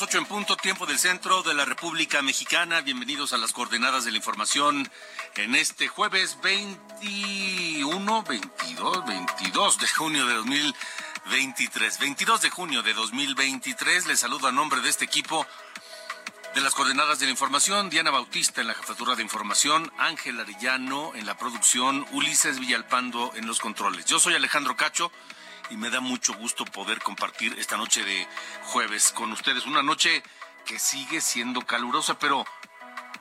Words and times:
Las 0.00 0.08
8 0.08 0.18
en 0.18 0.24
punto, 0.24 0.56
tiempo 0.56 0.86
del 0.86 0.98
centro 0.98 1.42
de 1.42 1.52
la 1.52 1.66
República 1.66 2.22
Mexicana. 2.22 2.80
Bienvenidos 2.80 3.34
a 3.34 3.36
las 3.36 3.52
coordenadas 3.52 4.02
de 4.06 4.10
la 4.10 4.16
información 4.16 4.90
en 5.36 5.54
este 5.54 5.88
jueves 5.88 6.38
21, 6.42 8.22
22, 8.22 9.06
22 9.06 9.78
de 9.78 9.86
junio 9.88 10.24
de 10.24 10.34
2023. 10.36 11.98
22 11.98 12.40
de 12.40 12.48
junio 12.48 12.82
de 12.82 12.94
2023. 12.94 14.06
Les 14.06 14.18
saludo 14.18 14.48
a 14.48 14.52
nombre 14.52 14.80
de 14.80 14.88
este 14.88 15.04
equipo 15.04 15.46
de 16.54 16.62
las 16.62 16.74
coordenadas 16.74 17.18
de 17.18 17.26
la 17.26 17.32
información. 17.32 17.90
Diana 17.90 18.10
Bautista 18.10 18.62
en 18.62 18.68
la 18.68 18.74
jefatura 18.74 19.16
de 19.16 19.22
información, 19.22 19.92
Ángel 19.98 20.40
Arellano 20.40 21.14
en 21.14 21.26
la 21.26 21.36
producción, 21.36 22.06
Ulises 22.12 22.58
Villalpando 22.58 23.32
en 23.34 23.46
los 23.46 23.60
controles. 23.60 24.06
Yo 24.06 24.18
soy 24.18 24.34
Alejandro 24.34 24.76
Cacho 24.76 25.12
y 25.70 25.76
me 25.76 25.90
da 25.90 26.00
mucho 26.00 26.34
gusto 26.34 26.64
poder 26.64 27.00
compartir 27.00 27.56
esta 27.58 27.76
noche 27.76 28.04
de 28.04 28.26
jueves 28.64 29.12
con 29.12 29.32
ustedes. 29.32 29.66
Una 29.66 29.82
noche 29.82 30.22
que 30.66 30.78
sigue 30.78 31.20
siendo 31.20 31.62
calurosa, 31.62 32.18
pero 32.18 32.44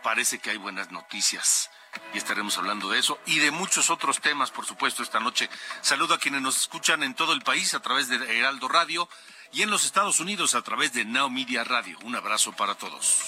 parece 0.03 0.39
que 0.39 0.50
hay 0.50 0.58
buenas 0.58 0.91
noticias. 0.91 1.69
Y 2.14 2.17
estaremos 2.17 2.58
hablando 2.58 2.89
de 2.89 3.00
eso 3.00 3.19
y 3.25 3.39
de 3.39 3.52
muchos 3.52 3.89
otros 3.89 4.19
temas, 4.19 4.52
por 4.52 4.66
supuesto, 4.66 5.03
esta 5.03 5.19
noche. 5.19 5.50
Saludo 5.81 6.16
a 6.16 6.19
quienes 6.19 6.41
nos 6.41 6.58
escuchan 6.58 7.03
en 7.03 7.16
todo 7.16 7.33
el 7.33 7.41
país 7.41 7.73
a 7.73 7.80
través 7.80 8.08
de 8.09 8.16
Heraldo 8.38 8.67
Radio 8.67 9.09
y 9.52 9.63
en 9.63 9.69
los 9.69 9.86
Estados 9.86 10.19
Unidos 10.19 10.56
a 10.56 10.61
través 10.61 10.94
de 10.94 11.06
Now 11.06 11.30
Media 11.30 11.63
Radio. 11.63 11.97
Un 12.03 12.16
abrazo 12.16 12.52
para 12.52 12.75
todos. 12.75 13.23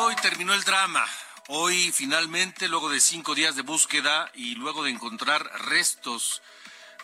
Hoy 0.00 0.14
terminó 0.22 0.54
el 0.54 0.62
drama. 0.62 1.04
Hoy 1.48 1.90
finalmente, 1.90 2.68
luego 2.68 2.88
de 2.88 3.00
cinco 3.00 3.34
días 3.34 3.56
de 3.56 3.62
búsqueda 3.62 4.30
y 4.32 4.54
luego 4.54 4.84
de 4.84 4.90
encontrar 4.90 5.42
restos 5.66 6.40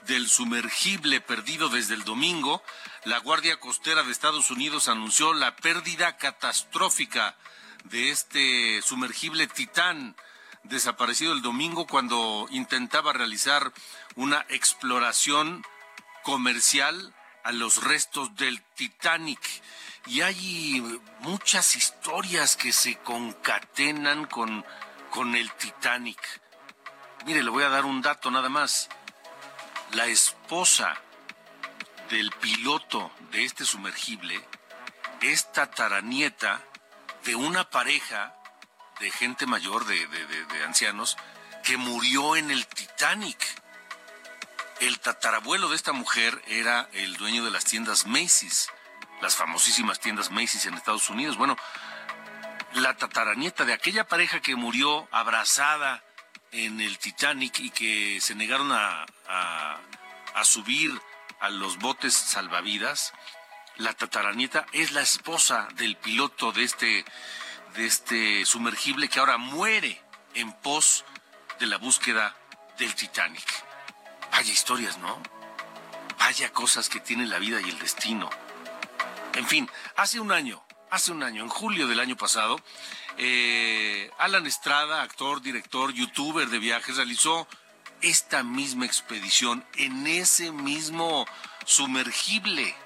del 0.07 0.29
sumergible 0.29 1.21
perdido 1.21 1.69
desde 1.69 1.95
el 1.95 2.05
domingo, 2.05 2.63
la 3.05 3.19
Guardia 3.19 3.59
Costera 3.59 4.05
de 4.05 4.13
Estados 4.13 4.53
Unidos 4.53 4.87
anunció 4.87 5.35
la 5.35 5.57
pérdida 5.57 6.17
catastrófica 6.19 7.37
de 7.83 8.11
este 8.11 8.81
sumergible 8.83 9.49
Titán 9.49 10.15
desaparecido 10.63 11.33
el 11.33 11.43
domingo 11.43 11.89
cuando 11.89 12.47
intentaba 12.51 13.13
realizar 13.13 13.73
una 14.15 14.47
exploración 14.51 15.65
comercial 16.23 17.13
a 17.43 17.51
los 17.51 17.83
restos 17.83 18.37
del 18.37 18.63
Titanic 18.77 19.41
y 20.07 20.21
hay 20.21 21.01
muchas 21.21 21.77
historias 21.77 22.57
que 22.57 22.73
se 22.73 22.99
concatenan 22.99 24.27
con, 24.27 24.65
con 25.11 25.35
el 25.35 25.51
Titanic. 25.53 26.21
Mire, 27.25 27.43
le 27.43 27.51
voy 27.51 27.65
a 27.65 27.71
dar 27.71 27.85
un 27.85 28.03
dato 28.03 28.31
nada 28.31 28.49
más. 28.49 28.89
La 29.93 30.07
esposa 30.07 30.95
del 32.11 32.31
piloto 32.33 33.11
de 33.31 33.45
este 33.45 33.65
sumergible 33.65 34.47
es 35.23 35.51
tataranieta 35.53 36.61
de 37.25 37.35
una 37.35 37.71
pareja 37.71 38.35
de 39.01 39.11
gente 39.11 39.47
mayor, 39.47 39.87
de, 39.87 40.07
de, 40.07 40.27
de, 40.27 40.45
de 40.45 40.65
ancianos, 40.65 41.17
que 41.63 41.79
murió 41.79 42.37
en 42.37 42.51
el 42.51 42.67
Titanic. 42.67 43.39
El 44.81 45.01
tatarabuelo 45.01 45.71
de 45.71 45.77
esta 45.77 45.93
mujer 45.93 46.43
era 46.47 46.91
el 46.93 47.17
dueño 47.17 47.45
de 47.45 47.51
las 47.51 47.65
tiendas 47.65 48.07
Macy's 48.07 48.71
las 49.25 49.37
famosísimas 49.37 50.01
tiendas 50.01 50.31
Macy's 50.31 50.67
en 50.67 50.75
Estados 50.75 51.09
Unidos. 51.09 51.39
Bueno, 51.39 51.57
la 52.75 52.95
tataranieta 52.95 53.65
de 53.65 53.73
aquella 53.73 54.07
pareja 54.07 54.43
que 54.43 54.55
murió 54.55 55.09
abrazada 55.13 56.05
en 56.53 56.79
el 56.83 56.99
Titanic 56.99 57.59
y 57.61 57.71
que 57.71 58.21
se 58.21 58.35
negaron 58.35 58.71
a, 58.71 59.07
a, 60.35 60.45
subir 60.45 60.93
a 61.41 61.49
los 61.49 61.79
botes 61.79 62.13
salvavidas, 62.13 63.15
la 63.79 63.95
tataranieta 63.95 64.67
es 64.73 64.93
la 64.93 65.01
esposa 65.01 65.69
del 65.77 65.97
piloto 65.97 66.53
de 66.53 66.65
este, 66.65 67.07
de 67.77 67.87
este 67.87 68.45
sumergible 68.45 69.09
que 69.09 69.21
ahora 69.21 69.39
muere 69.39 70.03
en 70.35 70.53
pos 70.53 71.07
de 71.59 71.67
la 71.67 71.79
búsqueda 71.79 72.37
del 72.77 72.95
Titanic. 72.95 73.65
Vaya 74.33 74.53
historias, 74.53 74.99
¿no? 74.99 75.19
Vaya 76.19 76.53
cosas 76.53 76.91
que 76.91 77.01
tiene 77.01 77.25
la 77.25 77.39
vida 77.39 77.63
y 77.63 77.71
el 77.71 77.79
destino. 77.79 78.29
En 79.37 79.47
fin, 79.47 79.69
hace 79.97 80.21
un 80.21 80.31
año, 80.31 80.65
hace 80.91 81.11
un 81.11 81.23
año, 81.23 81.43
en 81.43 81.49
julio 81.49 81.89
del 81.89 81.99
año 81.99 82.17
pasado, 82.17 82.61
eh, 83.19 84.11
Alan 84.19 84.47
Estrada, 84.47 85.03
actor, 85.03 85.43
director, 85.43 85.93
youtuber 85.93 86.49
de 86.49 86.59
viajes, 86.61 86.97
realizó 86.97 87.49
esta 88.01 88.45
misma 88.45 88.87
expedición 88.87 89.65
en 89.77 90.07
ese 90.07 90.53
mismo 90.53 91.27
sumergible 91.65 92.77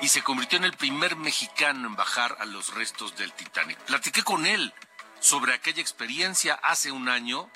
y 0.00 0.08
se 0.08 0.22
convirtió 0.22 0.58
en 0.58 0.64
el 0.64 0.72
primer 0.72 1.16
mexicano 1.16 1.88
en 1.88 1.96
bajar 1.96 2.36
a 2.40 2.46
los 2.46 2.74
restos 2.74 3.16
del 3.16 3.32
Titanic. 3.32 3.78
Platiqué 3.80 4.22
con 4.22 4.46
él 4.46 4.72
sobre 5.20 5.52
aquella 5.52 5.82
experiencia 5.82 6.54
hace 6.54 6.92
un 6.92 7.08
año 7.08 7.50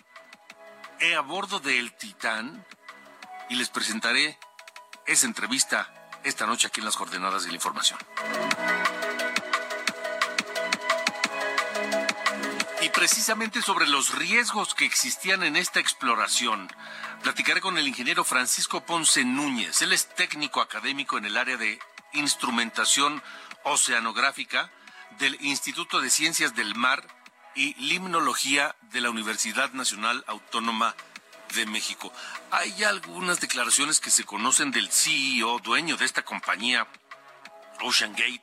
a 1.16 1.21
bordo 1.21 1.60
del 1.60 1.92
Titán 1.97 2.65
y 3.48 3.56
les 3.56 3.71
presentaré 3.71 4.38
esa 5.06 5.26
entrevista 5.26 6.01
esta 6.25 6.47
noche 6.47 6.66
aquí 6.69 6.81
en 6.81 6.87
las 6.87 6.97
coordenadas 6.97 7.44
de 7.44 7.49
la 7.49 7.55
información. 7.55 7.99
Y 12.83 12.88
precisamente 12.88 13.62
sobre 13.62 13.87
los 13.87 14.15
riesgos 14.15 14.75
que 14.75 14.84
existían 14.84 15.43
en 15.44 15.56
esta 15.56 15.78
exploración, 15.78 16.69
platicaré 17.22 17.60
con 17.60 17.78
el 17.78 17.87
ingeniero 17.87 18.25
Francisco 18.25 18.84
Ponce 18.84 19.25
Núñez. 19.25 19.83
Él 19.83 19.93
es 19.93 20.09
técnico 20.15 20.60
académico 20.60 21.16
en 21.16 21.27
el 21.27 21.37
área 21.37 21.56
de 21.56 21.78
instrumentación 22.12 23.22
oceanográfica 23.65 24.71
del 25.19 25.37
Instituto 25.41 26.00
de 26.00 26.10
Ciencias 26.10 26.54
del 26.54 26.75
Mar 26.75 27.06
y 27.54 27.75
Limnología 27.75 28.75
de 28.91 29.00
la 29.00 29.10
Universidad 29.10 29.72
Nacional 29.72 30.25
Autónoma 30.27 30.95
de 30.97 31.11
México. 31.66 32.13
Hay 32.51 32.84
algunas 32.84 33.41
declaraciones 33.41 34.01
que 34.01 34.10
se 34.10 34.25
conocen 34.25 34.71
del 34.71 34.91
CEO, 34.91 35.59
dueño 35.60 35.97
de 35.97 36.04
esta 36.04 36.22
compañía, 36.22 36.87
Ocean 37.83 38.13
Gate, 38.13 38.43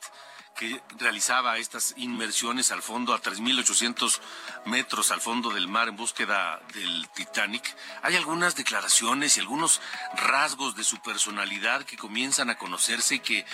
que 0.60 0.82
realizaba 0.98 1.58
estas 1.58 1.94
inmersiones 1.96 2.72
al 2.74 2.82
fondo 2.82 3.14
a 3.14 3.22
3.800 3.22 4.20
metros 4.66 5.10
al 5.12 5.22
fondo 5.22 5.52
del 5.52 5.70
mar 5.70 5.88
en 5.88 5.96
búsqueda 5.96 6.62
del 6.74 7.08
Titanic. 7.16 7.64
Hay 8.04 8.18
algunas 8.18 8.58
declaraciones 8.58 9.38
y 9.38 9.40
algunos 9.40 9.80
rasgos 10.18 10.76
de 10.76 10.84
su 10.84 11.02
personalidad 11.02 11.84
que 11.84 11.96
comienzan 11.96 12.50
a 12.50 12.58
conocerse 12.58 13.16
y 13.16 13.20
que, 13.22 13.46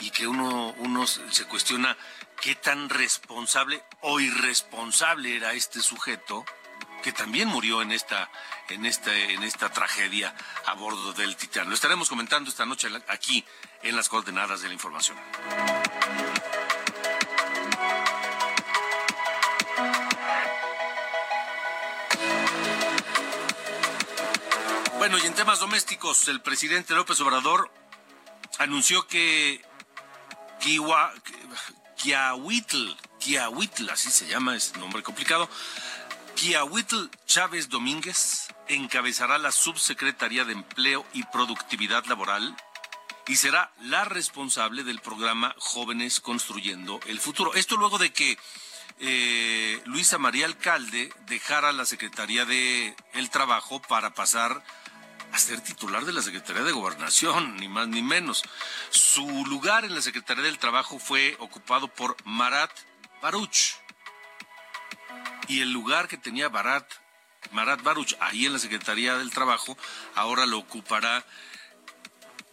y 0.00 0.10
que 0.10 0.26
uno, 0.26 0.74
uno 0.78 1.06
se 1.06 1.44
cuestiona 1.44 1.94
qué 2.40 2.54
tan 2.54 2.88
responsable 2.88 3.84
o 4.00 4.18
irresponsable 4.18 5.36
era 5.36 5.52
este 5.52 5.80
sujeto 5.80 6.44
que 7.06 7.12
también 7.12 7.46
murió 7.46 7.82
en 7.82 7.92
esta, 7.92 8.28
en 8.68 8.84
esta, 8.84 9.14
en 9.16 9.44
esta 9.44 9.70
tragedia 9.70 10.34
a 10.64 10.74
bordo 10.74 11.12
del 11.12 11.36
Titán. 11.36 11.68
Lo 11.68 11.74
estaremos 11.76 12.08
comentando 12.08 12.50
esta 12.50 12.66
noche 12.66 12.88
aquí 13.06 13.44
en 13.84 13.94
las 13.94 14.08
coordenadas 14.08 14.60
de 14.62 14.66
la 14.66 14.74
información. 14.74 15.16
Bueno, 24.98 25.16
y 25.18 25.26
en 25.26 25.34
temas 25.34 25.60
domésticos, 25.60 26.26
el 26.26 26.40
presidente 26.40 26.92
López 26.96 27.20
Obrador 27.20 27.72
anunció 28.58 29.06
que 29.06 29.64
Kiahuitl, 31.96 32.96
Kiahuitl, 33.20 33.90
así 33.90 34.10
se 34.10 34.26
llama, 34.26 34.56
es 34.56 34.76
nombre 34.76 35.04
complicado, 35.04 35.48
Kiahuitl 36.36 37.08
Chávez 37.26 37.70
Domínguez 37.70 38.48
encabezará 38.68 39.38
la 39.38 39.50
Subsecretaría 39.50 40.44
de 40.44 40.52
Empleo 40.52 41.06
y 41.14 41.22
Productividad 41.24 42.04
Laboral 42.04 42.54
y 43.26 43.36
será 43.36 43.72
la 43.80 44.04
responsable 44.04 44.84
del 44.84 45.00
programa 45.00 45.54
Jóvenes 45.58 46.20
Construyendo 46.20 47.00
el 47.06 47.20
Futuro. 47.20 47.54
Esto 47.54 47.78
luego 47.78 47.96
de 47.96 48.12
que 48.12 48.38
eh, 49.00 49.80
Luisa 49.86 50.18
María 50.18 50.44
Alcalde 50.44 51.10
dejara 51.26 51.72
la 51.72 51.86
Secretaría 51.86 52.44
de 52.44 52.94
el 53.14 53.30
Trabajo 53.30 53.80
para 53.80 54.12
pasar 54.12 54.62
a 55.32 55.38
ser 55.38 55.62
titular 55.62 56.04
de 56.04 56.12
la 56.12 56.20
Secretaría 56.20 56.64
de 56.64 56.72
Gobernación, 56.72 57.56
ni 57.56 57.68
más 57.68 57.88
ni 57.88 58.02
menos. 58.02 58.42
Su 58.90 59.46
lugar 59.46 59.86
en 59.86 59.94
la 59.94 60.02
Secretaría 60.02 60.44
del 60.44 60.58
Trabajo 60.58 60.98
fue 60.98 61.34
ocupado 61.40 61.88
por 61.88 62.14
Marat 62.26 62.70
Baruch. 63.22 63.85
Y 65.48 65.60
el 65.60 65.72
lugar 65.72 66.08
que 66.08 66.16
tenía 66.16 66.48
Marat, 66.48 66.84
Marat 67.52 67.82
Baruch 67.82 68.16
ahí 68.20 68.46
en 68.46 68.52
la 68.52 68.58
Secretaría 68.58 69.16
del 69.16 69.30
Trabajo, 69.30 69.76
ahora 70.14 70.46
lo 70.46 70.58
ocupará 70.58 71.24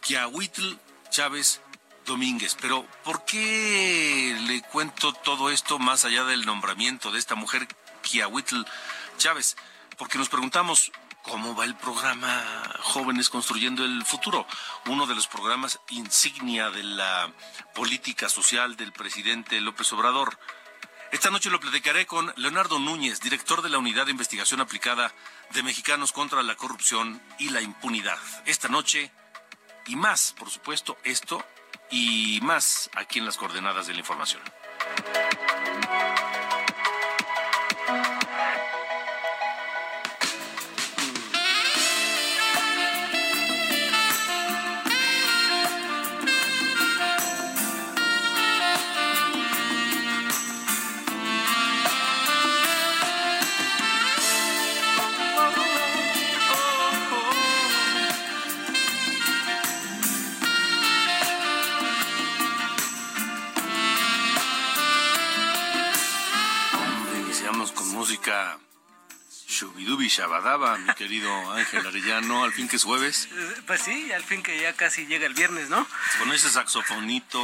Kiahuitl 0.01 0.77
Chávez 1.09 1.61
Domínguez. 2.05 2.55
Pero, 2.59 2.85
¿por 3.03 3.25
qué 3.25 4.37
le 4.47 4.61
cuento 4.61 5.13
todo 5.13 5.49
esto 5.49 5.79
más 5.79 6.05
allá 6.05 6.23
del 6.25 6.45
nombramiento 6.45 7.11
de 7.11 7.19
esta 7.19 7.35
mujer, 7.35 7.67
Kiahuitl 8.01 8.63
Chávez? 9.17 9.55
Porque 9.97 10.17
nos 10.17 10.29
preguntamos, 10.29 10.91
¿cómo 11.23 11.55
va 11.55 11.65
el 11.65 11.75
programa 11.75 12.43
Jóvenes 12.81 13.29
Construyendo 13.29 13.85
el 13.85 14.03
Futuro? 14.05 14.45
Uno 14.87 15.07
de 15.07 15.15
los 15.15 15.27
programas 15.27 15.79
insignia 15.89 16.69
de 16.69 16.83
la 16.83 17.31
política 17.73 18.27
social 18.27 18.75
del 18.75 18.91
presidente 18.91 19.61
López 19.61 19.91
Obrador. 19.93 20.37
Esta 21.13 21.29
noche 21.29 21.51
lo 21.51 21.59
platicaré 21.59 22.07
con 22.07 22.33
Leonardo 22.37 22.79
Núñez, 22.79 23.21
director 23.21 23.61
de 23.61 23.69
la 23.69 23.77
Unidad 23.77 24.05
de 24.05 24.11
Investigación 24.11 24.61
Aplicada 24.61 25.13
de 25.53 25.61
Mexicanos 25.61 26.11
contra 26.11 26.41
la 26.41 26.55
Corrupción 26.55 27.21
y 27.37 27.49
la 27.49 27.61
Impunidad. 27.61 28.17
Esta 28.47 28.67
noche 28.67 29.11
y 29.85 29.95
más, 29.95 30.33
por 30.33 30.49
supuesto, 30.49 30.97
esto 31.03 31.45
y 31.91 32.39
más 32.41 32.89
aquí 32.95 33.19
en 33.19 33.25
las 33.25 33.37
coordenadas 33.37 33.85
de 33.85 33.93
la 33.93 33.99
información. 33.99 34.41
Shubidubi 69.83 70.07
Shabadaba, 70.07 70.77
mi 70.77 70.93
querido 70.93 71.29
Ángel 71.51 71.85
Arellano, 71.85 72.45
al 72.45 72.53
fin 72.53 72.69
que 72.69 72.77
es 72.77 72.83
jueves. 72.83 73.27
Pues 73.67 73.81
sí, 73.81 74.11
al 74.13 74.23
fin 74.23 74.41
que 74.41 74.61
ya 74.61 74.71
casi 74.73 75.05
llega 75.07 75.25
el 75.25 75.33
viernes, 75.33 75.69
¿no? 75.69 75.85
Con 76.19 76.31
ese 76.31 76.49
saxofonito. 76.49 77.43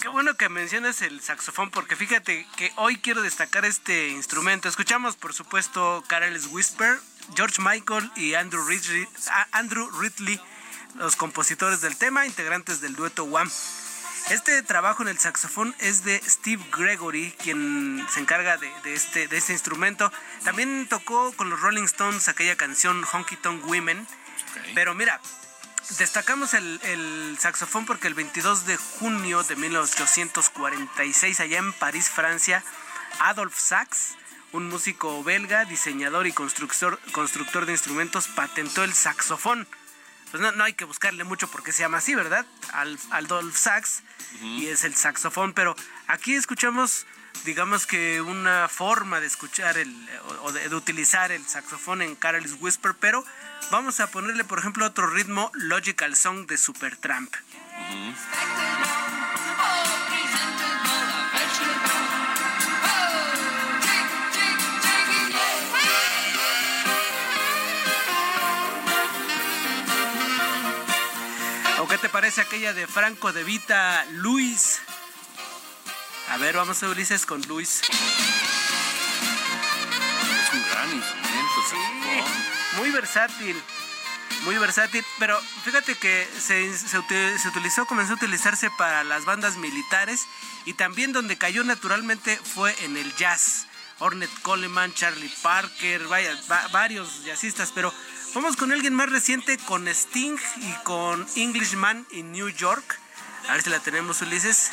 Qué 0.00 0.08
bueno 0.08 0.36
que 0.36 0.48
mencionas 0.48 1.00
el 1.02 1.20
saxofón, 1.20 1.70
porque 1.70 1.94
fíjate 1.94 2.44
que 2.56 2.72
hoy 2.76 2.96
quiero 2.96 3.22
destacar 3.22 3.64
este 3.64 4.08
instrumento. 4.08 4.68
Escuchamos, 4.68 5.14
por 5.14 5.32
supuesto, 5.32 6.02
Carel's 6.08 6.48
Whisper, 6.50 6.98
George 7.36 7.62
Michael 7.62 8.10
y 8.16 8.34
Andrew 8.34 8.66
Ridley, 8.66 9.06
Andrew 9.52 9.88
Ridley, 10.00 10.40
los 10.96 11.14
compositores 11.14 11.80
del 11.80 11.96
tema, 11.96 12.26
integrantes 12.26 12.80
del 12.80 12.96
dueto 12.96 13.24
Wham. 13.24 13.48
Este 14.30 14.62
trabajo 14.62 15.02
en 15.02 15.08
el 15.08 15.18
saxofón 15.18 15.74
es 15.80 16.02
de 16.02 16.18
Steve 16.26 16.64
Gregory, 16.74 17.34
quien 17.42 18.06
se 18.08 18.20
encarga 18.20 18.56
de, 18.56 18.72
este, 18.86 19.28
de 19.28 19.36
este 19.36 19.52
instrumento. 19.52 20.10
También 20.44 20.86
tocó 20.88 21.32
con 21.32 21.50
los 21.50 21.60
Rolling 21.60 21.84
Stones 21.84 22.28
aquella 22.28 22.56
canción 22.56 23.04
Honky 23.04 23.36
Tonk 23.36 23.66
Women. 23.66 24.06
Pero 24.74 24.94
mira, 24.94 25.20
destacamos 25.98 26.54
el, 26.54 27.36
saxofón 27.38 27.84
porque 27.84 28.08
el 28.08 28.14
22 28.14 28.64
de 28.64 28.78
junio 28.78 29.42
de 29.42 29.56
1846, 29.56 31.40
allá 31.40 31.58
en 31.58 31.74
París, 31.74 32.08
Francia, 32.08 32.64
Adolf 33.20 33.58
Sax, 33.58 34.14
un 34.52 34.68
músico 34.68 35.22
belga, 35.22 35.66
diseñador 35.66 36.26
y 36.26 36.32
constructor, 36.32 36.98
constructor 37.12 37.66
de 37.66 37.72
instrumentos, 37.72 38.28
patentó 38.28 38.84
el 38.84 38.94
saxofón 38.94 39.68
pues 40.34 40.52
no, 40.56 40.64
hay 40.64 40.72
que 40.72 40.84
buscarle 40.84 41.22
mucho 41.22 41.46
porque 41.46 41.70
se 41.70 41.84
llama 41.84 41.98
así, 41.98 42.16
¿verdad? 42.16 42.44
Al, 42.72 42.98
Y 44.42 44.66
es 44.66 44.84
el 44.84 44.94
saxofón, 44.94 45.52
pero 45.52 45.74
aquí 46.06 46.34
escuchamos 46.34 47.06
digamos 47.44 47.86
que 47.86 48.20
una 48.20 48.68
forma 48.68 49.20
de 49.20 49.26
escuchar 49.26 49.76
el, 49.76 49.92
o 50.42 50.52
de, 50.52 50.74
utilizar 50.74 51.32
el 51.32 51.44
saxofón 51.46 52.00
en 52.00 52.14
Carol's 52.14 52.56
Whisper, 52.60 52.94
pero 52.98 53.24
vamos 53.70 54.00
a 54.00 54.06
ponerle, 54.10 54.44
por 54.44 54.58
ejemplo, 54.58 54.86
otro 54.86 55.08
ritmo, 55.08 55.50
Logical 55.54 56.16
Song 56.16 56.46
de 56.46 56.56
Supertramp. 56.56 57.34
Te 72.04 72.10
parece 72.10 72.42
aquella 72.42 72.74
de 72.74 72.86
Franco 72.86 73.32
de 73.32 73.42
Vita, 73.44 74.04
Luis? 74.10 74.82
A 76.28 76.36
ver, 76.36 76.54
vamos 76.54 76.82
a 76.82 76.88
Ulises 76.90 77.24
con 77.24 77.40
Luis. 77.48 77.80
Es 77.80 77.88
un 80.52 80.62
gran 80.70 80.92
instrumento, 80.92 81.62
sí, 81.70 81.76
muy 82.76 82.90
versátil. 82.90 83.56
Muy 84.42 84.58
versátil, 84.58 85.02
pero 85.18 85.40
fíjate 85.64 85.94
que 85.94 86.28
se, 86.38 86.76
se, 86.76 86.98
utilizó, 86.98 87.86
comenzó 87.86 88.12
a 88.12 88.16
utilizarse 88.16 88.68
para 88.76 89.02
las 89.02 89.24
bandas 89.24 89.56
militares 89.56 90.26
y 90.66 90.74
también 90.74 91.14
donde 91.14 91.38
cayó 91.38 91.64
naturalmente 91.64 92.36
fue 92.36 92.76
en 92.84 92.98
el 92.98 93.16
jazz. 93.16 93.66
Ornette 93.98 94.42
Coleman, 94.42 94.92
Charlie 94.92 95.32
Parker, 95.40 96.06
vaya, 96.08 96.38
varios 96.70 97.24
jazzistas, 97.24 97.72
pero 97.74 97.94
Vamos 98.34 98.56
con 98.56 98.72
alguien 98.72 98.94
más 98.94 99.10
reciente, 99.10 99.58
con 99.58 99.86
Sting 99.86 100.36
y 100.56 100.72
con 100.82 101.24
Englishman 101.36 102.04
in 102.10 102.32
New 102.32 102.48
York. 102.48 102.98
A 103.48 103.52
ver 103.52 103.62
si 103.62 103.70
la 103.70 103.78
tenemos, 103.78 104.20
Ulises. 104.22 104.72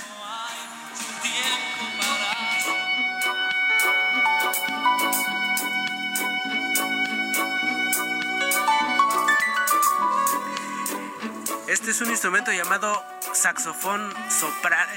Este 11.67 11.91
es 11.91 12.01
un 12.01 12.09
instrumento 12.09 12.51
llamado 12.51 13.03
saxofón 13.33 14.13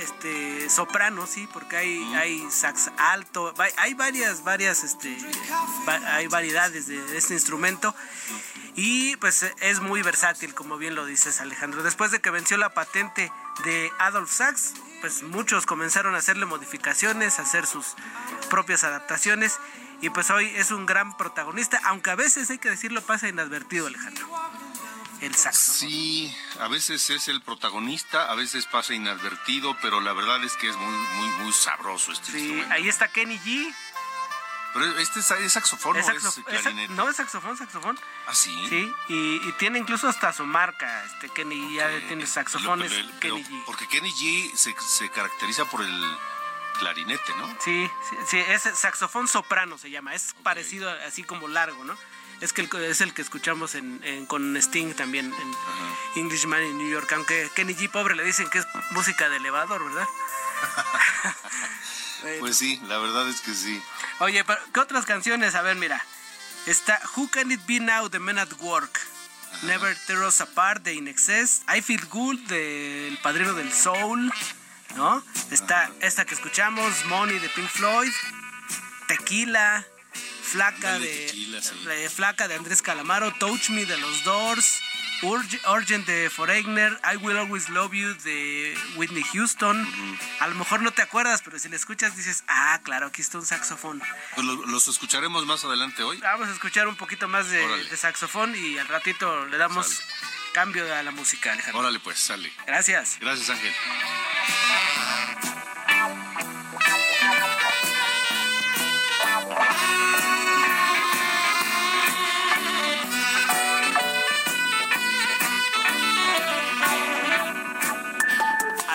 este, 0.01 0.71
soprano, 0.71 1.27
sí, 1.27 1.49
porque 1.53 1.77
hay, 1.77 2.15
hay 2.15 2.51
sax 2.51 2.91
alto, 2.97 3.55
hay 3.77 3.95
varias, 3.95 4.45
varias, 4.45 4.85
este, 4.85 5.17
hay 5.87 6.27
variedades 6.27 6.87
de 6.87 7.17
este 7.17 7.35
instrumento. 7.35 7.95
Y 8.77 9.17
pues 9.17 9.47
es 9.61 9.81
muy 9.81 10.03
versátil, 10.03 10.53
como 10.55 10.77
bien 10.77 10.95
lo 10.97 11.07
dices 11.07 11.41
Alejandro. 11.41 11.83
Después 11.83 12.11
de 12.11 12.21
que 12.21 12.31
venció 12.31 12.57
la 12.57 12.75
patente 12.75 13.31
de 13.65 13.93
Adolf 14.01 14.33
Sachs, 14.33 14.75
pues 15.01 15.23
muchos 15.23 15.65
comenzaron 15.65 16.15
a 16.15 16.19
hacerle 16.19 16.45
modificaciones, 16.45 17.39
a 17.39 17.43
hacer 17.43 17.67
sus 17.67 17.95
propias 18.51 18.83
adaptaciones. 18.83 19.59
Y 20.01 20.11
pues 20.11 20.31
hoy 20.31 20.47
es 20.57 20.73
un 20.73 20.87
gran 20.87 21.17
protagonista, 21.17 21.81
aunque 21.85 22.11
a 22.11 22.17
veces 22.17 22.51
hay 22.51 22.59
que 22.59 22.69
decirlo 22.69 23.01
pasa 23.03 23.29
inadvertido 23.29 23.87
Alejandro 23.87 24.27
el 25.27 25.35
Sí, 25.35 26.35
a 26.61 26.69
veces 26.69 27.11
es 27.11 27.29
el 27.29 27.41
protagonista, 27.41 28.31
a 28.31 28.35
veces 28.35 28.67
pasa 28.67 28.95
inadvertido, 28.95 29.77
pero 29.83 30.01
la 30.01 30.13
verdad 30.13 30.43
es 30.45 30.55
que 30.55 30.69
es 30.69 30.77
muy, 30.77 30.95
muy, 30.95 31.29
muy 31.43 31.53
sabroso 31.53 32.13
este 32.13 32.33
Sí, 32.33 32.65
ahí 32.71 32.89
está 32.89 33.09
Kenny 33.09 33.39
G. 33.39 33.75
Pero 34.75 34.99
este 34.99 35.21
es, 35.21 35.53
saxofón, 35.53 35.97
¿Es, 35.97 36.09
es 36.09 36.41
clarinete? 36.45 36.93
no, 36.95 37.09
es 37.09 37.17
saxofón, 37.17 37.57
saxofón. 37.57 37.97
¿Ah, 38.27 38.35
sí? 38.35 38.53
Sí, 38.69 38.93
y, 39.09 39.53
tiene 39.53 39.79
incluso 39.79 40.09
hasta 40.09 40.33
su 40.33 40.45
marca, 40.45 41.05
este 41.05 41.29
Kenny 41.29 41.57
G, 41.57 41.75
ya 41.77 42.09
tiene 42.09 42.27
saxofones, 42.27 42.93
Kenny 43.21 43.45
G. 43.45 43.65
Porque 43.67 43.87
Kenny 43.87 44.11
G 44.11 44.53
se, 44.57 44.75
se 44.81 45.11
caracteriza 45.11 45.65
por 45.67 45.83
el 45.83 46.19
clarinete, 46.81 47.33
¿no? 47.39 47.47
Sí, 47.61 47.89
sí, 48.11 48.17
sí, 48.27 48.39
es 48.39 48.63
saxofón 48.63 49.29
soprano 49.29 49.79
se 49.79 49.91
llama, 49.91 50.15
es 50.15 50.35
parecido 50.43 50.91
así 51.07 51.23
como 51.23 51.49
largo, 51.49 51.85
¿no? 51.85 51.97
Es 52.45 52.53
que 52.53 52.61
el- 52.61 52.85
es 52.85 53.01
el 53.01 53.15
que 53.15 53.23
escuchamos 53.23 53.75
en, 53.75 54.01
en- 54.05 54.27
con 54.27 54.55
Sting 54.59 54.93
también 54.95 55.33
en 55.33 56.21
Englishman 56.23 56.63
in 56.63 56.77
New 56.79 56.91
York, 56.91 57.11
aunque 57.15 57.49
Kenny 57.55 57.75
G 57.75 57.91
pobre 57.91 58.15
le 58.15 58.23
dicen 58.25 58.49
que 58.51 58.59
es 58.59 58.67
música 58.91 59.29
de 59.31 59.37
elevador, 59.39 59.83
¿verdad? 59.85 60.07
Bueno. 62.23 62.39
Pues 62.41 62.57
sí, 62.57 62.81
la 62.87 62.97
verdad 62.99 63.29
es 63.29 63.43
que 63.43 63.53
sí. 63.53 63.83
Oye, 64.21 64.43
pero, 64.45 64.59
¿qué 64.73 64.81
otras 64.81 65.05
canciones? 65.05 65.55
A 65.55 65.61
ver, 65.63 65.77
mira. 65.77 66.03
Está 66.65 66.99
Who 67.17 67.29
Can 67.31 67.51
It 67.53 67.61
Be 67.67 67.81
Now 67.81 68.09
de 68.09 68.19
Men 68.19 68.39
at 68.39 68.49
Work. 68.61 68.99
Never 69.63 69.95
Tear 70.07 70.21
Us 70.23 70.41
Apart 70.41 70.83
de 70.85 70.95
In 70.95 71.07
Excess. 71.07 71.61
I 71.77 71.83
Feel 71.83 72.03
Good 72.07 72.39
de 72.49 73.09
El 73.09 73.19
Padrino 73.19 73.53
del 73.53 73.71
Soul. 73.75 74.33
¿No? 74.97 75.23
Está 75.51 75.91
esta 76.01 76.25
que 76.25 76.35
escuchamos, 76.35 77.05
Money 77.07 77.39
de 77.41 77.49
Pink 77.51 77.69
Floyd. 77.69 78.13
Tequila. 79.07 79.85
Flaca 80.45 80.99
de, 80.99 81.27
Tequila, 81.27 81.63
sí. 81.63 81.75
de 81.85 82.11
Flaca 82.11 82.47
de 82.49 82.55
Andrés 82.55 82.83
Calamaro. 82.83 83.33
Touch 83.35 83.71
Me 83.71 83.85
de 83.87 83.97
Los 83.99 84.25
Doors. 84.25 84.81
Urg- 85.23 85.61
Urgent 85.75 86.07
de 86.07 86.29
Foreigner. 86.29 87.01
I 87.13 87.17
Will 87.17 87.39
Always 87.39 87.69
Love 87.71 87.93
You 87.95 88.15
de 88.25 88.77
Whitney 88.97 89.23
Houston. 89.33 89.89
A 90.41 90.47
lo 90.49 90.55
mejor 90.57 90.83
no 90.83 90.91
te 90.91 91.01
acuerdas, 91.03 91.41
pero 91.43 91.59
si 91.59 91.69
la 91.71 91.77
escuchas 91.77 92.15
dices, 92.17 92.45
ah, 92.49 92.79
claro, 92.85 93.07
aquí 93.07 93.23
está 93.23 93.39
un 93.39 93.47
saxofón. 93.47 94.03
Pues 94.35 94.47
lo- 94.47 94.67
los 94.67 94.87
escucharemos 94.89 95.47
más 95.47 95.65
adelante 95.65 96.03
hoy. 96.03 96.19
Vamos 96.19 96.49
a 96.49 96.53
escuchar 96.53 96.89
un 96.89 96.97
poquito 96.97 97.27
más 97.29 97.49
de, 97.49 97.97
saxofón 97.97 98.55
y 98.55 98.77
al 98.79 98.89
ratito 98.89 99.47
le 99.47 99.57
damos 99.57 99.87
Sale. 99.87 100.05
cambio 100.53 100.95
a 100.95 101.03
la 101.03 101.11
música, 101.11 101.53
Alejandro. 101.53 101.81
Órale, 101.81 102.01
pues, 102.01 102.19
sale. 102.19 102.53
Gracias. 102.67 103.17
Gracias, 103.21 103.49
Ángel. 103.49 103.73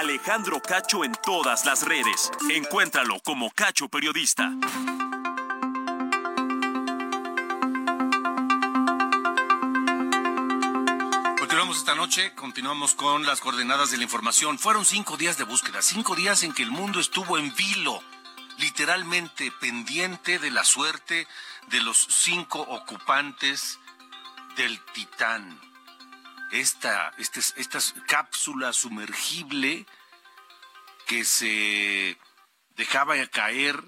Alejandro 0.09 0.59
Cacho 0.59 1.03
en 1.03 1.11
todas 1.23 1.65
las 1.65 1.83
redes. 1.83 2.31
Encuéntralo 2.49 3.19
como 3.19 3.51
Cacho 3.51 3.89
Periodista. 3.89 4.51
Continuamos 11.37 11.77
esta 11.77 11.93
noche, 11.93 12.33
continuamos 12.33 12.95
con 12.95 13.23
las 13.27 13.39
coordenadas 13.39 13.91
de 13.91 13.97
la 13.97 14.03
información. 14.03 14.57
Fueron 14.57 14.83
cinco 14.83 15.15
días 15.15 15.37
de 15.37 15.43
búsqueda, 15.43 15.83
cinco 15.83 16.15
días 16.15 16.41
en 16.41 16.53
que 16.53 16.63
el 16.63 16.71
mundo 16.71 16.99
estuvo 16.99 17.37
en 17.37 17.53
vilo, 17.53 18.01
literalmente 18.57 19.51
pendiente 19.61 20.39
de 20.39 20.49
la 20.49 20.63
suerte 20.63 21.27
de 21.67 21.81
los 21.81 21.97
cinco 22.09 22.61
ocupantes 22.61 23.79
del 24.57 24.79
Titán. 24.93 25.59
Esta, 26.51 27.13
este- 27.19 27.41
esta 27.57 27.77
cápsula 28.07 28.73
sumergible 28.73 29.85
que 31.09 31.25
se 31.25 32.19
dejaba 32.75 33.15
caer 33.29 33.83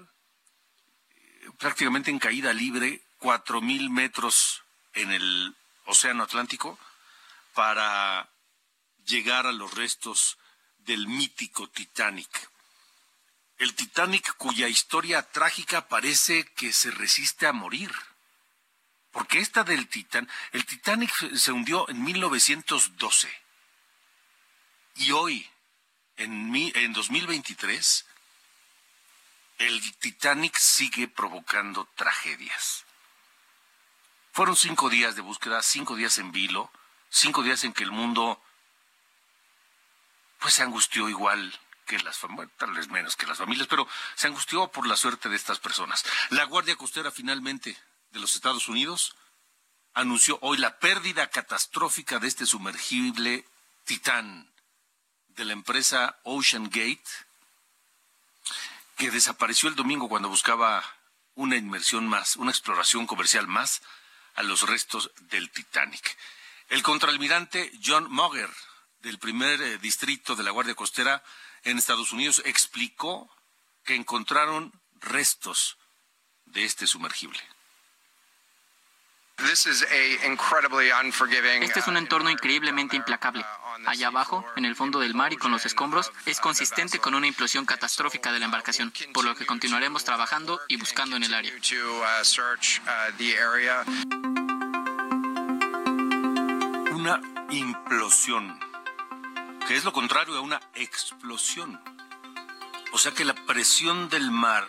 eh, 1.08 1.50
prácticamente 1.56 2.10
en 2.10 2.18
caída 2.18 2.52
libre, 2.52 3.00
cuatro 3.18 3.60
mil 3.60 3.90
metros 3.90 4.64
en 4.94 5.12
el 5.12 5.56
Océano 5.86 6.24
Atlántico, 6.24 6.80
para 7.54 8.28
llegar 9.04 9.46
a 9.46 9.52
los 9.52 9.72
restos 9.72 10.36
del 10.78 11.06
mítico 11.06 11.68
Titanic. 11.68 12.50
El 13.56 13.72
Titanic 13.76 14.36
cuya 14.36 14.66
historia 14.66 15.22
trágica 15.22 15.86
parece 15.86 16.44
que 16.56 16.72
se 16.72 16.90
resiste 16.90 17.46
a 17.46 17.52
morir. 17.52 17.92
Porque 19.12 19.38
esta 19.38 19.62
del 19.62 19.86
Titán, 19.86 20.28
el 20.50 20.66
Titanic 20.66 21.36
se 21.36 21.52
hundió 21.52 21.88
en 21.88 22.02
1912. 22.02 23.32
Y 24.96 25.12
hoy, 25.12 25.51
en, 26.16 26.50
mi- 26.50 26.72
en 26.74 26.92
2023, 26.92 28.06
el 29.58 29.98
Titanic 29.98 30.56
sigue 30.56 31.08
provocando 31.08 31.88
tragedias. 31.96 32.84
Fueron 34.32 34.56
cinco 34.56 34.88
días 34.88 35.14
de 35.14 35.22
búsqueda, 35.22 35.62
cinco 35.62 35.94
días 35.94 36.18
en 36.18 36.32
vilo, 36.32 36.70
cinco 37.10 37.42
días 37.42 37.64
en 37.64 37.72
que 37.72 37.84
el 37.84 37.90
mundo 37.92 38.42
pues 40.38 40.54
se 40.54 40.62
angustió 40.62 41.08
igual 41.08 41.56
que 41.86 41.98
las 42.00 42.16
familias, 42.18 42.50
tal 42.56 42.72
vez 42.72 42.88
menos 42.88 43.14
que 43.16 43.26
las 43.26 43.38
familias, 43.38 43.68
pero 43.68 43.86
se 44.16 44.26
angustió 44.26 44.68
por 44.68 44.86
la 44.86 44.96
suerte 44.96 45.28
de 45.28 45.36
estas 45.36 45.58
personas. 45.60 46.04
La 46.30 46.44
Guardia 46.44 46.76
Costera 46.76 47.10
finalmente 47.10 47.76
de 48.10 48.20
los 48.20 48.34
Estados 48.34 48.68
Unidos 48.68 49.14
anunció 49.94 50.38
hoy 50.42 50.58
la 50.58 50.78
pérdida 50.78 51.28
catastrófica 51.28 52.18
de 52.18 52.28
este 52.28 52.46
sumergible 52.46 53.46
Titán 53.84 54.51
de 55.36 55.44
la 55.44 55.52
empresa 55.52 56.18
Ocean 56.24 56.64
Gate, 56.64 57.02
que 58.96 59.10
desapareció 59.10 59.68
el 59.68 59.74
domingo 59.74 60.08
cuando 60.08 60.28
buscaba 60.28 60.84
una 61.34 61.56
inmersión 61.56 62.06
más, 62.06 62.36
una 62.36 62.50
exploración 62.50 63.06
comercial 63.06 63.46
más 63.46 63.82
a 64.34 64.42
los 64.42 64.68
restos 64.68 65.10
del 65.30 65.50
Titanic. 65.50 66.16
El 66.68 66.82
contraalmirante 66.82 67.70
John 67.84 68.10
Mogger, 68.10 68.50
del 69.00 69.18
primer 69.18 69.60
eh, 69.60 69.78
distrito 69.78 70.36
de 70.36 70.42
la 70.42 70.50
Guardia 70.50 70.74
Costera 70.74 71.22
en 71.64 71.78
Estados 71.78 72.12
Unidos, 72.12 72.42
explicó 72.44 73.30
que 73.84 73.94
encontraron 73.94 74.72
restos 75.00 75.76
de 76.46 76.64
este 76.64 76.86
sumergible. 76.86 77.40
Este 81.64 81.80
es 81.80 81.86
un 81.88 81.96
entorno 81.96 82.30
increíblemente 82.30 82.96
implacable. 82.96 83.44
Allá 83.86 84.08
abajo, 84.08 84.44
en 84.56 84.64
el 84.64 84.76
fondo 84.76 84.98
del 85.00 85.14
mar 85.14 85.32
y 85.32 85.36
con 85.36 85.50
los 85.52 85.64
escombros, 85.66 86.10
es 86.26 86.40
consistente 86.40 86.98
con 86.98 87.14
una 87.14 87.26
implosión 87.26 87.64
catastrófica 87.64 88.32
de 88.32 88.38
la 88.38 88.44
embarcación, 88.46 88.92
por 89.12 89.24
lo 89.24 89.34
que 89.34 89.46
continuaremos 89.46 90.04
trabajando 90.04 90.60
y 90.68 90.76
buscando 90.76 91.16
en 91.16 91.24
el 91.24 91.34
área. 91.34 91.52
Una 96.92 97.20
implosión, 97.50 98.58
que 99.66 99.76
es 99.76 99.84
lo 99.84 99.92
contrario 99.92 100.36
a 100.36 100.40
una 100.40 100.60
explosión. 100.74 101.80
O 102.92 102.98
sea 102.98 103.12
que 103.12 103.24
la 103.24 103.34
presión 103.34 104.08
del 104.08 104.30
mar 104.30 104.68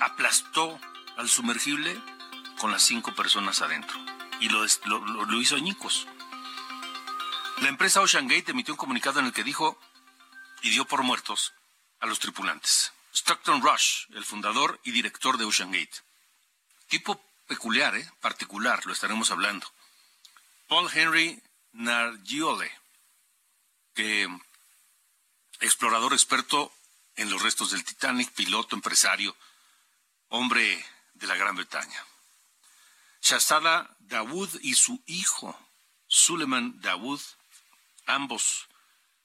aplastó 0.00 0.78
al 1.16 1.28
sumergible 1.28 1.98
con 2.58 2.70
las 2.72 2.82
cinco 2.82 3.14
personas 3.14 3.62
adentro. 3.62 3.98
Y 4.40 4.48
lo, 4.48 4.64
lo- 4.86 5.24
lo 5.24 5.40
hizo 5.40 5.56
añicos. 5.56 6.06
La 7.60 7.68
empresa 7.68 8.00
Ocean 8.00 8.28
Gate 8.28 8.52
emitió 8.52 8.74
un 8.74 8.78
comunicado 8.78 9.18
en 9.18 9.26
el 9.26 9.32
que 9.32 9.42
dijo 9.42 9.78
y 10.62 10.70
dio 10.70 10.84
por 10.84 11.02
muertos 11.02 11.52
a 12.00 12.06
los 12.06 12.20
tripulantes. 12.20 12.92
Stockton 13.12 13.62
Rush, 13.62 14.06
el 14.14 14.24
fundador 14.24 14.80
y 14.84 14.92
director 14.92 15.36
de 15.38 15.44
Ocean 15.44 15.72
Gate. 15.72 16.02
Tipo 16.88 17.20
peculiar, 17.48 17.96
¿eh? 17.96 18.10
particular, 18.20 18.86
lo 18.86 18.92
estaremos 18.92 19.30
hablando. 19.32 19.66
Paul 20.68 20.88
Henry 20.92 21.42
Nargiole, 21.72 22.70
explorador 25.60 26.12
experto 26.12 26.72
en 27.16 27.30
los 27.30 27.42
restos 27.42 27.72
del 27.72 27.84
Titanic, 27.84 28.30
piloto, 28.32 28.76
empresario, 28.76 29.36
hombre 30.28 30.84
de 31.14 31.26
la 31.26 31.36
Gran 31.36 31.56
Bretaña. 31.56 32.06
Shahzada 33.20 33.96
Dawood 33.98 34.60
y 34.60 34.74
su 34.74 35.02
hijo, 35.06 35.58
Suleiman 36.06 36.80
Dawood, 36.80 37.20
ambos 38.08 38.68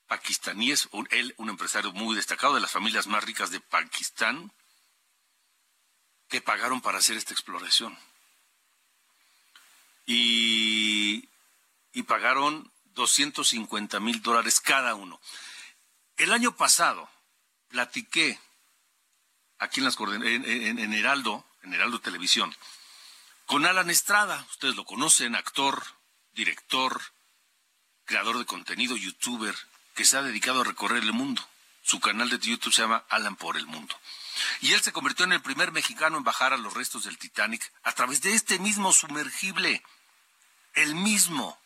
pakistaníes, 0.08 0.88
un- 0.92 1.08
él 1.12 1.34
un 1.38 1.50
empresario 1.50 1.92
muy 1.94 2.16
destacado 2.16 2.54
de 2.54 2.62
las 2.62 2.72
familias 2.72 3.08
más 3.08 3.24
ricas 3.24 3.50
de 3.50 3.60
Pakistán, 3.60 4.52
que 6.30 6.42
pagaron 6.42 6.82
para 6.82 7.00
hacer 7.00 7.18
esta 7.18 7.34
exploración. 7.34 7.98
Y, 10.06 11.30
pagaron 12.08 12.72
250 12.96 14.00
mil 14.00 14.22
dólares 14.22 14.60
cada 14.60 14.94
uno. 14.96 15.20
El 16.18 16.32
año 16.34 16.56
pasado 16.56 17.10
platiqué 17.70 18.40
aquí 19.60 19.80
en, 19.80 19.86
las 19.86 19.98
en, 20.00 20.24
en- 20.24 20.80
en 20.80 20.94
Heraldo, 20.94 21.46
en 21.64 21.74
Heraldo 21.74 22.00
Televisión, 22.02 22.54
con 23.46 23.66
Alan 23.66 23.90
Estrada. 23.90 24.46
Ustedes 24.52 24.76
lo 24.76 24.86
conocen, 24.86 25.36
actor, 25.36 25.82
director, 26.34 27.02
creador 28.06 28.38
de 28.38 28.46
contenido, 28.46 28.96
youtuber, 28.96 29.56
que 29.96 30.06
se 30.06 30.18
ha 30.18 30.22
dedicado 30.22 30.62
a 30.62 30.66
recorrer 30.66 31.04
el 31.04 31.14
mundo. 31.14 31.48
Su 31.84 32.00
canal 32.00 32.30
de 32.30 32.40
YouTube 32.40 32.74
se 32.74 32.82
llama 32.82 33.04
Alan 33.10 33.36
por 33.36 33.58
el 33.58 33.66
Mundo. 33.66 33.96
Y 34.62 34.74
él 34.74 34.82
se 34.82 34.94
convirtió 34.94 35.26
en 35.26 35.34
el 35.34 35.42
primer 35.42 35.72
mexicano 35.72 36.18
en 36.18 36.24
bajar 36.24 36.54
a 36.54 36.58
los 36.58 36.74
restos 36.74 37.04
del 37.04 37.18
Titanic 37.18 37.72
a 37.84 37.92
través 37.92 38.22
de 38.22 38.34
este 38.34 38.58
mismo 38.58 38.94
sumergible. 38.94 39.84
El 40.74 40.96
mismo. 40.96 41.60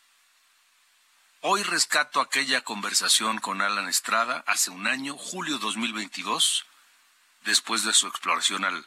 Hoy 1.42 1.64
rescato 1.64 2.20
aquella 2.20 2.64
conversación 2.64 3.40
con 3.40 3.62
Alan 3.62 3.88
Estrada 3.88 4.44
hace 4.48 4.72
un 4.72 4.88
año, 4.88 5.16
julio 5.16 5.60
2022, 5.60 6.66
después 7.46 7.84
de 7.84 7.94
su 7.94 8.08
exploración 8.08 8.66
al, 8.66 8.86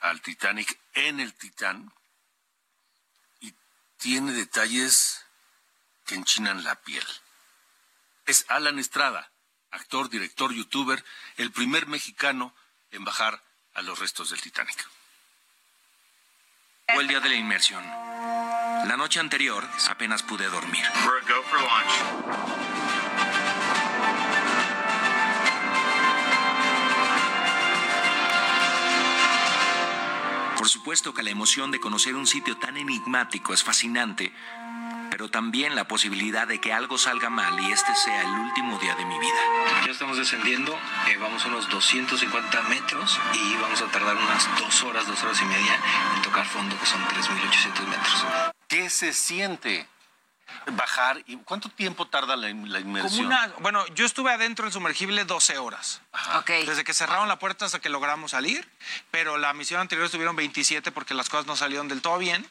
al 0.00 0.20
Titanic 0.20 0.78
en 0.92 1.18
el 1.18 1.32
Titán 1.34 1.92
y 3.40 3.54
tiene 3.96 4.32
detalles 4.32 5.24
que 6.08 6.14
enchinan 6.16 6.64
la 6.64 6.74
piel. 6.74 7.04
Es 8.26 8.46
Alan 8.48 8.78
Estrada, 8.78 9.30
actor, 9.70 10.08
director, 10.08 10.52
youtuber, 10.52 11.04
el 11.36 11.52
primer 11.52 11.86
mexicano 11.86 12.54
en 12.90 13.04
bajar 13.04 13.44
a 13.74 13.82
los 13.82 13.98
restos 13.98 14.30
del 14.30 14.40
Titanic. 14.40 14.88
Fue 16.88 17.02
el 17.02 17.08
día 17.08 17.20
de 17.20 17.28
la 17.28 17.34
inmersión. 17.34 17.84
La 17.84 18.96
noche 18.96 19.20
anterior 19.20 19.68
apenas 19.88 20.22
pude 20.22 20.48
dormir. 20.48 20.84
Por 30.56 30.68
supuesto 30.68 31.12
que 31.12 31.22
la 31.22 31.30
emoción 31.30 31.70
de 31.70 31.80
conocer 31.80 32.14
un 32.16 32.26
sitio 32.26 32.56
tan 32.56 32.78
enigmático 32.78 33.52
es 33.52 33.62
fascinante, 33.62 34.32
pero 35.10 35.28
también 35.28 35.74
la 35.74 35.84
posibilidad 35.88 36.46
de 36.46 36.60
que 36.60 36.72
algo 36.72 36.98
salga 36.98 37.30
mal 37.30 37.58
y 37.60 37.72
este 37.72 37.94
sea 37.94 38.22
el 38.22 38.40
último 38.40 38.78
día 38.78 38.94
de 38.94 39.04
mi 39.04 39.18
vida. 39.18 39.40
Ya 39.84 39.92
estamos 39.92 40.16
descendiendo, 40.16 40.72
eh, 41.08 41.16
vamos 41.20 41.44
a 41.44 41.48
unos 41.48 41.68
250 41.68 42.62
metros 42.62 43.18
y 43.34 43.56
vamos 43.56 43.80
a 43.82 43.86
tardar 43.86 44.16
unas 44.16 44.58
dos 44.58 44.82
horas, 44.84 45.06
dos 45.06 45.22
horas 45.22 45.40
y 45.40 45.44
media 45.44 45.78
en 46.16 46.22
tocar 46.22 46.46
fondo, 46.46 46.78
que 46.78 46.86
son 46.86 47.00
3.800 47.06 47.86
metros. 47.86 48.26
¿Qué 48.68 48.90
se 48.90 49.12
siente 49.12 49.88
bajar? 50.72 51.22
¿Y 51.26 51.36
cuánto 51.38 51.68
tiempo 51.68 52.06
tarda 52.06 52.36
la, 52.36 52.48
la 52.48 52.80
inmersión? 52.80 53.26
Como 53.26 53.28
una, 53.28 53.54
bueno, 53.60 53.86
yo 53.94 54.04
estuve 54.04 54.32
adentro 54.32 54.66
en 54.66 54.72
sumergible 54.72 55.24
12 55.24 55.58
horas. 55.58 56.02
Ok. 56.36 56.50
Desde 56.66 56.84
que 56.84 56.94
cerraron 56.94 57.28
la 57.28 57.38
puerta 57.38 57.64
hasta 57.64 57.80
que 57.80 57.88
logramos 57.88 58.32
salir, 58.32 58.68
pero 59.10 59.38
la 59.38 59.52
misión 59.54 59.80
anterior 59.80 60.06
estuvieron 60.06 60.36
27 60.36 60.92
porque 60.92 61.14
las 61.14 61.28
cosas 61.28 61.46
no 61.46 61.56
salieron 61.56 61.88
del 61.88 62.02
todo 62.02 62.18
bien. 62.18 62.48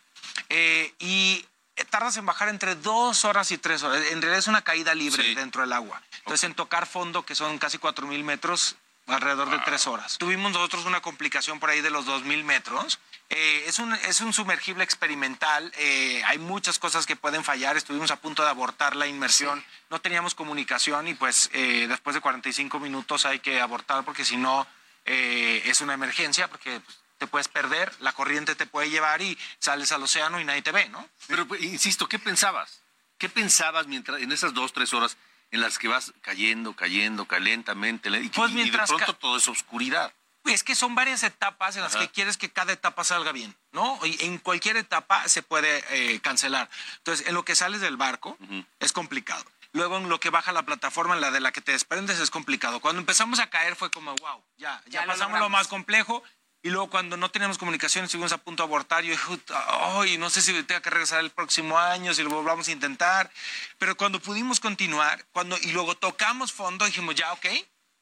Eh, 0.50 0.94
y 1.00 1.46
tardas 1.86 2.18
en 2.18 2.26
bajar 2.26 2.50
entre 2.50 2.76
dos 2.76 3.26
horas 3.26 3.52
y 3.52 3.58
tres 3.58 3.84
horas. 3.84 4.02
En 4.08 4.22
realidad 4.22 4.40
es 4.40 4.48
una 4.48 4.62
caída 4.64 4.94
libre 4.96 5.24
Sí. 5.24 5.36
dentro 5.36 5.62
del 5.62 5.74
agua. 5.74 6.02
Entonces, 6.20 6.44
en 6.44 6.54
tocar 6.56 6.86
fondo, 6.88 7.24
que 7.26 7.36
son 7.36 7.58
casi 7.58 7.78
4.000 7.78 8.24
metros, 8.24 8.76
alrededor 9.08 9.50
de 9.50 9.60
tres 9.60 9.88
horas. 9.88 10.18
Tuvimos 10.18 10.52
nosotros 10.52 10.84
una 10.86 11.00
complicación 11.02 11.62
por 11.62 11.70
ahí 11.70 11.80
de 11.80 11.90
los 11.90 12.06
2.000 12.06 12.44
metros. 12.44 13.00
Eh, 13.30 13.64
es, 13.66 13.80
un, 13.80 13.94
es 13.94 14.20
un 14.20 14.34
sumergible 14.34 14.84
experimental. 14.84 15.72
eh, 15.78 16.22
hay 16.26 16.38
muchas 16.40 16.78
cosas 16.78 17.06
que 17.06 17.16
pueden 17.16 17.44
fallar. 17.46 17.78
Estuvimos 17.78 18.12
a 18.12 18.18
punto 18.18 18.44
de 18.44 18.50
abortar 18.50 18.98
la 18.98 19.08
inmersión. 19.08 19.64
No 19.90 20.02
teníamos 20.02 20.36
comunicación 20.36 21.08
y 21.08 21.14
pues 21.14 21.50
eh, 21.54 21.86
después 21.88 22.16
de 22.16 22.22
45 22.22 22.80
minutos 22.82 23.26
hay 23.26 23.40
que 23.40 23.62
abortar 23.62 24.04
porque 24.04 24.26
si 24.26 24.36
no 24.36 24.68
eh, 25.06 25.62
es 25.66 25.80
una 25.80 25.94
emergencia 25.94 26.50
porque 26.50 26.82
pues, 26.82 27.00
te 27.18 27.28
puedes 27.28 27.48
perder, 27.48 27.94
la 28.00 28.12
corriente 28.14 28.56
te 28.56 28.66
puede 28.66 28.90
llevar 28.90 29.22
y 29.22 29.38
sales 29.60 29.92
al 29.92 30.04
océano 30.04 30.40
y 30.40 30.44
nadie 30.46 30.62
te 30.62 30.72
ve, 30.72 30.88
¿no? 30.90 31.08
Pero, 31.28 31.48
pues, 31.48 31.62
insisto, 31.62 32.08
¿qué 32.08 32.20
pensabas? 32.20 32.82
¿Qué 33.18 33.30
pensabas 33.30 33.88
mientras 33.88 34.22
en 34.22 34.32
esas 34.32 34.54
dos, 34.54 34.74
tres 34.74 34.94
horas 34.94 35.18
en 35.52 35.62
las 35.62 35.80
que 35.80 35.88
vas 35.88 36.14
cayendo, 36.22 36.76
cayendo, 36.76 37.26
calentamente? 37.26 38.10
Y, 38.10 38.30
Pues 38.30 38.52
y 38.52 38.56
de 38.56 38.62
mientras 38.62 38.90
pronto 38.90 39.14
ca- 39.14 39.20
todo 39.20 39.38
es 39.38 39.48
oscuridad. 39.48 40.14
Es 40.46 40.64
que 40.64 40.76
son 40.76 40.96
varias 40.96 41.24
etapas 41.24 41.76
en 41.76 41.82
las 41.82 41.96
Ajá. 41.96 42.06
que 42.06 42.12
quieres 42.12 42.38
que 42.38 42.50
cada 42.50 42.72
etapa 42.72 43.04
salga 43.04 43.34
bien, 43.34 43.54
¿no? 43.74 44.00
Y 44.06 44.24
en 44.24 44.38
cualquier 44.38 44.78
etapa 44.78 45.28
se 45.28 45.44
puede 45.44 45.84
eh, 45.90 46.22
cancelar. 46.22 46.70
Entonces, 47.00 47.28
en 47.28 47.34
lo 47.34 47.44
que 47.44 47.54
sales 47.56 47.82
del 47.82 47.98
barco 47.98 48.38
es 48.80 48.94
complicado. 48.94 49.44
Luego, 49.74 49.98
en 49.98 50.08
lo 50.08 50.20
que 50.22 50.30
baja 50.30 50.54
la 50.54 50.64
plataforma, 50.64 51.16
en 51.16 51.22
la 51.22 51.32
de 51.32 51.42
la 51.42 51.52
que 51.52 51.60
te 51.60 51.74
desprendes, 51.74 52.20
es 52.20 52.30
complicado. 52.32 52.80
Cuando 52.80 53.02
empezamos 53.02 53.40
a 53.40 53.50
caer 53.50 53.76
fue 53.76 53.92
como, 53.92 54.16
wow, 54.16 54.42
ya, 54.58 54.82
ya, 54.86 55.02
Ya 55.02 55.06
lo 55.06 55.12
pasamos 55.12 55.34
lo, 55.34 55.40
logramos. 55.40 55.52
más 55.52 55.68
complejo. 55.68 56.24
Y 56.64 56.70
luego, 56.70 56.90
cuando 56.90 57.16
no 57.18 57.30
teníamos 57.30 57.58
comunicación, 57.58 58.06
estuvimos 58.06 58.32
a 58.34 58.38
punto 58.40 58.64
de 58.64 58.68
abortar. 58.68 59.04
Yo 59.04 59.12
dije, 59.12 59.24
ay, 59.56 60.18
no 60.18 60.30
sé 60.30 60.42
si 60.42 60.52
tenga 60.64 60.82
que 60.82 60.90
regresar 60.90 61.20
el 61.20 61.30
próximo 61.30 61.78
año, 61.78 62.14
si 62.14 62.24
lo 62.24 62.30
volvamos 62.30 62.68
a 62.68 62.72
intentar. 62.72 63.32
Pero 63.78 63.96
cuando 63.96 64.20
pudimos 64.20 64.60
continuar, 64.60 65.24
cuando 65.32 65.58
y 65.62 65.72
luego 65.72 65.96
tocamos 65.96 66.52
fondo, 66.52 66.86
dijimos, 66.86 67.16
ya, 67.16 67.32
ok, 67.34 67.46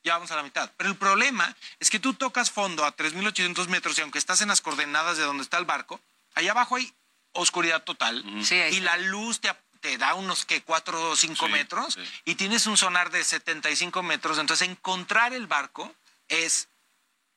ya 0.04 0.14
vamos 0.14 0.32
a 0.32 0.36
la 0.38 0.44
mitad. 0.44 0.72
Pero 0.78 0.90
el 0.90 0.96
problema 0.96 1.56
es 1.80 1.90
que 1.90 2.00
tú 2.00 2.14
tocas 2.14 2.50
fondo 2.50 2.86
a 2.86 2.96
3.800 2.96 3.68
metros 3.68 3.98
y 3.98 4.02
aunque 4.02 4.20
estás 4.20 4.42
en 4.42 4.48
las 4.48 4.62
coordenadas 4.62 5.18
de 5.18 5.24
donde 5.24 5.44
está 5.44 5.58
el 5.58 5.66
barco, 5.66 6.00
allá 6.34 6.52
abajo 6.52 6.78
hay 6.78 6.92
oscuridad 7.34 7.84
total 7.84 8.24
Sí, 8.44 8.56
y 8.56 8.80
la 8.80 8.96
luz 8.98 9.42
te, 9.42 9.54
te 9.82 9.98
da 9.98 10.14
unos 10.14 10.46
que 10.46 10.62
4 10.64 11.10
o 11.10 11.16
5 11.16 11.46
Sí, 11.48 11.52
metros 11.52 11.94
sí. 11.96 12.02
y 12.24 12.36
tienes 12.36 12.66
un 12.68 12.78
sonar 12.78 13.12
de 13.12 13.24
75 13.24 14.02
metros. 14.04 14.38
Entonces 14.40 14.68
encontrar 14.70 15.34
el 15.34 15.46
barco 15.48 15.94
es 16.30 16.70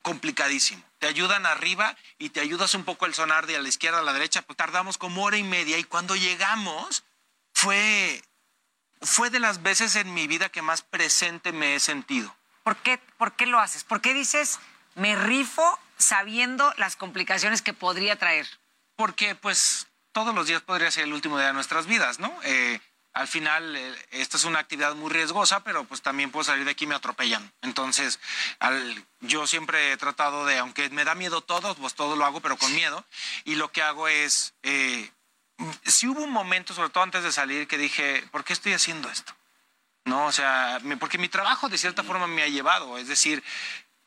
complicadísimo. 0.02 0.84
Te 0.98 1.06
ayudan 1.06 1.46
arriba 1.46 1.96
y 2.18 2.30
te 2.30 2.40
ayudas 2.40 2.74
un 2.74 2.84
poco 2.84 3.06
el 3.06 3.14
sonar 3.14 3.46
de 3.46 3.56
a 3.56 3.60
la 3.60 3.68
izquierda 3.68 4.00
a 4.00 4.02
la 4.02 4.12
derecha, 4.12 4.42
pues 4.42 4.56
tardamos 4.56 4.98
como 4.98 5.24
hora 5.24 5.36
y 5.36 5.44
media 5.44 5.78
y 5.78 5.84
cuando 5.84 6.16
llegamos 6.16 7.04
fue, 7.52 8.22
fue 9.00 9.30
de 9.30 9.40
las 9.40 9.62
veces 9.62 9.96
en 9.96 10.12
mi 10.12 10.26
vida 10.26 10.48
que 10.48 10.62
más 10.62 10.82
presente 10.82 11.52
me 11.52 11.74
he 11.74 11.80
sentido. 11.80 12.34
¿Por 12.64 12.76
qué, 12.76 12.98
¿Por 13.16 13.34
qué 13.34 13.46
lo 13.46 13.58
haces? 13.58 13.84
¿Por 13.84 14.00
qué 14.00 14.12
dices, 14.12 14.58
me 14.94 15.16
rifo 15.16 15.78
sabiendo 15.96 16.74
las 16.76 16.96
complicaciones 16.96 17.62
que 17.62 17.72
podría 17.72 18.16
traer? 18.16 18.46
Porque 18.96 19.34
pues 19.34 19.86
todos 20.12 20.34
los 20.34 20.46
días 20.46 20.62
podría 20.62 20.90
ser 20.90 21.04
el 21.04 21.12
último 21.12 21.38
día 21.38 21.48
de 21.48 21.52
nuestras 21.52 21.86
vidas, 21.86 22.18
¿no? 22.18 22.36
Eh, 22.42 22.80
al 23.14 23.26
final, 23.28 23.74
eh, 23.76 24.06
esta 24.10 24.36
es 24.36 24.44
una 24.44 24.60
actividad 24.60 24.94
muy 24.94 25.10
riesgosa, 25.10 25.64
pero 25.64 25.84
pues 25.84 26.02
también 26.02 26.30
puedo 26.30 26.44
salir 26.44 26.64
de 26.64 26.70
aquí 26.72 26.84
y 26.84 26.88
me 26.88 26.94
atropellan. 26.94 27.52
Entonces, 27.62 28.20
al- 28.60 29.04
yo 29.20 29.46
siempre 29.46 29.92
he 29.92 29.96
tratado 29.96 30.46
de, 30.46 30.58
aunque 30.58 30.88
me 30.90 31.04
da 31.04 31.14
miedo 31.14 31.40
todo, 31.40 31.74
pues 31.74 31.94
todo 31.94 32.14
lo 32.16 32.24
hago, 32.24 32.40
pero 32.40 32.56
con 32.56 32.72
miedo. 32.74 33.04
Y 33.44 33.56
lo 33.56 33.72
que 33.72 33.82
hago 33.82 34.06
es, 34.08 34.54
eh, 34.62 35.10
si 35.84 36.06
hubo 36.06 36.22
un 36.22 36.30
momento, 36.30 36.74
sobre 36.74 36.90
todo 36.90 37.02
antes 37.02 37.24
de 37.24 37.32
salir, 37.32 37.66
que 37.66 37.78
dije, 37.78 38.24
¿por 38.30 38.44
qué 38.44 38.52
estoy 38.52 38.72
haciendo 38.74 39.10
esto? 39.10 39.34
¿no? 40.04 40.26
O 40.26 40.32
sea, 40.32 40.78
me- 40.84 40.96
porque 40.96 41.18
mi 41.18 41.28
trabajo 41.28 41.68
de 41.68 41.76
cierta 41.78 42.02
forma 42.02 42.26
me 42.26 42.42
ha 42.42 42.48
llevado. 42.48 42.96
Es 42.98 43.08
decir, 43.08 43.42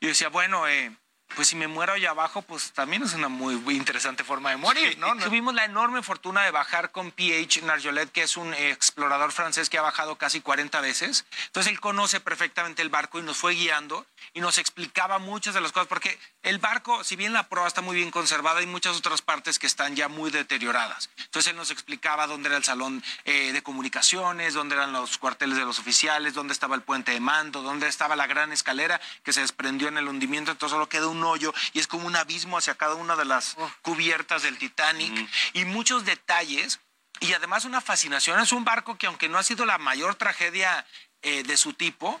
yo 0.00 0.08
decía, 0.08 0.28
bueno, 0.30 0.66
eh, 0.66 0.96
pues 1.34 1.48
si 1.48 1.56
me 1.56 1.68
muero 1.68 1.92
allá 1.92 2.10
abajo, 2.10 2.42
pues 2.42 2.72
también 2.72 3.02
es 3.02 3.14
una 3.14 3.28
muy, 3.28 3.60
interesante 3.74 4.24
forma 4.24 4.50
de 4.50 4.56
morir, 4.56 4.98
¿no? 4.98 5.16
Tuvimos 5.16 5.54
la 5.54 5.64
enorme 5.64 6.02
fortuna 6.02 6.42
de 6.42 6.50
bajar 6.50 6.92
con 6.92 7.10
PH 7.10 7.62
Narjolet, 7.62 8.10
que 8.10 8.22
es 8.22 8.36
un 8.36 8.52
explorador 8.54 9.32
francés 9.32 9.70
que 9.70 9.78
ha 9.78 9.82
bajado 9.82 10.16
casi 10.16 10.40
40 10.40 10.80
veces. 10.80 11.24
Entonces 11.46 11.72
él 11.72 11.80
conoce 11.80 12.20
perfectamente 12.20 12.82
el 12.82 12.88
barco 12.88 13.18
y 13.18 13.22
nos 13.22 13.36
fue 13.36 13.54
guiando 13.54 14.06
y 14.34 14.40
nos 14.40 14.58
explicaba 14.58 15.18
muchas 15.18 15.54
de 15.54 15.60
las 15.60 15.72
cosas, 15.72 15.88
porque 15.88 16.18
el 16.42 16.58
barco, 16.58 17.04
si 17.04 17.16
bien 17.16 17.32
la 17.32 17.48
proa 17.48 17.68
está 17.68 17.80
muy 17.80 17.96
bien 17.96 18.10
conservada, 18.10 18.60
hay 18.60 18.66
muchas 18.66 18.96
otras 18.96 19.22
partes 19.22 19.58
que 19.58 19.66
están 19.66 19.96
ya 19.96 20.08
muy 20.08 20.30
deterioradas. 20.30 21.10
Entonces 21.16 21.50
él 21.50 21.56
nos 21.56 21.70
explicaba 21.70 22.26
dónde 22.26 22.48
era 22.48 22.58
el 22.58 22.64
salón 22.64 23.02
eh, 23.24 23.52
de 23.52 23.62
comunicaciones, 23.62 24.54
dónde 24.54 24.74
eran 24.74 24.92
los 24.92 25.18
cuarteles 25.18 25.56
de 25.56 25.64
los 25.64 25.78
oficiales, 25.78 26.34
dónde 26.34 26.52
estaba 26.52 26.74
el 26.74 26.82
puente 26.82 27.12
de 27.12 27.20
mando, 27.20 27.62
dónde 27.62 27.88
estaba 27.88 28.16
la 28.16 28.26
gran 28.26 28.52
escalera 28.52 29.00
que 29.22 29.32
se 29.32 29.40
desprendió 29.40 29.88
en 29.88 29.98
el 29.98 30.08
hundimiento, 30.08 30.50
entonces 30.50 30.72
solo 30.72 30.88
queda 30.88 31.08
un 31.08 31.21
hoyo 31.24 31.52
y 31.72 31.78
es 31.80 31.86
como 31.86 32.06
un 32.06 32.16
abismo 32.16 32.58
hacia 32.58 32.74
cada 32.76 32.94
una 32.94 33.16
de 33.16 33.24
las 33.24 33.56
cubiertas 33.82 34.42
del 34.42 34.58
Titanic 34.58 35.28
y 35.52 35.64
muchos 35.64 36.04
detalles 36.04 36.80
y 37.20 37.32
además 37.34 37.64
una 37.64 37.80
fascinación. 37.80 38.40
Es 38.40 38.52
un 38.52 38.64
barco 38.64 38.96
que 38.98 39.06
aunque 39.06 39.28
no 39.28 39.38
ha 39.38 39.42
sido 39.42 39.64
la 39.64 39.78
mayor 39.78 40.14
tragedia 40.16 40.84
eh, 41.22 41.42
de 41.44 41.56
su 41.56 41.72
tipo, 41.74 42.20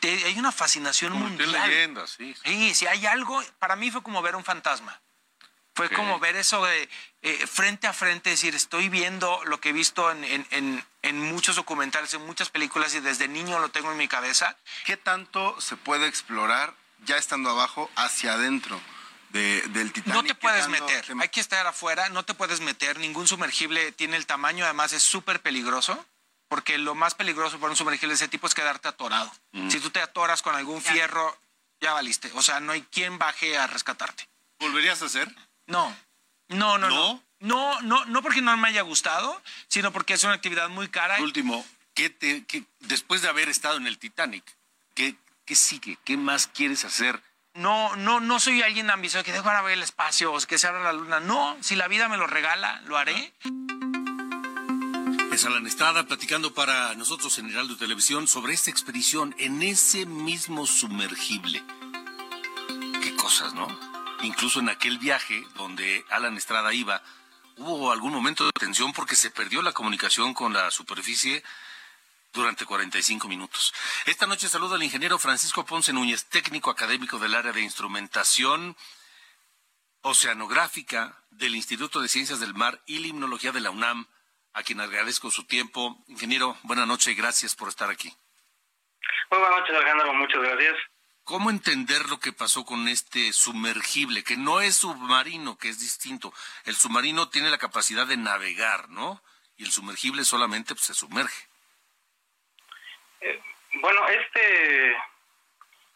te- 0.00 0.24
hay 0.24 0.38
una 0.38 0.52
fascinación 0.52 1.12
Como 1.12 1.26
mundial. 1.28 1.50
leyenda, 1.52 2.06
sí. 2.06 2.34
Sí, 2.44 2.74
si 2.74 2.86
hay 2.86 3.06
algo, 3.06 3.42
para 3.58 3.74
mí 3.76 3.90
fue 3.90 4.02
como 4.02 4.22
ver 4.22 4.36
un 4.36 4.44
fantasma. 4.44 5.00
Fue 5.74 5.86
Ok. 5.86 5.92
como 5.94 6.18
ver 6.18 6.36
eso 6.36 6.64
de 6.64 6.88
eh, 7.22 7.46
frente 7.46 7.86
a 7.86 7.92
frente, 7.92 8.30
decir, 8.30 8.54
estoy 8.54 8.88
viendo 8.88 9.42
lo 9.44 9.60
que 9.60 9.70
he 9.70 9.72
visto 9.72 10.10
en, 10.10 10.24
en- 10.24 10.46
en- 10.50 10.84
en 11.02 11.20
muchos 11.22 11.56
documentales, 11.56 12.14
en 12.14 12.24
muchas 12.24 12.48
películas 12.50 12.94
y 12.94 13.00
desde 13.00 13.28
niño 13.28 13.58
lo 13.58 13.68
tengo 13.70 13.90
en 13.92 13.98
mi 13.98 14.08
cabeza. 14.08 14.56
¿Qué 14.84 14.96
tanto 14.96 15.60
se 15.60 15.76
puede 15.76 16.06
explorar 16.06 16.74
ya 17.04 17.16
estando 17.16 17.50
abajo 17.50 17.90
hacia 17.96 18.34
adentro 18.34 18.80
de- 19.30 19.62
del 19.68 19.92
Titanic? 19.92 20.14
No 20.14 20.22
te 20.22 20.28
¿Qué 20.28 20.34
puedes 20.36 20.68
meter, 20.68 21.04
te- 21.04 21.14
hay 21.20 21.28
que 21.28 21.40
estar 21.40 21.66
afuera, 21.66 22.08
no 22.08 22.24
te 22.24 22.34
puedes 22.34 22.60
meter, 22.60 22.98
ningún 22.98 23.26
sumergible 23.26 23.92
tiene 23.92 24.16
el 24.16 24.26
tamaño, 24.26 24.64
además 24.64 24.92
es 24.92 25.02
súper 25.02 25.40
peligroso, 25.42 26.04
porque 26.48 26.78
lo 26.78 26.94
más 26.94 27.14
peligroso 27.14 27.58
para 27.58 27.70
un 27.70 27.76
sumergible 27.76 28.08
de 28.12 28.14
ese 28.16 28.28
tipo 28.28 28.46
es 28.46 28.54
quedarte 28.54 28.88
atorado. 28.88 29.32
Si 29.68 29.80
tú 29.80 29.90
te 29.90 30.00
atoras 30.00 30.42
con 30.42 30.54
algún 30.54 30.80
fierro, 30.82 31.36
ya 31.80 31.92
valiste, 31.92 32.30
o 32.34 32.42
sea, 32.42 32.60
no 32.60 32.72
hay 32.72 32.82
quien 32.82 33.18
baje 33.18 33.58
a 33.58 33.66
rescatarte. 33.66 34.28
¿Volverías 34.60 35.02
a 35.02 35.06
hacer? 35.06 35.34
No, 35.66 35.94
no, 36.48 36.78
no, 36.78 36.88
no. 36.88 36.88
¿No? 36.88 37.22
No, 37.38 37.80
no, 37.82 38.04
no 38.06 38.22
porque 38.22 38.40
no 38.40 38.56
me 38.56 38.68
haya 38.68 38.80
gustado, 38.80 39.42
sino 39.68 39.92
porque 39.92 40.14
es 40.14 40.24
una 40.24 40.32
actividad 40.32 40.70
muy 40.70 40.88
cara. 40.88 41.20
Último, 41.20 41.66
¿qué 41.94 42.08
te, 42.08 42.46
qué- 42.46 42.64
después 42.80 43.20
de 43.20 43.28
haber 43.28 43.50
estado 43.50 43.76
en 43.76 43.86
el 43.86 43.98
Titanic, 43.98 44.42
¿qué, 44.94 45.16
qué 45.46 45.54
sigue? 45.54 45.96
¿Qué 46.04 46.16
más 46.16 46.48
quieres 46.48 46.84
hacer? 46.84 47.22
No, 47.54 47.96
no, 47.96 48.20
no 48.20 48.38
soy 48.38 48.60
alguien 48.60 48.90
ambicioso 48.90 49.24
que 49.24 49.32
dejo 49.32 49.48
ahora 49.48 49.72
el 49.72 49.82
espacio 49.82 50.36
que 50.46 50.58
se 50.58 50.66
abra 50.66 50.82
la 50.82 50.92
luna. 50.92 51.20
No, 51.20 51.56
si 51.62 51.76
la 51.76 51.88
vida 51.88 52.08
me 52.08 52.18
lo 52.18 52.26
regala, 52.26 52.82
lo 52.82 52.98
haré. 52.98 53.32
Es 55.32 55.44
Alan 55.44 55.66
Estrada 55.66 56.06
platicando 56.06 56.52
para 56.52 56.94
nosotros 56.94 57.38
en 57.38 57.50
Heraldo 57.50 57.76
Televisión 57.76 58.26
sobre 58.26 58.52
esta 58.52 58.70
expedición 58.70 59.34
en 59.38 59.62
ese 59.62 60.04
mismo 60.04 60.66
sumergible. 60.66 61.62
Qué 63.02 63.14
cosas, 63.16 63.54
¿no? 63.54 63.66
Incluso 64.22 64.60
en 64.60 64.68
aquel 64.68 64.98
viaje 64.98 65.46
donde 65.54 66.04
Alan 66.10 66.36
Estrada 66.36 66.74
iba, 66.74 67.02
hubo 67.56 67.92
algún 67.92 68.12
momento 68.12 68.44
de 68.44 68.52
tensión 68.52 68.92
porque 68.92 69.14
se 69.14 69.30
perdió 69.30 69.62
la 69.62 69.72
comunicación 69.72 70.34
con 70.34 70.52
la 70.52 70.70
superficie 70.70 71.42
durante 72.32 72.64
45 72.64 73.28
minutos. 73.28 73.72
Esta 74.04 74.26
noche 74.26 74.48
saludo 74.48 74.74
al 74.74 74.82
ingeniero 74.82 75.18
Francisco 75.18 75.64
Ponce 75.64 75.92
Núñez, 75.92 76.26
técnico 76.26 76.70
académico 76.70 77.18
del 77.18 77.34
área 77.34 77.52
de 77.52 77.62
instrumentación 77.62 78.76
oceanográfica 80.02 81.16
del 81.30 81.56
Instituto 81.56 82.00
de 82.00 82.08
Ciencias 82.08 82.38
del 82.38 82.54
Mar 82.54 82.80
y 82.86 82.98
Limnología 82.98 83.52
de 83.52 83.60
la 83.60 83.70
UNAM, 83.70 84.06
a 84.52 84.62
quien 84.62 84.80
agradezco 84.80 85.30
su 85.30 85.44
tiempo. 85.44 86.02
Ingeniero, 86.06 86.56
buenas 86.62 86.86
noches 86.86 87.08
y 87.08 87.14
gracias 87.14 87.54
por 87.54 87.68
estar 87.68 87.90
aquí. 87.90 88.14
Muy 89.30 89.40
buenas 89.40 89.60
noches, 89.60 89.74
Alejandro, 89.74 90.14
muchas 90.14 90.40
gracias. 90.42 90.76
¿Cómo 91.24 91.50
entender 91.50 92.08
lo 92.08 92.20
que 92.20 92.32
pasó 92.32 92.64
con 92.64 92.86
este 92.86 93.32
sumergible, 93.32 94.22
que 94.22 94.36
no 94.36 94.60
es 94.60 94.76
submarino, 94.76 95.58
que 95.58 95.68
es 95.68 95.80
distinto? 95.80 96.32
El 96.64 96.76
submarino 96.76 97.28
tiene 97.30 97.50
la 97.50 97.58
capacidad 97.58 98.06
de 98.06 98.16
navegar, 98.16 98.88
¿no? 98.90 99.20
Y 99.56 99.64
el 99.64 99.72
sumergible 99.72 100.24
solamente 100.24 100.76
pues, 100.76 100.86
se 100.86 100.94
sumerge. 100.94 101.48
Eh, 103.26 103.40
bueno, 103.80 104.06
este, 104.08 104.96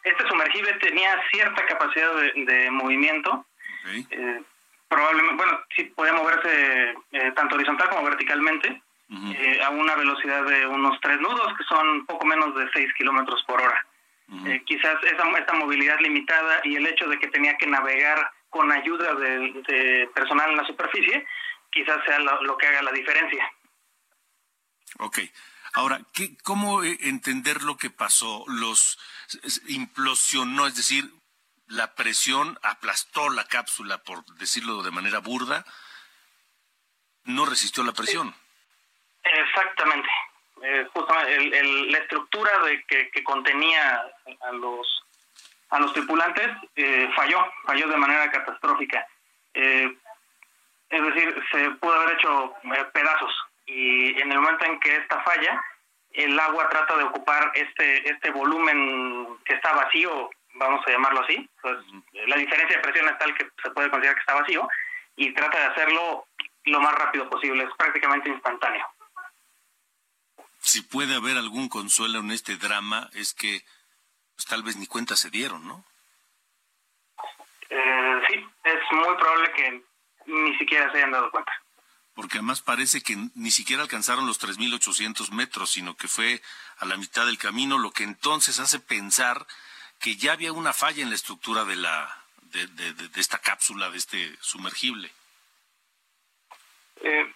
este 0.03 0.27
sumergible 0.27 0.73
tenía 0.73 1.21
cierta 1.31 1.65
capacidad 1.65 2.13
de, 2.35 2.71
movimiento. 2.71 3.45
Eh, 4.09 4.41
probablemente, 4.87 5.35
bueno, 5.35 5.59
sí 5.75 5.83
podía 5.85 6.13
moverse 6.13 6.95
eh, 7.11 7.31
tanto 7.35 7.55
horizontal 7.55 7.89
como 7.89 8.03
verticalmente 8.03 8.81
a 9.65 9.69
una 9.71 9.93
velocidad 9.95 10.45
de 10.45 10.65
unos 10.65 10.97
tres 11.01 11.19
nudos, 11.19 11.53
que 11.57 11.65
son 11.65 12.05
poco 12.05 12.25
menos 12.25 12.55
de 12.55 12.69
seis 12.71 12.93
kilómetros 12.93 13.43
por 13.43 13.61
hora. 13.61 13.85
quizás 14.65 15.03
esa, 15.03 15.29
esta 15.37 15.53
movilidad 15.53 15.99
limitada 15.99 16.61
y 16.63 16.77
el 16.77 16.87
hecho 16.87 17.09
de 17.09 17.19
que 17.19 17.27
tenía 17.27 17.57
que 17.57 17.67
navegar 17.67 18.31
con 18.49 18.71
ayuda 18.71 19.13
de, 19.15 20.09
personal 20.15 20.51
en 20.51 20.57
la 20.57 20.65
superficie, 20.65 21.25
quizás 21.71 21.97
sea 22.05 22.19
lo, 22.19 22.41
lo 22.43 22.57
que 22.57 22.67
haga 22.67 22.83
la 22.83 22.91
diferencia. 22.93 23.51
Ok. 24.99 25.19
Ahora, 25.73 26.01
¿qué, 26.13 26.37
¿cómo 26.43 26.83
eh, 26.83 26.97
entender 27.01 27.63
lo 27.63 27.77
que 27.77 27.89
pasó? 27.89 28.43
Los 28.47 28.99
implosionó, 29.67 30.67
es 30.67 30.75
decir, 30.75 31.05
la 31.67 31.95
presión 31.95 32.59
aplastó 32.63 33.29
la 33.29 33.45
cápsula, 33.45 33.99
por 33.99 34.25
decirlo 34.37 34.83
de 34.83 34.91
manera 34.91 35.19
burda, 35.19 35.65
no 37.23 37.45
resistió 37.45 37.83
la 37.83 37.93
presión. 37.93 38.33
Exactamente. 39.23 40.09
Eh, 40.63 40.87
justamente 40.93 41.63
la 41.63 41.97
estructura 41.97 42.51
de 42.65 42.83
que, 42.85 43.23
contenía 43.23 44.03
a 44.41 44.51
los 44.51 45.03
a 45.69 45.79
los 45.79 45.93
tripulantes 45.93 46.49
eh, 46.75 47.09
falló, 47.15 47.39
falló 47.65 47.87
de 47.87 47.95
manera 47.95 48.29
catastrófica. 48.29 49.07
es 49.53 49.93
decir, 50.89 51.43
se 51.49 51.69
pudo 51.71 51.93
haber 51.93 52.17
hecho 52.17 52.53
pedazos 52.93 53.31
y 53.71 54.19
en 54.19 54.29
el 54.29 54.39
momento 54.39 54.65
en 54.65 54.79
que 54.81 54.97
esta 54.97 55.21
falla, 55.21 55.63
el 56.11 56.37
agua 56.37 56.67
trata 56.67 56.97
de 56.97 57.05
ocupar 57.05 57.51
este, 57.55 58.09
este 58.09 58.29
volumen 58.31 59.37
que 59.45 59.53
está 59.53 59.71
vacío, 59.71 60.29
vamos 60.55 60.85
a 60.85 60.91
llamarlo 60.91 61.21
así, 61.21 61.49
pues, 61.61 61.77
la 62.27 62.35
diferencia 62.35 62.75
de 62.75 62.83
presión 62.83 63.07
es 63.07 63.17
tal 63.17 63.33
que 63.33 63.47
se 63.63 63.69
puede 63.71 63.89
considerar 63.89 64.15
que 64.15 64.19
está 64.19 64.33
vacío, 64.33 64.67
y 65.15 65.33
trata 65.33 65.57
de 65.57 65.65
hacerlo 65.67 66.27
lo 66.65 66.81
más 66.81 66.93
rápido 66.95 67.29
posible, 67.29 67.63
es 67.63 67.69
prácticamente 67.77 68.29
instantáneo. 68.29 68.85
Si 70.59 70.81
puede 70.81 71.15
haber 71.15 71.37
algún 71.37 71.69
consuelo 71.69 72.19
en 72.19 72.31
este 72.31 72.57
drama, 72.57 73.09
es 73.13 73.33
que 73.33 73.61
pues, 74.35 74.47
tal 74.47 74.63
vez 74.63 74.75
ni 74.75 74.85
cuenta 74.85 75.15
se 75.15 75.29
dieron, 75.29 75.65
¿no? 75.65 75.85
Eh, 77.69 78.21
sí, 78.27 78.45
es 78.65 78.79
muy 78.91 79.15
probable 79.15 79.51
que 79.53 79.81
ni 80.25 80.57
siquiera 80.57 80.91
se 80.91 80.97
hayan 80.97 81.11
dado 81.11 81.31
cuenta 81.31 81.53
porque 82.21 82.37
además 82.37 82.61
parece 82.61 83.01
que 83.01 83.17
ni 83.33 83.49
siquiera 83.49 83.81
alcanzaron 83.81 84.27
los 84.27 84.39
3.800 84.39 85.31
metros, 85.31 85.71
sino 85.71 85.97
que 85.97 86.07
fue 86.07 86.39
a 86.77 86.85
la 86.85 86.95
mitad 86.95 87.25
del 87.25 87.39
camino, 87.39 87.79
lo 87.79 87.89
que 87.89 88.03
entonces 88.03 88.59
hace 88.59 88.79
pensar 88.79 89.47
que 89.99 90.15
ya 90.17 90.33
había 90.33 90.53
una 90.53 90.71
falla 90.71 91.01
en 91.01 91.09
la 91.09 91.15
estructura 91.15 91.65
de 91.65 91.77
la 91.77 92.15
de, 92.43 93.09
esta 93.15 93.39
cápsula, 93.39 93.89
de 93.89 93.97
este 93.97 94.35
sumergible. 94.39 95.09
Eh, 97.01 97.33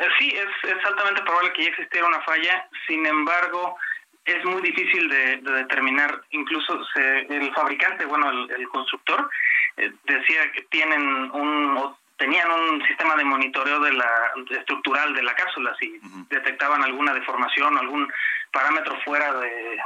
eh, 0.00 0.08
sí, 0.18 0.34
es, 0.34 0.84
altamente 0.84 1.22
probable 1.22 1.52
que 1.52 1.62
ya 1.62 1.70
existiera 1.70 2.08
una 2.08 2.22
falla, 2.22 2.68
sin 2.88 3.06
embargo, 3.06 3.76
es 4.24 4.44
muy 4.46 4.62
difícil 4.62 5.08
de, 5.10 5.36
determinar, 5.42 6.24
incluso 6.30 6.80
el 6.96 7.54
fabricante, 7.54 8.04
bueno, 8.04 8.30
el, 8.30 8.68
constructor, 8.68 9.30
eh, 9.76 9.92
decía 10.02 10.50
que 10.50 10.62
tienen 10.62 11.30
un 11.30 11.94
tenían 12.24 12.50
un 12.50 12.82
sistema 12.86 13.16
de 13.16 13.24
monitoreo 13.24 13.80
de 13.80 13.92
la 13.92 14.32
estructural 14.48 15.12
de 15.12 15.22
la 15.22 15.34
cápsula 15.34 15.76
si 15.78 16.00
detectaban 16.30 16.82
alguna 16.82 17.12
deformación 17.12 17.76
o 17.76 17.80
algún 17.80 18.10
parámetro 18.50 18.98
fuera 19.04 19.30
de, 19.34 19.78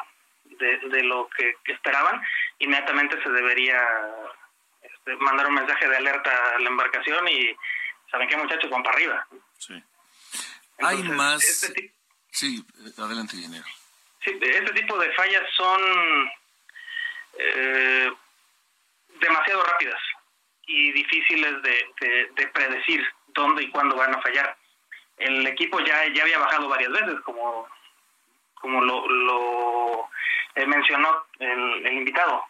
de, 0.88 1.02
lo 1.02 1.28
que, 1.36 1.56
esperaban 1.66 2.22
inmediatamente 2.60 3.20
se 3.24 3.30
debería 3.30 3.82
este, 4.80 5.16
mandar 5.16 5.48
un 5.48 5.54
mensaje 5.54 5.88
de 5.88 5.96
alerta 5.96 6.30
a 6.54 6.60
la 6.60 6.68
embarcación 6.68 7.26
y 7.26 7.56
saben 8.08 8.28
qué 8.28 8.36
muchachos 8.36 8.70
van 8.70 8.84
para 8.84 8.96
arriba. 8.96 9.26
Sí. 9.58 9.82
Hay 10.78 11.02
más 11.02 11.42
este 11.42 11.92
sí 12.30 12.64
adelante 12.98 13.36
ingeniero. 13.36 13.66
sí 14.24 14.38
este 14.40 14.72
tipo 14.74 14.96
de 14.96 15.12
fallas 15.14 15.42
son 15.56 15.80
eh, 17.36 18.12
demasiado 19.20 19.64
rápidas 19.64 20.00
y 20.68 20.92
difíciles 20.92 21.62
de, 21.62 22.28
de, 22.36 22.46
predecir 22.48 23.04
dónde 23.28 23.64
y 23.64 23.70
cuándo 23.70 23.96
van 23.96 24.14
a 24.14 24.20
fallar. 24.20 24.56
El 25.16 25.46
equipo 25.46 25.80
ya, 25.80 26.06
ya 26.12 26.22
había 26.22 26.38
bajado 26.38 26.68
varias 26.68 26.92
veces, 26.92 27.20
como, 27.24 27.66
como 28.54 28.82
lo, 28.82 29.08
lo 29.08 30.08
eh, 30.54 30.66
mencionó 30.66 31.24
el, 31.38 31.92
invitado. 31.92 32.44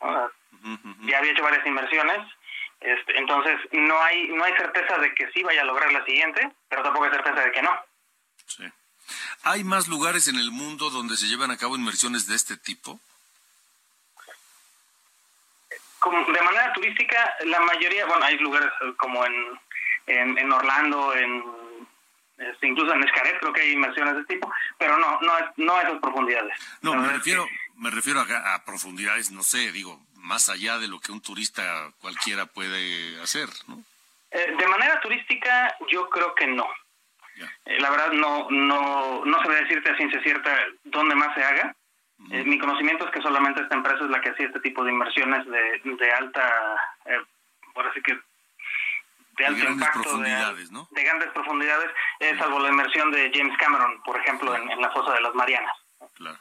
Ya 1.02 1.18
había 1.18 1.32
hecho 1.32 1.44
varias 1.44 1.64
inversiones, 1.64 2.18
este, 2.80 3.18
entonces 3.18 3.58
no 3.72 4.02
hay, 4.02 4.28
no 4.28 4.44
hay 4.44 4.52
certeza 4.54 4.98
de 4.98 5.14
que 5.14 5.30
sí 5.32 5.42
vaya 5.44 5.62
a 5.62 5.64
lograr 5.64 5.92
la 5.92 6.04
siguiente, 6.04 6.50
pero 6.68 6.82
tampoco 6.82 7.04
hay 7.04 7.12
certeza 7.12 7.40
de 7.40 7.52
que 7.52 7.62
no. 7.62 7.70
Sí. 8.46 8.64
¿Hay 9.44 9.62
más 9.62 9.86
lugares 9.86 10.26
en 10.26 10.36
el 10.36 10.50
mundo 10.50 10.90
donde 10.90 11.16
se 11.16 11.26
llevan 11.26 11.52
a 11.52 11.56
cabo 11.56 11.76
inversiones 11.76 12.26
de 12.26 12.34
este 12.34 12.56
tipo? 12.56 13.00
De 16.32 16.42
manera 16.42 16.72
turística, 16.72 17.34
la 17.46 17.60
mayoría, 17.60 18.06
bueno, 18.06 18.24
hay 18.24 18.38
lugares 18.38 18.70
eh, 18.82 18.92
como 18.96 19.24
en, 19.24 19.58
en, 20.06 20.52
Orlando, 20.52 21.14
en 21.14 21.42
este, 22.38 22.68
incluso 22.68 22.92
en 22.92 23.02
Escaret 23.02 23.38
creo 23.40 23.52
que 23.52 23.62
hay 23.62 23.72
inmersiones 23.72 24.16
de 24.16 24.24
tipo, 24.24 24.50
pero 24.78 24.98
no, 24.98 25.20
no, 25.20 25.32
no 25.56 25.76
a 25.76 25.82
esas 25.82 26.00
profundidades. 26.00 26.56
No, 26.82 26.94
me 26.94 27.08
refiero, 27.08 27.46
me 27.76 27.90
refiero 27.90 28.20
a, 28.20 28.64
profundidades, 28.64 29.30
no 29.30 29.42
sé, 29.42 29.72
digo, 29.72 30.00
más 30.14 30.48
allá 30.48 30.78
de 30.78 30.88
lo 30.88 31.00
que 31.00 31.12
un 31.12 31.20
turista 31.20 31.90
cualquiera 32.00 32.46
puede 32.46 33.20
hacer, 33.20 33.48
¿no? 33.66 33.82
Eh, 34.30 34.54
de 34.58 34.66
manera 34.66 35.00
turística, 35.00 35.74
yo 35.90 36.08
creo 36.10 36.34
que 36.34 36.46
no. 36.46 36.68
Eh, 37.64 37.80
la 37.80 37.90
verdad, 37.90 38.12
no, 38.12 38.48
no, 38.50 39.24
no 39.24 39.42
sabría 39.42 39.62
decirte 39.62 39.90
a 39.90 39.96
ciencia 39.96 40.22
cierta 40.22 40.56
dónde 40.84 41.14
más 41.14 41.34
se 41.34 41.42
haga. 41.42 41.74
Eh, 42.30 42.44
mi 42.44 42.58
conocimiento 42.58 43.06
es 43.06 43.10
que 43.12 43.22
solamente 43.22 43.62
esta 43.62 43.76
empresa 43.76 44.04
es 44.04 44.10
la 44.10 44.20
que 44.20 44.30
hacía 44.30 44.46
este 44.46 44.60
tipo 44.60 44.84
de 44.84 44.90
inversiones 44.90 45.46
de, 45.46 45.80
de 45.84 46.12
alta, 46.12 46.52
eh, 47.06 47.20
por 47.72 47.86
así 47.86 48.02
que 48.02 48.18
de 49.38 49.46
alto 49.46 49.64
impacto, 49.64 50.18
de, 50.18 50.28
de, 50.90 51.04
grandes 51.04 51.30
profundidades, 51.32 51.90
es 52.18 52.36
salvo 52.38 52.58
la 52.58 52.70
inversión 52.70 53.12
de 53.12 53.30
James 53.32 53.56
Cameron, 53.56 54.02
por 54.02 54.18
ejemplo, 54.18 54.54
en, 54.54 54.80
la 54.80 54.90
fosa 54.90 55.12
de 55.12 55.20
las 55.20 55.34
Marianas. 55.34 55.76
Claro. 56.14 56.38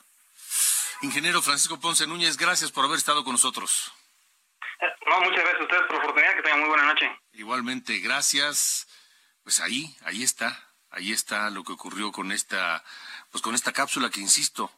Ingeniero 1.01 1.43
Francisco 1.43 1.79
Ponce 1.79 2.07
Núñez, 2.07 2.37
gracias 2.37 2.71
por 2.71 2.85
haber 2.85 2.97
estado 2.97 3.23
con 3.23 3.33
nosotros. 3.33 3.93
Eh, 4.81 4.85
no, 5.05 5.21
muchas 5.21 5.41
gracias 5.41 5.61
a 5.61 5.63
ustedes 5.63 5.83
por 5.83 5.97
la 5.97 6.03
oportunidad, 6.03 6.35
que 6.35 6.41
tengan 6.41 6.59
muy 6.59 6.69
buena 6.69 6.85
noche. 6.85 7.19
Igualmente, 7.33 7.99
gracias. 7.99 8.87
Pues 9.43 9.59
ahí, 9.59 9.95
ahí 10.03 10.23
está, 10.23 10.59
ahí 10.89 11.11
está 11.11 11.51
lo 11.51 11.63
que 11.63 11.73
ocurrió 11.73 12.11
con 12.11 12.31
esta, 12.31 12.83
pues 13.31 13.43
con 13.43 13.53
esta 13.53 13.71
cápsula 13.73 14.09
que 14.09 14.21
insisto, 14.21 14.71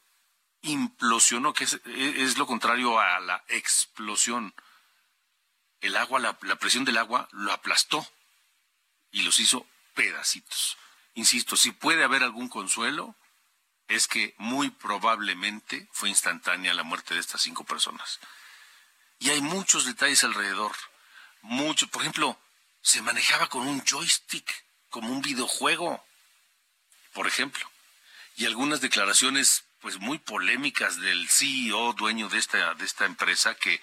implosionó, 0.61 1.53
que 1.53 1.63
es, 1.63 2.37
lo 2.37 2.47
contrario 2.47 2.99
a 2.99 3.19
la 3.19 3.43
explosión. 3.47 4.53
El 5.81 5.95
agua, 5.95 6.19
la, 6.19 6.37
presión 6.59 6.85
del 6.85 6.97
agua 6.97 7.27
lo 7.31 7.51
aplastó 7.53 8.05
y 9.11 9.21
los 9.21 9.39
hizo 9.39 9.65
pedacitos. 9.93 10.77
Insisto, 11.13 11.55
si 11.55 11.71
puede 11.71 12.03
haber 12.03 12.23
algún 12.23 12.49
consuelo, 12.49 13.15
es 13.87 14.07
que 14.07 14.35
muy 14.37 14.69
probablemente 14.69 15.87
fue 15.91 16.09
instantánea 16.09 16.73
la 16.73 16.83
muerte 16.83 17.13
de 17.13 17.19
estas 17.19 17.41
cinco 17.41 17.63
personas. 17.63 18.19
Y 19.19 19.29
hay 19.29 19.41
muchos 19.41 19.85
detalles 19.85 20.23
alrededor. 20.23 20.75
Mucho, 21.41 21.87
por 21.87 22.01
ejemplo, 22.01 22.39
se 22.81 23.01
manejaba 23.01 23.47
con 23.47 23.67
un 23.67 23.83
joystick, 23.85 24.65
como 24.89 25.11
un 25.11 25.21
videojuego, 25.21 26.05
por 27.13 27.27
ejemplo. 27.27 27.69
Y 28.35 28.45
algunas 28.45 28.81
declaraciones 28.81 29.63
pues 29.81 29.99
muy 29.99 30.17
polémicas 30.19 30.99
del 30.99 31.29
CEO, 31.29 31.93
dueño 31.93 32.29
de 32.29 32.37
esta, 32.37 32.73
de 32.75 32.85
esta 32.85 33.05
empresa, 33.05 33.55
que 33.55 33.81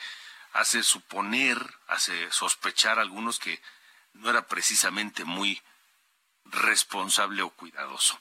hace 0.52 0.82
suponer, 0.82 1.58
hace 1.88 2.30
sospechar 2.30 2.98
a 2.98 3.02
algunos 3.02 3.38
que 3.38 3.60
no 4.14 4.30
era 4.30 4.46
precisamente 4.46 5.24
muy 5.24 5.62
responsable 6.44 7.42
o 7.42 7.50
cuidadoso. 7.50 8.18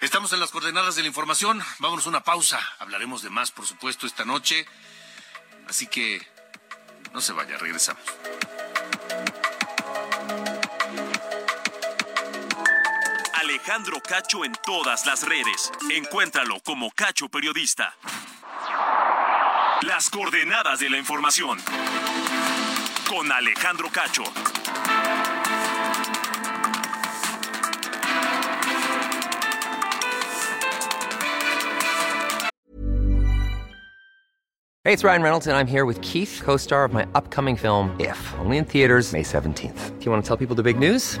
Estamos 0.00 0.32
en 0.32 0.40
las 0.40 0.50
coordenadas 0.50 0.94
de 0.94 1.02
la 1.02 1.08
información. 1.08 1.60
Vámonos 1.80 2.06
a 2.06 2.10
una 2.10 2.22
pausa. 2.22 2.60
Hablaremos 2.78 3.22
de 3.22 3.30
más, 3.30 3.50
por 3.50 3.66
supuesto, 3.66 4.06
esta 4.06 4.24
noche. 4.24 4.64
Así 5.66 5.88
que 5.88 6.24
no 7.12 7.20
se 7.20 7.32
vaya, 7.32 7.58
regresamos. 7.58 8.02
Alejandro 13.68 14.00
Cacho 14.00 14.46
en 14.46 14.52
todas 14.64 15.04
las 15.04 15.28
redes. 15.28 15.70
Encuéntralo 15.94 16.58
como 16.64 16.90
Cacho 16.90 17.28
Periodista. 17.28 17.92
Las 19.82 20.08
coordenadas 20.08 20.80
de 20.80 20.88
la 20.88 20.96
información. 20.96 21.58
Con 23.06 23.30
Alejandro 23.30 23.90
Cacho. 23.92 24.22
Hey, 34.84 34.94
it's 34.94 35.04
Ryan 35.04 35.22
Reynolds, 35.22 35.46
and 35.46 35.58
I'm 35.58 35.66
here 35.66 35.84
with 35.84 36.00
Keith, 36.00 36.40
co 36.42 36.56
star 36.56 36.86
of 36.86 36.94
my 36.94 37.06
upcoming 37.14 37.56
film, 37.56 37.94
If, 38.00 38.18
only 38.38 38.56
in 38.56 38.64
theaters, 38.64 39.12
May 39.12 39.22
17th. 39.22 39.98
Do 39.98 40.04
you 40.06 40.10
want 40.10 40.24
to 40.24 40.26
tell 40.26 40.38
people 40.38 40.56
the 40.56 40.62
big 40.62 40.78
news? 40.78 41.20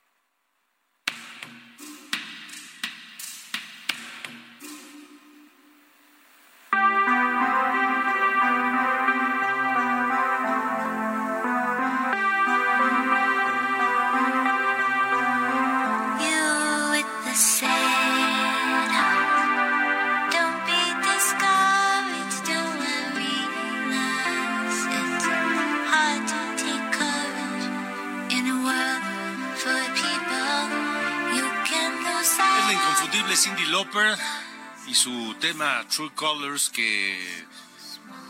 Y 34.87 34.95
su 34.95 35.35
tema 35.39 35.85
True 35.87 36.11
Colors 36.15 36.69
que 36.69 37.45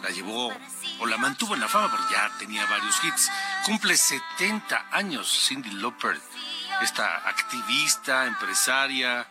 la 0.03 0.10
llevó 0.10 0.53
o 0.99 1.05
la 1.05 1.17
mantuvo 1.17 1.55
en 1.55 1.62
la 1.62 1.67
fama 1.67 1.89
porque 1.89 2.13
ya 2.13 2.31
tenía 2.38 2.65
varios 2.65 3.03
hits. 3.03 3.31
Cumple 3.65 3.97
70 3.97 4.89
años 4.91 5.47
Cindy 5.47 5.71
Lauper, 5.71 6.19
esta 6.81 7.27
activista, 7.27 8.27
empresaria, 8.27 9.27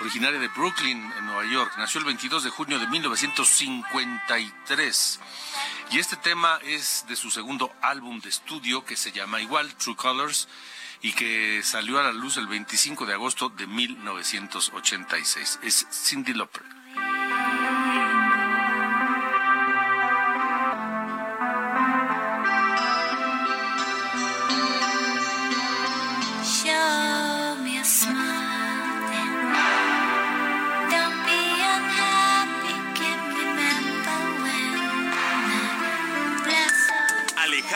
originaria 0.00 0.38
de 0.38 0.48
Brooklyn, 0.48 1.10
en 1.18 1.26
Nueva 1.26 1.46
York. 1.46 1.72
Nació 1.78 2.00
el 2.00 2.06
22 2.06 2.44
de 2.44 2.50
junio 2.50 2.78
de 2.78 2.86
1953. 2.88 5.20
Y 5.90 5.98
este 5.98 6.16
tema 6.16 6.58
es 6.64 7.06
de 7.08 7.16
su 7.16 7.30
segundo 7.30 7.74
álbum 7.80 8.20
de 8.20 8.28
estudio 8.28 8.84
que 8.84 8.96
se 8.96 9.12
llama 9.12 9.40
igual, 9.40 9.74
True 9.76 9.96
Colors, 9.96 10.48
y 11.02 11.12
que 11.12 11.60
salió 11.62 11.98
a 11.98 12.02
la 12.02 12.12
luz 12.12 12.36
el 12.36 12.46
25 12.46 13.06
de 13.06 13.14
agosto 13.14 13.48
de 13.48 13.66
1986. 13.66 15.60
Es 15.62 15.86
Cindy 15.90 16.34
Lauper. 16.34 16.62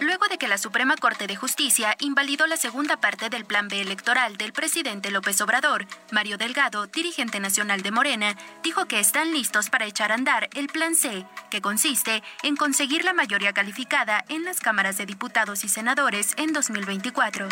Luego 0.00 0.28
de 0.28 0.38
que 0.38 0.46
la 0.46 0.58
Suprema 0.58 0.96
Corte 0.96 1.26
de 1.26 1.34
Justicia 1.34 1.96
invalidó 1.98 2.46
la 2.46 2.56
segunda 2.56 2.98
parte 2.98 3.30
del 3.30 3.44
Plan 3.44 3.66
B 3.68 3.80
electoral 3.80 4.36
del 4.36 4.52
presidente 4.52 5.10
López 5.10 5.40
Obrador, 5.40 5.86
Mario 6.12 6.38
Delgado, 6.38 6.86
dirigente 6.86 7.40
nacional 7.40 7.82
de 7.82 7.90
Morena, 7.90 8.36
dijo 8.62 8.86
que 8.86 9.00
están 9.00 9.32
listos 9.32 9.70
para 9.70 9.86
echar 9.86 10.12
a 10.12 10.14
andar 10.14 10.48
el 10.54 10.68
Plan 10.68 10.94
C, 10.94 11.26
que 11.50 11.60
consiste 11.60 12.22
en 12.44 12.54
conseguir 12.54 13.04
la 13.04 13.12
mayoría 13.12 13.52
calificada 13.52 14.24
en 14.28 14.44
las 14.44 14.60
cámaras 14.60 14.98
de 14.98 15.06
diputados 15.06 15.64
y 15.64 15.68
senadores 15.68 16.32
en 16.36 16.52
2024. 16.52 17.48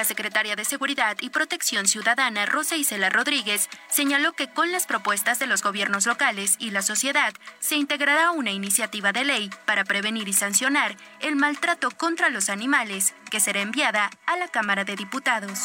La 0.00 0.04
secretaria 0.04 0.56
de 0.56 0.64
Seguridad 0.64 1.18
y 1.20 1.28
Protección 1.28 1.86
Ciudadana, 1.86 2.46
Rosa 2.46 2.74
Isela 2.74 3.10
Rodríguez, 3.10 3.68
señaló 3.90 4.32
que 4.32 4.48
con 4.48 4.72
las 4.72 4.86
propuestas 4.86 5.38
de 5.38 5.46
los 5.46 5.62
gobiernos 5.62 6.06
locales 6.06 6.56
y 6.58 6.70
la 6.70 6.80
sociedad 6.80 7.34
se 7.58 7.76
integrará 7.76 8.30
una 8.30 8.50
iniciativa 8.50 9.12
de 9.12 9.24
ley 9.24 9.50
para 9.66 9.84
prevenir 9.84 10.26
y 10.26 10.32
sancionar 10.32 10.96
el 11.20 11.36
maltrato 11.36 11.90
contra 11.90 12.30
los 12.30 12.48
animales, 12.48 13.12
que 13.30 13.40
será 13.40 13.60
enviada 13.60 14.08
a 14.24 14.38
la 14.38 14.48
Cámara 14.48 14.84
de 14.84 14.96
Diputados. 14.96 15.64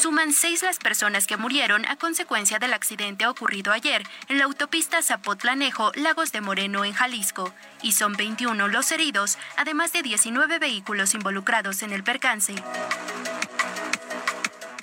Suman 0.00 0.32
seis 0.32 0.62
las 0.62 0.78
personas 0.78 1.26
que 1.26 1.38
murieron 1.38 1.86
a 1.86 1.96
consecuencia 1.96 2.58
del 2.58 2.74
accidente 2.74 3.26
ocurrido 3.26 3.72
ayer 3.72 4.02
en 4.28 4.38
la 4.38 4.44
autopista 4.44 5.02
Zapotlanejo, 5.02 5.90
Lagos 5.94 6.32
de 6.32 6.42
Moreno, 6.42 6.84
en 6.84 6.92
Jalisco, 6.92 7.54
y 7.82 7.92
son 7.92 8.12
21 8.12 8.68
los 8.68 8.92
heridos, 8.92 9.38
además 9.56 9.92
de 9.92 10.02
19 10.02 10.58
vehículos 10.58 11.14
involucrados 11.14 11.82
en 11.82 11.92
el 11.92 12.04
percance. 12.04 12.54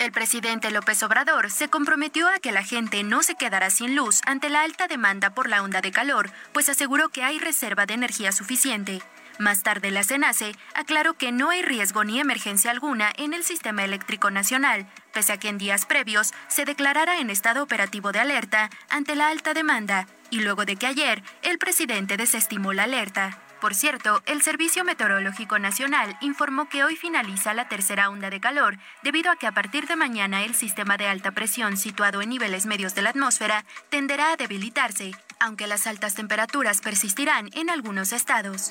El 0.00 0.10
presidente 0.10 0.70
López 0.72 1.02
Obrador 1.04 1.50
se 1.50 1.68
comprometió 1.68 2.28
a 2.28 2.40
que 2.40 2.52
la 2.52 2.64
gente 2.64 3.04
no 3.04 3.22
se 3.22 3.36
quedará 3.36 3.70
sin 3.70 3.94
luz 3.94 4.20
ante 4.26 4.50
la 4.50 4.62
alta 4.62 4.88
demanda 4.88 5.30
por 5.30 5.48
la 5.48 5.62
onda 5.62 5.80
de 5.80 5.92
calor, 5.92 6.30
pues 6.52 6.68
aseguró 6.68 7.08
que 7.08 7.22
hay 7.22 7.38
reserva 7.38 7.86
de 7.86 7.94
energía 7.94 8.32
suficiente. 8.32 9.00
Más 9.38 9.62
tarde, 9.62 9.90
la 9.90 10.04
CENACE 10.04 10.54
aclaró 10.74 11.14
que 11.14 11.32
no 11.32 11.50
hay 11.50 11.62
riesgo 11.62 12.04
ni 12.04 12.20
emergencia 12.20 12.70
alguna 12.70 13.12
en 13.16 13.32
el 13.32 13.44
sistema 13.44 13.84
eléctrico 13.84 14.30
nacional, 14.30 14.86
pese 15.14 15.32
a 15.32 15.38
que 15.38 15.48
en 15.48 15.58
días 15.58 15.86
previos 15.86 16.34
se 16.48 16.64
declarara 16.64 17.20
en 17.20 17.30
estado 17.30 17.62
operativo 17.62 18.12
de 18.12 18.20
alerta 18.20 18.68
ante 18.90 19.16
la 19.16 19.28
alta 19.28 19.54
demanda, 19.54 20.06
y 20.30 20.40
luego 20.40 20.64
de 20.64 20.76
que 20.76 20.86
ayer 20.86 21.22
el 21.42 21.58
presidente 21.58 22.16
desestimó 22.16 22.72
la 22.72 22.82
alerta. 22.82 23.38
Por 23.64 23.74
cierto, 23.74 24.22
el 24.26 24.42
Servicio 24.42 24.84
Meteorológico 24.84 25.58
Nacional 25.58 26.18
informó 26.20 26.68
que 26.68 26.84
hoy 26.84 26.96
finaliza 26.96 27.54
la 27.54 27.66
tercera 27.66 28.10
onda 28.10 28.28
de 28.28 28.38
calor, 28.38 28.76
debido 29.02 29.30
a 29.30 29.36
que 29.36 29.46
a 29.46 29.52
partir 29.52 29.86
de 29.86 29.96
mañana 29.96 30.44
el 30.44 30.54
sistema 30.54 30.98
de 30.98 31.06
alta 31.06 31.30
presión 31.30 31.78
situado 31.78 32.20
en 32.20 32.28
niveles 32.28 32.66
medios 32.66 32.94
de 32.94 33.00
la 33.00 33.10
atmósfera 33.10 33.64
tenderá 33.88 34.32
a 34.32 34.36
debilitarse, 34.36 35.12
aunque 35.40 35.66
las 35.66 35.86
altas 35.86 36.14
temperaturas 36.14 36.82
persistirán 36.82 37.48
en 37.54 37.70
algunos 37.70 38.12
estados. 38.12 38.70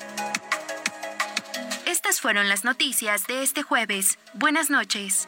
Estas 1.86 2.20
fueron 2.20 2.48
las 2.48 2.64
noticias 2.64 3.26
de 3.26 3.42
este 3.42 3.62
jueves. 3.62 4.18
Buenas 4.34 4.70
noches. 4.70 5.26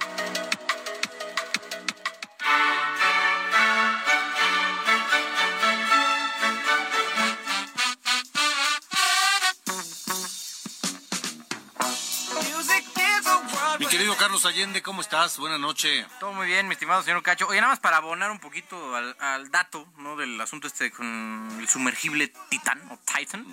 Carlos 14.26 14.44
Allende, 14.44 14.82
¿cómo 14.82 15.02
estás? 15.02 15.38
Buenas 15.38 15.60
noches. 15.60 16.04
Todo 16.18 16.32
muy 16.32 16.48
bien, 16.48 16.66
mi 16.66 16.72
estimado 16.72 17.00
señor 17.00 17.22
Cacho. 17.22 17.46
Oye, 17.46 17.60
nada 17.60 17.70
más 17.70 17.78
para 17.78 17.98
abonar 17.98 18.32
un 18.32 18.40
poquito 18.40 18.96
al, 18.96 19.16
al 19.20 19.52
dato, 19.52 19.86
¿no? 19.98 20.16
Del 20.16 20.40
asunto 20.40 20.66
este 20.66 20.90
con 20.90 21.56
el 21.60 21.68
sumergible 21.68 22.32
Titan 22.48 22.82
o 22.90 22.98
Titan. 23.06 23.46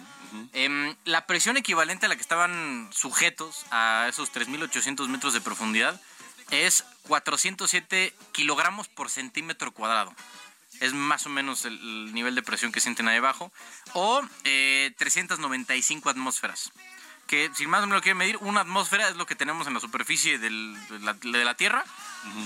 Em, 0.52 0.96
la 1.06 1.28
presión 1.28 1.58
equivalente 1.58 2.08
a 2.08 2.10
la 2.10 2.16
que 2.16 2.24
estaban 2.24 2.90
sujetos 2.92 3.68
a 3.70 4.08
esos 4.10 4.34
3.800 4.34 5.08
metros 5.10 5.36
de 5.36 5.42
profundidad 5.42 6.02
es 6.50 6.84
407 7.04 8.12
kilogramos 8.32 8.88
por 8.88 9.12
centímetro 9.12 9.74
cuadrado. 9.74 10.12
Es 10.80 10.92
más 10.94 11.28
o 11.28 11.30
menos 11.30 11.66
el, 11.66 11.76
el 11.76 12.16
nivel 12.16 12.34
de 12.34 12.42
presión 12.42 12.72
que 12.72 12.80
sienten 12.80 13.08
ahí 13.08 13.18
abajo. 13.18 13.52
O 13.94 14.24
eh, 14.44 14.92
395 14.98 16.10
atmósferas. 16.10 16.72
Que 17.34 17.50
si 17.56 17.66
más 17.66 17.80
o 17.80 17.88
menos 17.88 17.98
lo 17.98 18.02
quieren 18.04 18.20
medir, 18.20 18.38
una 18.42 18.62
atmósfera 18.62 19.10
es 19.10 19.16
lo 19.16 19.26
que 19.26 19.34
tenemos 19.34 19.66
en 19.66 19.74
la 19.74 19.80
superficie 19.80 20.38
del- 20.38 20.78
de, 20.88 21.00
la, 21.00 21.14
de 21.16 21.44
la 21.44 21.56
Tierra. 21.56 21.84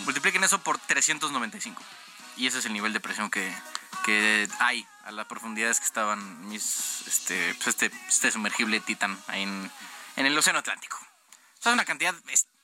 Multipliquen 0.05 0.45
eso 0.45 0.59
por 0.63 0.77
395. 0.77 1.83
Y 2.37 2.47
ese 2.47 2.59
es 2.59 2.65
el 2.67 2.71
nivel 2.71 2.93
de 2.93 3.01
presión 3.01 3.29
que, 3.29 3.53
que 4.05 4.47
hay 4.59 4.87
a 5.03 5.11
las 5.11 5.25
profundidades 5.25 5.79
que 5.81 5.85
estaban 5.87 6.47
mis 6.47 7.03
este, 7.05 7.53
pues 7.55 7.67
este, 7.67 7.91
este 8.07 8.31
sumergible 8.31 8.79
Titan 8.79 9.19
ahí 9.27 9.41
en, 9.43 9.69
en 10.15 10.25
el 10.25 10.37
Océano 10.37 10.59
Atlántico. 10.59 10.95
O 10.97 11.61
sea, 11.61 11.71
es 11.71 11.73
una 11.73 11.83
cantidad 11.83 12.15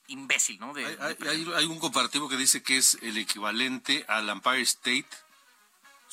imbécil, 0.07 0.59
¿no? 0.61 0.73
De- 0.73 0.85
Hay, 1.01 1.15
de 1.15 1.55
hay 1.57 1.65
un 1.65 1.79
comparativo 1.79 2.29
que 2.29 2.37
dice 2.37 2.63
que 2.63 2.77
es 2.77 2.97
el 3.01 3.17
equivalente 3.17 4.05
al 4.07 4.29
Empire 4.29 4.61
State 4.61 5.07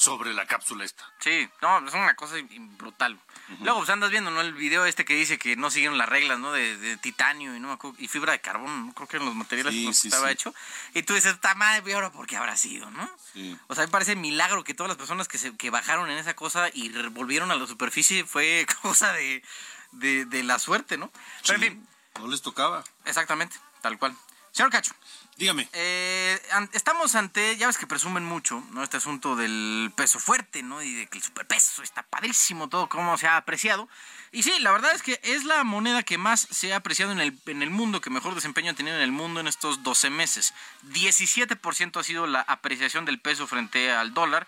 sobre 0.00 0.32
la 0.32 0.46
cápsula 0.46 0.82
esta. 0.86 1.04
Sí, 1.18 1.46
no, 1.60 1.86
es 1.86 1.92
una 1.92 2.14
cosa 2.16 2.36
brutal. 2.78 3.20
Luego 3.60 3.80
pues 3.80 3.90
andas 3.90 4.10
viendo, 4.10 4.30
¿no? 4.30 4.40
El 4.40 4.54
video 4.54 4.86
este 4.86 5.04
que 5.04 5.14
dice 5.14 5.38
que 5.38 5.56
no 5.56 5.70
siguieron 5.70 5.98
las 5.98 6.08
reglas, 6.08 6.38
¿no? 6.38 6.52
De, 6.52 6.78
de 6.78 6.96
titanio 6.96 7.54
y 7.54 7.60
no 7.60 7.78
y 7.98 8.08
fibra 8.08 8.32
de 8.32 8.40
carbón, 8.40 8.86
no 8.86 8.94
creo 8.94 9.06
que 9.08 9.16
eran 9.16 9.26
los 9.26 9.34
materiales 9.34 9.74
Sí, 9.74 9.86
que 9.86 9.92
sí, 9.92 10.08
estaba 10.08 10.28
sí. 10.28 10.32
hecho. 10.32 10.54
Y 10.94 11.02
tú 11.02 11.12
dices, 11.12 11.34
está 11.34 11.54
madre, 11.54 11.82
¿y 11.86 11.92
ahora 11.92 12.10
por 12.10 12.26
qué 12.26 12.38
habrá 12.38 12.56
sido, 12.56 12.90
no? 12.90 13.10
Sí. 13.34 13.58
O 13.66 13.74
sea, 13.74 13.84
me 13.84 13.90
parece 13.90 14.16
milagro 14.16 14.64
que 14.64 14.72
todas 14.72 14.88
las 14.88 14.96
personas 14.96 15.28
que, 15.28 15.36
se, 15.36 15.54
que 15.58 15.68
bajaron 15.68 16.08
en 16.10 16.16
esa 16.16 16.34
cosa 16.34 16.70
y 16.72 16.88
volvieron 17.10 17.50
a 17.50 17.56
la 17.56 17.66
superficie 17.66 18.24
fue 18.24 18.66
cosa 18.82 19.12
de, 19.12 19.44
de, 19.92 20.24
de 20.24 20.42
la 20.44 20.58
suerte, 20.58 20.96
¿no? 20.96 21.12
Pero 21.42 21.56
en 21.56 21.60
fin, 21.60 21.88
No 22.18 22.26
les 22.28 22.40
tocaba. 22.40 22.84
exactamente, 23.04 23.54
tal 23.82 23.98
cual. 23.98 24.16
Señor 24.52 24.70
Cacho. 24.70 24.94
Dígame. 25.36 25.66
Eh, 25.72 26.38
estamos 26.72 27.14
ante, 27.14 27.56
ya 27.56 27.66
ves 27.66 27.78
que 27.78 27.86
presumen 27.86 28.24
mucho, 28.24 28.62
¿no? 28.72 28.82
Este 28.82 28.98
asunto 28.98 29.36
del 29.36 29.90
peso 29.96 30.18
fuerte, 30.18 30.62
¿no? 30.62 30.82
Y 30.82 30.92
de 30.92 31.06
que 31.06 31.16
el 31.16 31.24
superpeso 31.24 31.82
está 31.82 32.02
padrísimo, 32.02 32.68
todo 32.68 32.90
cómo 32.90 33.16
se 33.16 33.26
ha 33.26 33.38
apreciado. 33.38 33.88
Y 34.32 34.42
sí, 34.42 34.52
la 34.60 34.70
verdad 34.70 34.92
es 34.94 35.02
que 35.02 35.18
es 35.22 35.44
la 35.44 35.64
moneda 35.64 36.02
que 36.02 36.18
más 36.18 36.46
se 36.50 36.74
ha 36.74 36.76
apreciado 36.76 37.12
en 37.12 37.20
el, 37.20 37.38
en 37.46 37.62
el 37.62 37.70
mundo, 37.70 38.02
que 38.02 38.10
mejor 38.10 38.34
desempeño 38.34 38.72
ha 38.72 38.74
tenido 38.74 38.96
en 38.96 39.02
el 39.02 39.12
mundo 39.12 39.40
en 39.40 39.48
estos 39.48 39.82
12 39.82 40.10
meses. 40.10 40.52
17% 40.90 41.98
ha 41.98 42.04
sido 42.04 42.26
la 42.26 42.42
apreciación 42.42 43.06
del 43.06 43.18
peso 43.18 43.46
frente 43.46 43.90
al 43.90 44.12
dólar. 44.12 44.46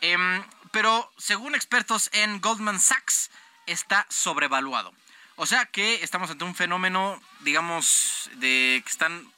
Em, 0.00 0.42
pero 0.72 1.12
según 1.18 1.54
expertos 1.54 2.10
en 2.12 2.40
Goldman 2.40 2.80
Sachs, 2.80 3.30
está 3.66 4.06
sobrevaluado. 4.10 4.92
O 5.36 5.46
sea 5.46 5.66
que 5.66 6.02
estamos 6.02 6.30
ante 6.30 6.42
un 6.42 6.56
fenómeno, 6.56 7.22
digamos, 7.40 8.28
de 8.34 8.82
que 8.84 8.90
están 8.90 9.32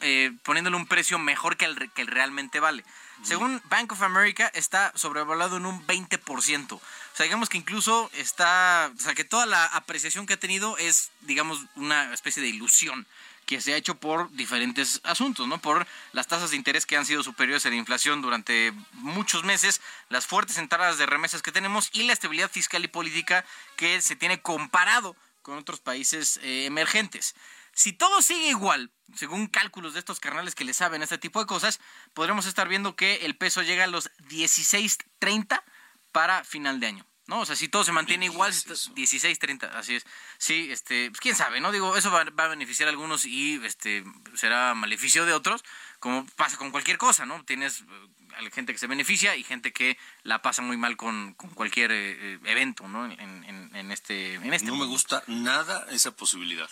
eh, 0.00 0.32
poniéndole 0.42 0.76
un 0.76 0.86
precio 0.86 1.18
mejor 1.18 1.56
que 1.56 1.64
el, 1.64 1.90
que 1.92 2.04
realmente 2.04 2.60
vale. 2.60 2.84
Según 3.22 3.62
Bank 3.70 3.92
of 3.92 4.02
America, 4.02 4.50
está 4.54 4.92
sobrevaluado 4.94 5.56
en 5.56 5.66
un 5.66 5.84
20%. 5.86 6.72
O 6.72 6.80
sea, 7.14 7.24
digamos 7.24 7.48
que 7.48 7.56
incluso 7.56 8.10
está, 8.12 8.92
o 8.94 9.00
sea, 9.00 9.14
que 9.14 9.24
toda 9.24 9.46
la 9.46 9.64
apreciación 9.64 10.26
que 10.26 10.34
ha 10.34 10.38
tenido 10.38 10.76
es, 10.76 11.10
digamos, 11.22 11.64
una 11.76 12.12
especie 12.12 12.42
de 12.42 12.48
ilusión 12.48 13.06
que 13.46 13.60
se 13.60 13.72
ha 13.72 13.76
hecho 13.76 13.94
por 13.94 14.30
diferentes 14.32 15.00
asuntos, 15.04 15.46
¿no? 15.46 15.58
Por 15.58 15.86
las 16.12 16.26
tasas 16.26 16.50
de 16.50 16.56
interés 16.56 16.84
que 16.84 16.96
han 16.96 17.06
sido 17.06 17.22
superiores 17.22 17.64
a 17.64 17.70
la 17.70 17.76
inflación 17.76 18.20
durante 18.20 18.72
muchos 18.92 19.44
meses, 19.44 19.80
las 20.08 20.26
fuertes 20.26 20.58
entradas 20.58 20.98
de 20.98 21.06
remesas 21.06 21.42
que 21.42 21.52
tenemos 21.52 21.88
y 21.92 22.02
la 22.02 22.12
estabilidad 22.12 22.50
fiscal 22.50 22.84
y 22.84 22.88
política 22.88 23.44
que 23.76 24.02
se 24.02 24.16
tiene 24.16 24.42
comparado 24.42 25.16
con 25.42 25.58
otros 25.58 25.78
países 25.78 26.40
eh, 26.42 26.66
emergentes. 26.66 27.36
Si 27.76 27.92
todo 27.92 28.22
sigue 28.22 28.48
igual, 28.48 28.90
según 29.14 29.48
cálculos 29.48 29.92
de 29.92 29.98
estos 30.00 30.18
carnales 30.18 30.54
que 30.54 30.64
le 30.64 30.72
saben 30.72 31.02
este 31.02 31.18
tipo 31.18 31.40
de 31.40 31.46
cosas, 31.46 31.78
podremos 32.14 32.46
estar 32.46 32.68
viendo 32.68 32.96
que 32.96 33.16
el 33.26 33.36
peso 33.36 33.62
llega 33.62 33.84
a 33.84 33.86
los 33.86 34.10
16.30 34.30 35.62
para 36.10 36.42
final 36.44 36.80
de 36.80 36.86
año. 36.86 37.06
¿No? 37.28 37.40
O 37.40 37.44
sea, 37.44 37.56
si 37.56 37.66
todo 37.68 37.82
se 37.82 37.90
mantiene 37.90 38.26
igual, 38.26 38.54
si 38.54 38.60
está- 38.60 38.74
16.30, 38.94 39.64
así 39.76 39.96
es. 39.96 40.06
Sí, 40.38 40.68
este, 40.70 41.10
pues 41.10 41.18
quién 41.20 41.34
sabe, 41.34 41.60
¿no? 41.60 41.72
Digo, 41.72 41.96
eso 41.96 42.10
va, 42.12 42.22
va 42.22 42.44
a 42.44 42.48
beneficiar 42.48 42.86
a 42.88 42.90
algunos 42.92 43.24
y 43.24 43.60
este 43.64 44.04
será 44.36 44.74
maleficio 44.74 45.26
de 45.26 45.32
otros, 45.32 45.64
como 45.98 46.24
pasa 46.36 46.56
con 46.56 46.70
cualquier 46.70 46.98
cosa, 46.98 47.26
¿no? 47.26 47.44
Tienes 47.44 47.80
eh, 47.80 48.50
gente 48.52 48.72
que 48.72 48.78
se 48.78 48.86
beneficia 48.86 49.34
y 49.34 49.42
gente 49.42 49.72
que 49.72 49.98
la 50.22 50.40
pasa 50.40 50.62
muy 50.62 50.76
mal 50.76 50.96
con, 50.96 51.34
con 51.34 51.50
cualquier 51.50 51.90
eh, 51.90 52.12
eh, 52.36 52.38
evento, 52.44 52.86
¿no? 52.86 53.04
En, 53.10 53.18
en- 53.44 53.74
en 53.74 53.90
este, 53.90 54.34
en 54.34 54.54
este 54.54 54.68
No 54.68 54.76
me 54.76 54.86
gusta 54.86 55.24
nada 55.26 55.84
esa 55.90 56.12
posibilidad. 56.14 56.70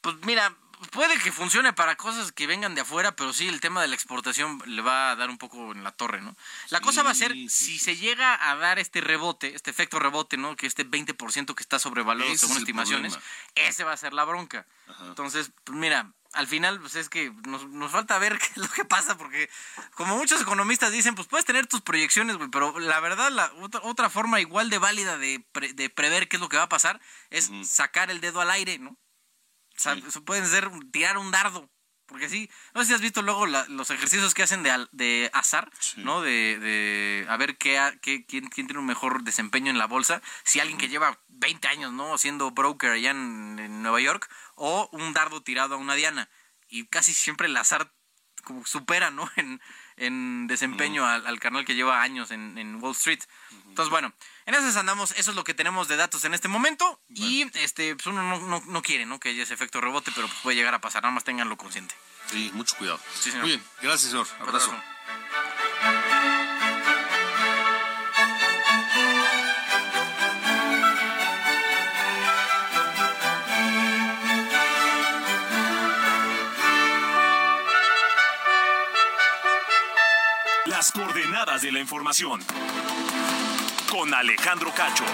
Pues 0.00 0.16
mira, 0.24 0.54
puede 0.92 1.18
que 1.18 1.32
funcione 1.32 1.72
para 1.72 1.96
cosas 1.96 2.30
que 2.32 2.46
vengan 2.46 2.74
de 2.74 2.82
afuera, 2.82 3.16
pero 3.16 3.32
sí 3.32 3.48
el 3.48 3.60
tema 3.60 3.82
de 3.82 3.88
la 3.88 3.94
exportación 3.96 4.62
le 4.66 4.80
va 4.82 5.10
a 5.10 5.16
dar 5.16 5.28
un 5.28 5.38
poco 5.38 5.72
en 5.72 5.82
la 5.82 5.90
torre, 5.92 6.20
¿no? 6.20 6.36
La 6.70 6.80
cosa 6.80 7.02
va 7.02 7.10
a 7.10 7.14
ser 7.14 7.32
si 7.48 7.78
se 7.78 7.96
llega 7.96 8.50
a 8.50 8.54
dar 8.56 8.78
este 8.78 9.00
rebote, 9.00 9.54
este 9.56 9.70
efecto 9.70 9.98
rebote, 9.98 10.36
¿no? 10.36 10.54
Que 10.56 10.66
este 10.66 10.86
20% 10.88 11.54
que 11.54 11.62
está 11.62 11.78
sobrevaluado 11.78 12.30
Ese 12.30 12.40
según 12.40 12.56
es 12.56 12.62
estimaciones, 12.62 13.12
problema. 13.16 13.68
ese 13.68 13.84
va 13.84 13.92
a 13.92 13.96
ser 13.96 14.12
la 14.12 14.24
bronca. 14.24 14.66
Entonces, 15.02 15.50
pues 15.64 15.76
mira, 15.76 16.12
al 16.32 16.46
final 16.46 16.78
pues 16.80 16.94
es 16.94 17.08
que 17.08 17.32
nos, 17.46 17.66
nos 17.68 17.90
falta 17.90 18.16
ver 18.18 18.38
qué 18.38 18.46
es 18.46 18.56
lo 18.58 18.68
que 18.68 18.84
pasa 18.84 19.18
porque 19.18 19.50
como 19.94 20.16
muchos 20.16 20.40
economistas 20.42 20.92
dicen, 20.92 21.16
pues 21.16 21.26
puedes 21.26 21.44
tener 21.44 21.66
tus 21.66 21.80
proyecciones, 21.80 22.36
güey, 22.36 22.50
pero 22.50 22.78
la 22.78 23.00
verdad 23.00 23.32
la 23.32 23.52
otra, 23.60 23.80
otra 23.82 24.10
forma 24.10 24.40
igual 24.40 24.70
de 24.70 24.78
válida 24.78 25.18
de, 25.18 25.44
pre- 25.50 25.72
de 25.72 25.90
prever 25.90 26.28
qué 26.28 26.36
es 26.36 26.40
lo 26.40 26.48
que 26.48 26.56
va 26.56 26.64
a 26.64 26.68
pasar 26.68 27.00
es 27.30 27.50
sacar 27.64 28.12
el 28.12 28.20
dedo 28.20 28.40
al 28.40 28.50
aire, 28.52 28.78
¿no? 28.78 28.96
O 29.78 29.80
sea, 29.80 29.94
eso 29.94 30.24
pueden 30.24 30.46
ser 30.46 30.68
tirar 30.92 31.16
un 31.18 31.30
dardo. 31.30 31.70
Porque 32.06 32.30
sí, 32.30 32.50
no 32.74 32.80
sé 32.80 32.86
si 32.88 32.94
has 32.94 33.02
visto 33.02 33.20
luego 33.20 33.46
la- 33.46 33.66
los 33.68 33.90
ejercicios 33.90 34.32
que 34.32 34.42
hacen 34.42 34.62
de, 34.62 34.70
al- 34.70 34.88
de 34.92 35.30
azar, 35.34 35.70
¿no? 35.98 36.22
De, 36.22 36.58
de 36.58 37.26
a 37.28 37.36
ver 37.36 37.58
qué, 37.58 37.78
qué- 38.00 38.24
quién, 38.24 38.48
quién 38.48 38.66
tiene 38.66 38.80
un 38.80 38.86
mejor 38.86 39.24
desempeño 39.24 39.70
en 39.70 39.76
la 39.78 39.86
bolsa. 39.86 40.22
Si 40.42 40.58
alguien 40.58 40.78
que 40.78 40.88
lleva 40.88 41.20
20 41.28 41.68
años, 41.68 41.92
¿no? 41.92 42.16
Siendo 42.16 42.50
broker 42.50 42.92
allá 42.92 43.10
en, 43.10 43.58
en 43.58 43.82
Nueva 43.82 44.00
York, 44.00 44.26
o 44.54 44.88
un 44.92 45.12
dardo 45.12 45.42
tirado 45.42 45.74
a 45.74 45.78
una 45.78 45.94
diana. 45.96 46.30
Y 46.66 46.86
casi 46.86 47.12
siempre 47.12 47.46
el 47.46 47.56
azar 47.58 47.92
supera, 48.64 49.10
¿no? 49.10 49.28
En, 49.36 49.60
en 49.96 50.46
desempeño 50.46 51.04
al, 51.06 51.26
al 51.26 51.40
carnal 51.40 51.64
que 51.64 51.74
lleva 51.74 52.02
años 52.02 52.30
en, 52.30 52.56
en 52.56 52.82
Wall 52.82 52.92
Street. 52.92 53.20
Entonces, 53.66 53.90
bueno, 53.90 54.12
en 54.46 54.54
esas 54.54 54.76
andamos, 54.76 55.12
eso 55.16 55.30
es 55.30 55.36
lo 55.36 55.44
que 55.44 55.54
tenemos 55.54 55.88
de 55.88 55.96
datos 55.96 56.24
en 56.24 56.34
este 56.34 56.48
momento. 56.48 57.00
Y 57.12 57.50
este, 57.54 57.96
pues 57.96 58.06
uno 58.06 58.22
no, 58.22 58.38
no, 58.38 58.62
no 58.64 58.82
quiere, 58.82 59.06
¿no? 59.06 59.18
Que 59.18 59.30
haya 59.30 59.42
ese 59.42 59.54
efecto 59.54 59.80
rebote, 59.80 60.12
pero 60.14 60.28
pues 60.28 60.40
puede 60.40 60.56
llegar 60.56 60.74
a 60.74 60.80
pasar, 60.80 61.02
nada 61.02 61.14
más 61.14 61.24
tenganlo 61.24 61.56
consciente. 61.56 61.94
Sí, 62.30 62.50
mucho 62.54 62.76
cuidado. 62.76 63.00
Sí, 63.14 63.30
señor. 63.30 63.46
Muy 63.46 63.56
bien, 63.56 63.64
gracias, 63.82 64.10
señor. 64.10 64.26
Abrazo. 64.40 64.72
Las 80.78 80.92
coordenadas 80.92 81.62
de 81.62 81.72
la 81.72 81.80
información. 81.80 82.40
Con 83.90 84.14
Alejandro 84.14 84.72
Cacho. 84.72 85.04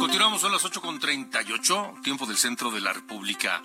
Continuamos, 0.00 0.40
son 0.40 0.52
las 0.52 0.64
8.38, 0.64 2.02
tiempo 2.02 2.24
del 2.24 2.38
centro 2.38 2.70
de 2.70 2.80
la 2.80 2.94
República 2.94 3.62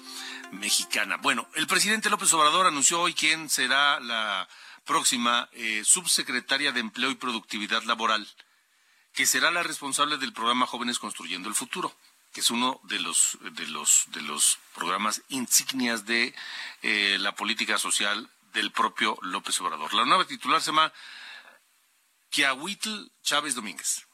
Mexicana. 0.51 1.15
Bueno, 1.15 1.47
el 1.55 1.67
presidente 1.67 2.09
López 2.09 2.33
Obrador 2.33 2.67
anunció 2.67 2.99
hoy 2.99 3.13
quién 3.13 3.49
será 3.49 4.01
la 4.01 4.45
próxima 4.83 5.47
eh, 5.53 5.83
subsecretaria 5.85 6.73
de 6.73 6.81
Empleo 6.81 7.11
y 7.11 7.15
Productividad 7.15 7.83
Laboral, 7.83 8.27
que 9.13 9.25
será 9.25 9.51
la 9.51 9.63
responsable 9.63 10.17
del 10.17 10.33
programa 10.33 10.67
Jóvenes 10.67 10.99
Construyendo 10.99 11.47
el 11.47 11.55
Futuro, 11.55 11.95
que 12.37 12.41
es 12.41 12.51
uno 12.51 12.79
de 12.83 12.99
los, 12.99 13.35
de 13.41 13.65
los, 13.65 14.05
de 14.11 14.21
los 14.21 14.59
programas 14.75 15.23
insignias 15.29 16.05
de 16.05 16.35
eh, 16.83 17.17
la 17.19 17.31
política 17.31 17.79
social 17.79 18.29
del 18.53 18.71
propio 18.71 19.17
López 19.23 19.59
Obrador. 19.59 19.91
La 19.95 20.05
nueva 20.05 20.23
titular 20.23 20.61
se 20.61 20.67
llama 20.67 20.93
Kiahuitl 22.29 23.09
Chávez 23.23 23.55
Domínguez. 23.55 24.05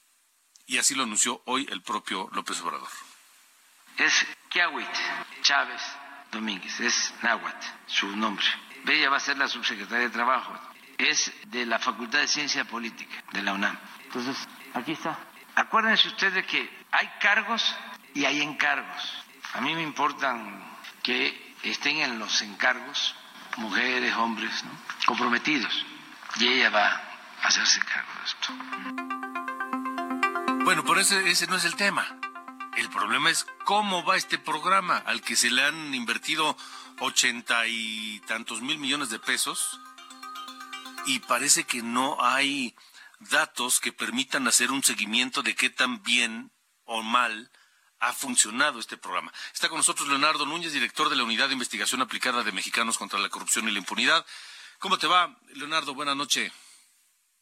Y 0.67 0.77
así 0.77 0.95
lo 0.95 1.03
anunció 1.03 1.41
hoy 1.47 1.67
el 1.69 1.81
propio 1.81 2.29
López 2.31 2.61
Obrador. 2.61 2.87
Es 3.97 4.25
Kiawit 4.47 4.87
Chávez 5.41 5.81
Domínguez, 6.31 6.79
es 6.79 7.13
náhuatl, 7.23 7.67
su 7.87 8.07
nombre. 8.15 8.45
Ella 8.87 9.09
va 9.09 9.17
a 9.17 9.19
ser 9.19 9.37
la 9.37 9.49
subsecretaria 9.49 10.07
de 10.07 10.13
Trabajo. 10.13 10.57
Es 10.97 11.29
de 11.47 11.65
la 11.65 11.77
Facultad 11.77 12.19
de 12.19 12.29
Ciencia 12.29 12.63
Política 12.63 13.21
de 13.33 13.41
la 13.41 13.51
UNAM. 13.51 13.77
Entonces, 14.05 14.37
aquí 14.73 14.93
está. 14.93 15.19
Acuérdense 15.55 16.07
ustedes 16.07 16.45
que 16.45 16.69
hay 16.89 17.09
cargos 17.19 17.75
y 18.13 18.25
hay 18.25 18.41
encargos. 18.41 19.03
A 19.53 19.61
mí 19.61 19.73
me 19.75 19.83
importan 19.83 20.61
que 21.01 21.55
estén 21.63 21.97
en 21.97 22.19
los 22.19 22.41
encargos 22.41 23.15
mujeres, 23.57 24.15
hombres, 24.15 24.63
¿no? 24.63 24.71
comprometidos. 25.05 25.85
Y 26.37 26.47
ella 26.47 26.69
va 26.69 26.87
a 26.87 27.47
hacerse 27.47 27.79
cargo 27.81 28.11
de 28.19 28.25
esto. 28.25 28.53
Bueno, 30.63 30.83
pero 30.83 30.99
ese, 30.99 31.29
ese 31.29 31.47
no 31.47 31.55
es 31.55 31.65
el 31.65 31.75
tema. 31.75 32.05
El 32.77 32.89
problema 32.89 33.29
es 33.29 33.45
cómo 33.65 34.03
va 34.03 34.15
este 34.15 34.39
programa 34.39 34.97
al 35.05 35.21
que 35.21 35.35
se 35.35 35.51
le 35.51 35.63
han 35.63 35.93
invertido 35.93 36.57
ochenta 36.99 37.67
y 37.67 38.19
tantos 38.21 38.61
mil 38.61 38.79
millones 38.79 39.09
de 39.09 39.19
pesos 39.19 39.79
y 41.05 41.19
parece 41.19 41.65
que 41.65 41.83
no 41.83 42.17
hay 42.23 42.75
datos 43.19 43.79
que 43.79 43.91
permitan 43.91 44.47
hacer 44.47 44.71
un 44.71 44.83
seguimiento 44.83 45.43
de 45.43 45.55
qué 45.55 45.69
tan 45.69 46.01
bien 46.01 46.51
o 46.85 47.03
mal 47.03 47.51
ha 48.03 48.11
funcionado 48.11 48.79
este 48.79 48.97
programa. 48.97 49.31
Está 49.53 49.69
con 49.69 49.77
nosotros 49.77 50.07
Leonardo 50.09 50.45
Núñez, 50.45 50.73
director 50.73 51.09
de 51.09 51.15
la 51.15 51.23
Unidad 51.23 51.47
de 51.47 51.53
Investigación 51.53 52.01
Aplicada 52.01 52.43
de 52.43 52.51
Mexicanos 52.51 52.97
contra 52.97 53.17
la 53.17 53.29
Corrupción 53.29 53.67
y 53.69 53.71
la 53.71 53.79
Impunidad. 53.79 54.25
¿Cómo 54.79 54.97
te 54.97 55.07
va, 55.07 55.37
Leonardo? 55.55 55.93
Buenas 55.93 56.15
noches. 56.15 56.51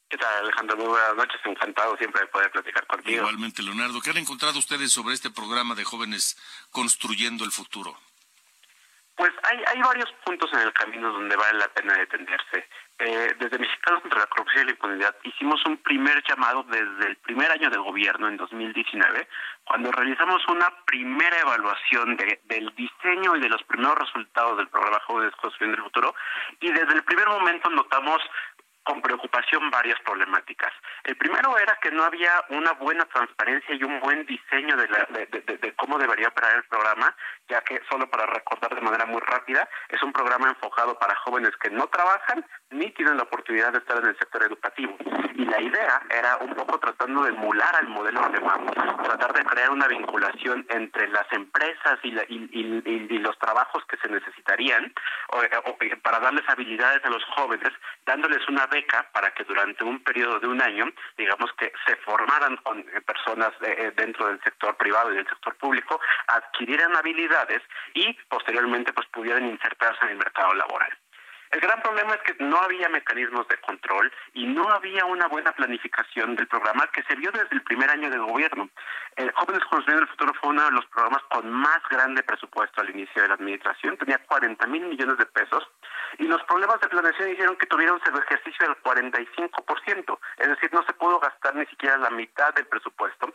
¿Qué 0.08 0.18
tal, 0.18 0.44
Alejandro? 0.44 0.78
Muy 0.78 0.88
buenas 0.88 1.16
noches. 1.16 1.42
Encantado 1.46 1.98
siempre 1.98 2.22
de 2.22 2.28
poder 2.28 2.52
platicar 2.52 2.86
contigo. 2.86 3.22
Igualmente, 3.22 3.64
Leonardo. 3.64 4.02
¿Qué 4.02 4.12
han 4.12 4.18
encontrado 4.18 4.60
ustedes 4.60 4.92
sobre 4.92 5.16
este 5.16 5.32
programa 5.32 5.74
de 5.74 5.84
jóvenes 5.84 6.38
construyendo 6.70 7.44
el 7.44 7.52
futuro? 7.52 7.98
Pues 9.16 9.32
hay, 9.44 9.58
hay 9.68 9.82
varios 9.82 10.12
puntos 10.24 10.50
en 10.54 10.60
el 10.60 10.74
camino 10.74 11.12
donde 11.12 11.36
vale 11.36 11.58
la 11.58 11.68
pena 11.70 11.98
detenerse. 11.98 12.68
Eh, 13.04 13.36
desde 13.40 13.58
Mexicanos 13.58 14.02
contra 14.02 14.20
la 14.20 14.28
Corrupción 14.28 14.62
y 14.62 14.66
la 14.68 14.72
Impunidad 14.74 15.16
hicimos 15.24 15.60
un 15.66 15.78
primer 15.78 16.22
llamado 16.24 16.62
desde 16.70 17.08
el 17.10 17.16
primer 17.18 17.50
año 17.52 17.70
de 17.72 17.78
gobierno, 17.78 18.28
en 18.28 18.38
2019, 18.38 19.28
cuando 19.64 19.92
realizamos 19.92 20.48
una 20.50 20.70
primera 20.86 21.36
evaluación 21.40 22.16
de- 22.16 22.42
del 22.44 22.70
diseño 22.76 23.36
y 23.36 23.40
de 23.40 23.50
los 23.50 23.64
primeros 23.64 23.96
resultados 23.98 24.56
del 24.58 24.68
programa 24.68 25.00
Jóvenes 25.08 25.34
Construyendo 25.38 25.78
el 25.78 25.84
Futuro, 25.84 26.14
y 26.60 26.72
desde 26.72 26.94
el 26.94 27.04
primer 27.04 27.28
momento 27.28 27.72
notamos 27.72 28.20
con 28.84 29.00
preocupación 29.02 29.70
varias 29.70 30.00
problemáticas. 30.02 30.72
El 31.04 31.16
primero 31.16 31.56
era 31.58 31.78
que 31.82 31.92
no 31.92 32.04
había 32.04 32.32
una 32.50 32.72
buena 32.74 33.06
transparencia 33.06 33.76
y 33.76 33.84
un 33.84 34.00
buen 34.00 34.26
diseño 34.26 34.76
de, 34.76 34.88
la- 34.88 35.08
de- 35.12 35.74
cómo 35.76 35.98
debería 36.00 36.28
operar 36.30 36.56
el 36.56 36.64
programa, 36.64 37.16
ya 37.52 37.62
que 37.62 37.82
solo 37.90 38.10
para 38.10 38.26
recordar 38.26 38.74
de 38.74 38.82
manera 38.82 39.06
muy 39.06 39.20
rápida, 39.22 39.68
es 39.90 40.02
un 40.02 40.14
programa 40.14 40.48
enfocado 40.48 40.98
para 40.98 41.16
jóvenes 41.16 41.52
que 41.58 41.70
no 41.70 41.88
trabajan 41.88 42.46
ni 42.70 42.90
tienen 42.92 43.18
la 43.18 43.24
oportunidad 43.24 43.74
de 43.74 43.80
estar 43.80 43.98
en 43.98 44.08
el 44.08 44.18
sector 44.18 44.42
educativo. 44.44 44.96
Y 45.36 45.46
la 45.46 45.60
idea 45.62 46.02
era 46.10 46.38
un 46.38 46.54
poco 46.56 46.80
tratando 46.80 47.24
de 47.24 47.30
emular 47.32 47.76
al 47.76 47.90
modelo 47.90 48.24
alemán, 48.24 48.66
tratar 49.04 49.34
de 49.34 49.44
crear 49.44 49.70
una 49.72 49.88
vinculación 49.88 50.66
entre 50.70 51.10
las 51.10 51.28
empresas 51.34 52.00
y, 52.04 52.12
la- 52.12 52.24
y- 52.30 53.20
los 53.22 53.38
trabajos 53.38 53.84
que 53.86 53.98
se 53.98 54.08
necesitarían 54.10 54.94
o- 55.34 55.70
o- 55.70 55.78
para 56.02 56.20
darles 56.20 56.48
habilidades 56.48 57.04
a 57.06 57.10
los 57.10 57.24
jóvenes, 57.36 57.70
dándoles 58.06 58.48
una 58.48 58.66
beca 58.68 59.10
para 59.14 59.32
que 59.32 59.44
durante 59.44 59.84
un 59.84 60.02
periodo 60.04 60.40
de 60.40 60.48
un 60.48 60.62
año, 60.62 60.86
digamos 61.18 61.52
que 61.58 61.72
se 61.86 61.96
formaran 61.98 62.56
con 62.58 62.80
eh, 62.80 63.02
personas 63.02 63.52
eh, 63.62 63.76
eh, 63.78 63.92
dentro 63.96 64.28
del 64.28 64.42
sector 64.44 64.76
privado 64.78 65.12
y 65.12 65.18
del 65.18 65.28
sector 65.28 65.56
público, 65.58 66.00
adquirieran 66.28 66.96
habilidades 66.96 67.41
y 67.94 68.14
posteriormente 68.30 68.94
pues 68.94 69.08
pudieran 69.08 69.46
insertarse 69.46 70.06
en 70.06 70.12
el 70.12 70.18
mercado 70.18 70.54
laboral. 70.54 70.92
El 71.52 71.60
gran 71.60 71.82
problema 71.82 72.16
es 72.16 72.22
que 72.22 72.44
no 72.44 72.58
había 72.62 72.88
mecanismos 72.88 73.46
de 73.50 73.58
control 73.58 74.12
y 74.34 74.48
no 74.48 74.70
había 74.70 75.04
una 75.04 75.28
buena 75.28 75.52
planificación 75.52 76.36
del 76.36 76.48
programa 76.48 76.88
que 76.94 77.04
se 77.04 77.16
vio 77.16 77.30
desde 77.32 77.50
el 77.52 77.64
primer 77.64 77.90
año 77.90 78.10
de 78.10 78.18
gobierno. 78.18 78.70
El 79.18 79.32
Jóvenes 79.34 79.62
Construyendo 79.66 80.04
el 80.04 80.10
Futuro 80.10 80.34
fue 80.40 80.52
uno 80.52 80.64
de 80.64 80.72
los 80.72 80.86
programas 80.86 81.22
con 81.24 81.52
más 81.52 81.82
grande 81.90 82.24
presupuesto 82.24 82.80
al 82.80 82.92
inicio 82.92 83.22
de 83.22 83.28
la 83.28 83.34
administración, 83.34 83.98
tenía 83.98 84.18
40 84.20 84.66
mil 84.68 84.86
millones 84.86 85.18
de 85.18 85.26
pesos 85.26 85.68
y 86.20 86.24
los 86.24 86.42
problemas 86.44 86.80
de 86.80 86.88
planeación 86.88 87.32
hicieron 87.32 87.58
que 87.58 87.66
tuviera 87.66 87.94
un 87.94 88.02
ejercicio 88.02 88.68
del 88.68 88.78
45%, 88.82 90.20
es 90.38 90.48
decir, 90.48 90.70
no 90.74 90.84
se 90.84 90.94
pudo 90.94 91.20
gastar 91.20 91.56
ni 91.56 91.66
siquiera 91.66 91.98
la 91.98 92.12
mitad 92.12 92.54
del 92.54 92.68
presupuesto 92.68 93.34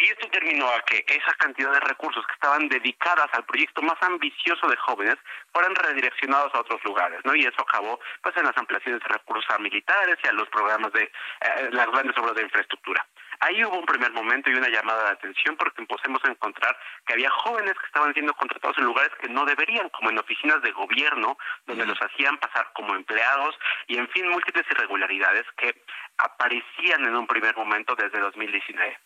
y 0.00 0.04
esto 0.10 0.28
terminó 0.28 0.68
a 0.68 0.80
que 0.82 1.04
esa 1.08 1.32
cantidad 1.38 1.72
de 1.72 1.80
recursos 1.80 2.26
que 2.26 2.34
estaban 2.34 2.68
dedicadas 2.68 3.28
al 3.32 3.44
proyecto 3.44 3.80
más 3.82 3.96
ambicioso 4.02 4.68
de 4.68 4.76
jóvenes 4.76 5.16
fueran 5.54 5.74
redireccionados 5.76 6.52
a 6.54 6.60
otros 6.60 6.82
lugares, 6.84 7.20
¿no? 7.24 7.34
Y 7.34 7.46
eso 7.46 7.62
acabó 7.62 8.00
pues 8.22 8.36
en 8.36 8.44
las 8.44 8.58
ampliaciones 8.58 9.00
de 9.00 9.08
recursos 9.08 9.48
a 9.50 9.58
militares 9.58 10.16
y 10.22 10.28
a 10.28 10.32
los 10.32 10.48
programas 10.48 10.92
de 10.92 11.04
eh, 11.04 11.68
las 11.70 11.86
grandes 11.86 12.18
obras 12.18 12.34
de 12.34 12.42
infraestructura. 12.42 13.06
Ahí 13.40 13.64
hubo 13.64 13.78
un 13.78 13.86
primer 13.86 14.12
momento 14.12 14.50
y 14.50 14.54
una 14.54 14.68
llamada 14.68 15.04
de 15.04 15.10
atención 15.10 15.56
porque 15.56 15.82
empezamos 15.82 16.20
a 16.24 16.30
encontrar 16.30 16.76
que 17.06 17.12
había 17.14 17.30
jóvenes 17.30 17.74
que 17.74 17.86
estaban 17.86 18.12
siendo 18.12 18.34
contratados 18.34 18.78
en 18.78 18.84
lugares 18.84 19.12
que 19.20 19.28
no 19.28 19.44
deberían, 19.44 19.88
como 19.90 20.10
en 20.10 20.18
oficinas 20.18 20.60
de 20.62 20.72
gobierno, 20.72 21.36
donde 21.66 21.86
los 21.86 21.98
hacían 22.00 22.36
pasar 22.38 22.70
como 22.74 22.94
empleados 22.94 23.56
y, 23.86 23.98
en 23.98 24.08
fin, 24.08 24.28
múltiples 24.28 24.64
irregularidades 24.70 25.44
que 25.56 25.82
aparecían 26.18 27.04
en 27.04 27.16
un 27.16 27.26
primer 27.26 27.56
momento 27.56 27.94
desde 27.94 28.18
2019. 28.18 28.98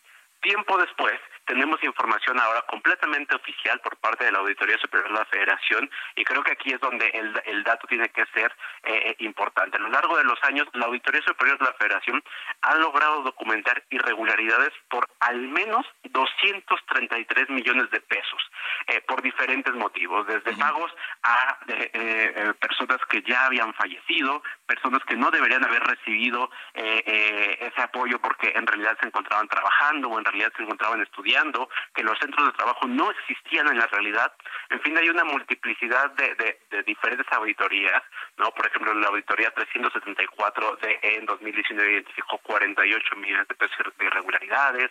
Tiempo 0.48 0.78
después, 0.78 1.20
tenemos 1.44 1.82
información 1.82 2.40
ahora 2.40 2.62
completamente 2.62 3.34
oficial 3.34 3.80
por 3.80 3.96
parte 3.96 4.24
de 4.24 4.32
la 4.32 4.38
Auditoría 4.38 4.78
Superior 4.78 5.10
de 5.10 5.18
la 5.18 5.24
Federación 5.26 5.90
y 6.16 6.24
creo 6.24 6.42
que 6.42 6.52
aquí 6.52 6.72
es 6.72 6.80
donde 6.80 7.06
el, 7.08 7.42
el 7.44 7.64
dato 7.64 7.86
tiene 7.86 8.08
que 8.08 8.24
ser 8.32 8.50
eh, 8.84 9.10
eh, 9.10 9.16
importante. 9.20 9.76
A 9.76 9.80
lo 9.80 9.88
largo 9.88 10.16
de 10.16 10.24
los 10.24 10.38
años, 10.44 10.66
la 10.72 10.86
Auditoría 10.86 11.20
Superior 11.22 11.58
de 11.58 11.66
la 11.66 11.72
Federación 11.74 12.22
ha 12.62 12.74
logrado 12.76 13.22
documentar 13.22 13.82
irregularidades 13.90 14.72
por 14.88 15.06
al 15.20 15.38
menos 15.48 15.84
233 16.04 17.50
millones 17.50 17.90
de 17.90 18.00
pesos 18.00 18.40
eh, 18.86 19.02
por 19.06 19.20
diferentes 19.20 19.74
motivos, 19.74 20.26
desde 20.26 20.56
pagos 20.56 20.90
a 21.24 21.58
eh, 21.66 22.54
personas 22.58 22.98
que 23.10 23.22
ya 23.22 23.44
habían 23.46 23.74
fallecido, 23.74 24.42
personas 24.66 25.02
que 25.04 25.16
no 25.16 25.30
deberían 25.30 25.64
haber 25.64 25.82
recibido 25.82 26.50
ese 26.74 27.82
apoyo 27.82 28.20
porque 28.20 28.52
en 28.54 28.66
realidad 28.66 28.96
se 29.00 29.06
encontraban 29.06 29.48
trabajando 29.48 30.08
o 30.08 30.18
en 30.18 30.24
realidad 30.24 30.37
se 30.56 30.62
encontraban 30.62 31.00
estudiando, 31.02 31.68
que 31.94 32.02
los 32.02 32.18
centros 32.18 32.46
de 32.46 32.52
trabajo 32.52 32.86
no 32.86 33.10
existían 33.10 33.68
en 33.68 33.78
la 33.78 33.86
realidad. 33.86 34.32
En 34.70 34.80
fin, 34.80 34.96
hay 34.96 35.08
una 35.08 35.24
multiplicidad 35.24 36.10
de, 36.12 36.34
de- 36.34 36.58
de 36.70 36.82
diferentes 36.84 37.26
auditorías, 37.32 38.02
¿no? 38.36 38.50
Por 38.52 38.66
ejemplo, 38.66 38.94
la 38.94 39.08
auditoría 39.08 39.50
374 39.50 40.76
de 40.82 40.98
en 41.02 41.26
2019 41.26 41.92
identificó 41.92 42.38
48 42.38 43.16
millones 43.16 43.48
de 43.48 43.54
pesos 43.54 43.76
de 43.98 44.04
irregularidades. 44.06 44.90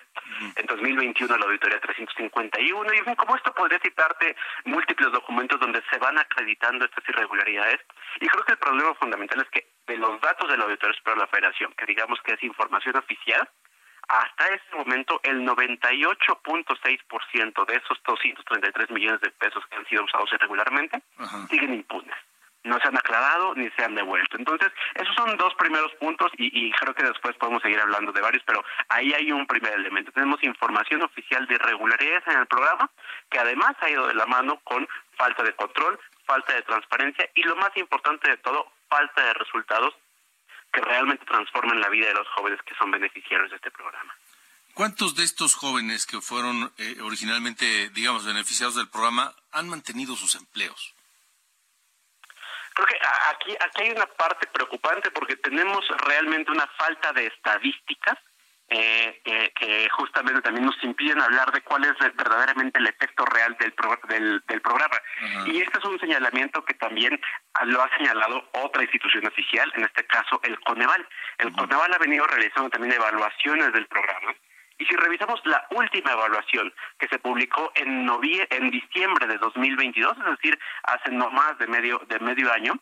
En 0.55 0.65
2021 0.65 1.37
la 1.37 1.45
auditoría 1.45 1.79
351 1.79 2.93
y 2.93 2.97
en 2.97 3.05
fin, 3.05 3.15
como 3.15 3.35
esto 3.35 3.53
podría 3.53 3.79
citarte 3.79 4.35
múltiples 4.65 5.11
documentos 5.11 5.59
donde 5.59 5.81
se 5.91 5.97
van 5.99 6.17
acreditando 6.17 6.85
estas 6.85 7.07
irregularidades. 7.09 7.79
Y 8.19 8.27
creo 8.27 8.43
que 8.43 8.51
el 8.53 8.57
problema 8.59 8.93
fundamental 8.95 9.41
es 9.41 9.49
que 9.49 9.67
de 9.87 9.97
los 9.97 10.19
datos 10.21 10.49
de 10.49 10.57
la 10.57 10.65
Auditoría 10.65 10.95
Superior 10.97 11.19
de 11.19 11.25
la 11.25 11.31
Federación, 11.31 11.73
que 11.77 11.85
digamos 11.85 12.19
que 12.21 12.33
es 12.33 12.43
información 12.43 12.97
oficial, 12.97 13.47
hasta 14.07 14.47
este 14.49 14.75
momento 14.75 15.19
el 15.23 15.43
98.6% 15.45 17.65
de 17.65 17.75
esos 17.75 18.01
233 18.05 18.91
millones 18.91 19.19
de 19.21 19.31
pesos 19.31 19.65
que 19.67 19.75
han 19.75 19.85
sido 19.87 20.03
usados 20.05 20.31
irregularmente 20.33 21.01
siguen 21.49 21.73
impunes. 21.73 22.15
No 22.63 22.79
se 22.79 22.87
han 22.87 22.97
aclarado 22.97 23.53
ni 23.55 23.69
se 23.71 23.83
han 23.83 23.95
devuelto. 23.95 24.37
Entonces, 24.37 24.71
esos 24.95 25.13
son 25.15 25.35
dos 25.37 25.53
primeros 25.55 25.91
puntos 25.95 26.31
y, 26.37 26.67
y 26.67 26.71
creo 26.71 26.93
que 26.93 27.03
después 27.03 27.35
podemos 27.37 27.61
seguir 27.61 27.79
hablando 27.79 28.11
de 28.11 28.21
varios, 28.21 28.43
pero 28.45 28.63
ahí 28.89 29.13
hay 29.13 29.31
un 29.31 29.47
primer 29.47 29.73
elemento. 29.73 30.11
Tenemos 30.11 30.43
información 30.43 31.01
oficial 31.03 31.47
de 31.47 31.55
irregularidades 31.55 32.27
en 32.27 32.39
el 32.39 32.47
programa 32.47 32.91
que 33.29 33.39
además 33.39 33.73
ha 33.79 33.89
ido 33.89 34.07
de 34.07 34.15
la 34.15 34.25
mano 34.25 34.59
con 34.63 34.85
falta 35.15 35.43
de 35.43 35.53
control, 35.53 35.97
falta 36.25 36.53
de 36.53 36.63
transparencia 36.63 37.29
y 37.35 37.43
lo 37.43 37.55
más 37.55 37.71
importante 37.77 38.29
de 38.29 38.35
todo, 38.37 38.69
falta 38.89 39.23
de 39.23 39.33
resultados 39.33 39.95
que 40.77 40.81
realmente 40.85 41.25
transformen 41.25 41.79
la 41.79 41.89
vida 41.89 42.07
de 42.07 42.13
los 42.13 42.27
jóvenes 42.29 42.61
que 42.61 42.75
son 42.75 42.91
beneficiarios 42.91 43.49
de 43.49 43.55
este 43.55 43.71
programa. 43.71 44.15
¿Cuántos 44.75 45.15
de 45.15 45.23
estos 45.23 45.55
jóvenes 45.55 46.05
que 46.05 46.21
fueron 46.21 46.71
eh, 46.77 46.97
originalmente, 47.01 47.89
digamos, 47.89 48.25
beneficiados 48.25 48.75
del 48.75 48.87
programa 48.87 49.33
han 49.51 49.67
mantenido 49.67 50.15
sus 50.15 50.35
empleos? 50.35 50.93
Creo 52.75 52.85
que 52.85 52.99
aquí, 53.31 53.57
aquí 53.59 53.81
hay 53.81 53.89
una 53.89 54.05
parte 54.05 54.45
preocupante 54.53 55.09
porque 55.09 55.35
tenemos 55.37 55.83
realmente 56.05 56.51
una 56.51 56.67
falta 56.77 57.11
de 57.11 57.25
estadísticas 57.25 58.19
eh, 58.69 59.21
que, 59.23 59.53
que 59.57 59.89
justamente 59.89 60.41
también 60.41 60.65
nos 60.65 60.83
impiden 60.83 61.21
hablar 61.21 61.51
de 61.51 61.61
cuál 61.61 61.85
es 61.85 61.93
verdaderamente 62.15 62.79
el 62.79 62.87
efecto 62.87 63.23
real 63.25 63.55
del, 63.59 63.71
pro- 63.73 63.99
del, 64.09 64.43
del 64.47 64.61
programa. 64.61 64.95
Y 65.45 65.61
este 65.61 65.77
es 65.77 65.85
un 65.85 65.99
señalamiento 65.99 66.63
que 66.65 66.73
también 66.73 67.19
lo 67.65 67.81
ha 67.81 67.89
señalado 67.97 68.49
otra 68.53 68.83
institución 68.83 69.25
oficial, 69.25 69.71
en 69.75 69.83
este 69.85 70.05
caso 70.05 70.39
el 70.43 70.59
Coneval. 70.61 71.07
El 71.37 71.53
Coneval 71.53 71.93
ha 71.93 71.97
venido 71.97 72.25
realizando 72.27 72.69
también 72.69 72.93
evaluaciones 72.93 73.71
del 73.73 73.87
programa. 73.87 74.33
Y 74.79 74.85
si 74.85 74.95
revisamos 74.95 75.41
la 75.45 75.65
última 75.71 76.11
evaluación 76.11 76.71
que 76.99 77.07
se 77.07 77.17
publicó 77.17 77.71
en 77.73 78.05
novie 78.05 78.45
en 78.51 78.69
diciembre 78.69 79.25
de 79.25 79.39
2022, 79.39 80.15
es 80.19 80.25
decir, 80.37 80.59
hace 80.83 81.09
no 81.11 81.31
más 81.31 81.57
de 81.57 81.65
medio 81.65 81.99
de 82.07 82.19
medio 82.19 82.53
año, 82.53 82.73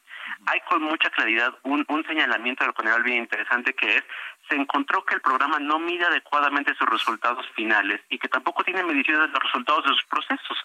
hay 0.48 0.60
con 0.68 0.82
mucha 0.84 1.10
claridad 1.12 1.54
un, 1.64 1.86
un 1.88 2.06
señalamiento 2.06 2.66
del 2.66 2.74
Coneval 2.74 3.02
bien 3.04 3.20
interesante 3.20 3.74
que 3.74 3.96
es 3.96 4.04
se 4.50 4.56
encontró 4.56 5.04
que 5.06 5.16
el 5.16 5.22
programa 5.22 5.60
no 5.60 5.80
mide 5.80 6.06
adecuadamente 6.06 6.76
sus 6.76 6.90
resultados 6.90 7.46
finales 7.56 8.02
y 8.10 8.18
que 8.18 8.28
tampoco 8.28 8.64
tiene 8.64 8.84
mediciones 8.84 9.28
de 9.28 9.34
los 9.34 9.44
resultados 9.44 9.84
de 9.84 9.90
sus 9.90 10.06
procesos. 10.06 10.58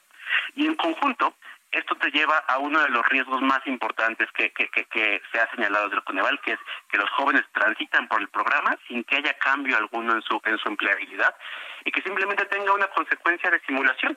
Y 0.54 0.66
en 0.66 0.74
conjunto, 0.74 1.34
esto 1.72 1.94
te 1.96 2.10
lleva 2.10 2.36
a 2.48 2.58
uno 2.58 2.80
de 2.80 2.88
los 2.88 3.06
riesgos 3.08 3.40
más 3.42 3.60
importantes 3.66 4.28
que, 4.32 4.50
que, 4.52 4.68
que, 4.68 4.84
que 4.86 5.22
se 5.30 5.40
ha 5.40 5.50
señalado 5.50 5.84
desde 5.84 5.98
el 5.98 6.04
Coneval, 6.04 6.40
que 6.40 6.52
es 6.52 6.58
que 6.90 6.98
los 6.98 7.08
jóvenes 7.10 7.44
transitan 7.52 8.08
por 8.08 8.20
el 8.20 8.28
programa 8.28 8.76
sin 8.88 9.04
que 9.04 9.16
haya 9.16 9.34
cambio 9.38 9.76
alguno 9.76 10.14
en 10.14 10.22
su, 10.22 10.40
en 10.44 10.58
su 10.58 10.68
empleabilidad 10.68 11.34
y 11.84 11.90
que 11.90 12.02
simplemente 12.02 12.44
tenga 12.46 12.72
una 12.72 12.88
consecuencia 12.88 13.50
de 13.50 13.60
simulación. 13.60 14.16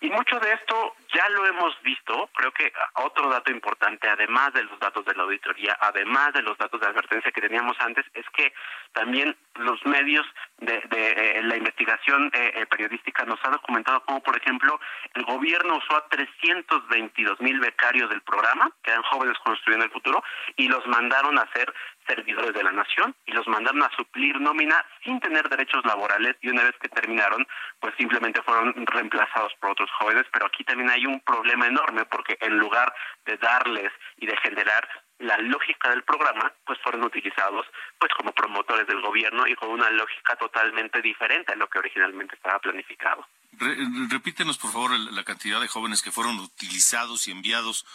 Y 0.00 0.10
mucho 0.10 0.38
de 0.40 0.52
esto 0.52 0.94
ya 1.14 1.28
lo 1.30 1.46
hemos 1.46 1.80
visto, 1.82 2.28
creo 2.34 2.52
que 2.52 2.72
otro 2.94 3.30
dato 3.30 3.50
importante, 3.50 4.08
además 4.08 4.52
de 4.52 4.64
los 4.64 4.78
datos 4.78 5.04
de 5.04 5.14
la 5.14 5.22
auditoría, 5.22 5.76
además 5.80 6.32
de 6.32 6.42
los 6.42 6.58
datos 6.58 6.80
de 6.80 6.86
advertencia 6.86 7.30
que 7.30 7.40
teníamos 7.40 7.76
antes, 7.80 8.04
es 8.14 8.26
que 8.30 8.52
también 8.92 9.36
los 9.56 9.84
medios 9.86 10.26
de, 10.58 10.82
de 10.90 11.10
eh, 11.10 11.42
la 11.42 11.56
investigación 11.56 12.30
eh, 12.34 12.52
eh, 12.54 12.66
periodística 12.66 13.24
nos 13.24 13.38
ha 13.44 13.50
documentado 13.50 14.00
como, 14.04 14.22
por 14.22 14.36
ejemplo, 14.36 14.80
el 15.14 15.24
gobierno 15.24 15.76
usó 15.76 15.96
a 15.96 16.08
322 16.08 17.40
mil 17.40 17.60
becarios 17.60 18.10
del 18.10 18.22
programa, 18.22 18.70
que 18.82 18.90
eran 18.90 19.02
jóvenes 19.04 19.38
construyendo 19.38 19.84
el 19.84 19.92
futuro, 19.92 20.22
y 20.56 20.68
los 20.68 20.86
mandaron 20.86 21.38
a 21.38 21.50
ser 21.52 21.72
servidores 22.06 22.52
de 22.54 22.62
la 22.62 22.72
nación 22.72 23.14
y 23.26 23.32
los 23.32 23.46
mandaron 23.48 23.82
a 23.82 23.90
suplir 23.96 24.40
nómina 24.40 24.84
sin 25.02 25.20
tener 25.20 25.48
derechos 25.48 25.84
laborales 25.84 26.36
y 26.42 26.48
una 26.48 26.62
vez 26.64 26.74
que 26.80 26.88
terminaron, 26.88 27.46
pues 27.80 27.94
simplemente 27.96 28.42
fueron 28.42 28.74
reemplazados 28.86 29.52
por 29.60 29.70
otros 29.70 29.90
jóvenes, 29.98 30.24
pero 30.32 30.46
aquí 30.46 30.64
también 30.64 30.90
hay 30.90 31.06
un 31.06 31.20
problema 31.20 31.66
enorme 31.66 32.04
porque 32.06 32.36
en 32.40 32.58
lugar 32.58 32.92
de 33.24 33.36
darles 33.38 33.92
y 34.16 34.26
de 34.26 34.36
generar 34.38 34.88
la 35.20 35.38
lógica 35.38 35.90
del 35.90 36.02
programa, 36.02 36.52
pues 36.66 36.78
fueron 36.82 37.04
utilizados 37.04 37.64
pues 37.98 38.12
como 38.16 38.32
promotores 38.32 38.86
del 38.86 39.00
gobierno 39.00 39.46
y 39.46 39.54
con 39.54 39.70
una 39.70 39.88
lógica 39.90 40.36
totalmente 40.36 41.00
diferente 41.00 41.52
a 41.52 41.56
lo 41.56 41.68
que 41.68 41.78
originalmente 41.78 42.34
estaba 42.34 42.58
planificado. 42.58 43.26
Re- 43.52 43.76
repítenos, 44.10 44.58
por 44.58 44.72
favor, 44.72 44.90
la 44.98 45.22
cantidad 45.24 45.60
de 45.60 45.68
jóvenes 45.68 46.02
que 46.02 46.10
fueron 46.10 46.38
utilizados 46.40 47.28
y 47.28 47.30
enviados 47.30 47.86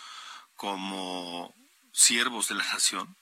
como 0.55 1.53
siervos 1.91 2.47
de 2.47 2.55
la 2.55 2.63
nación. 2.63 3.15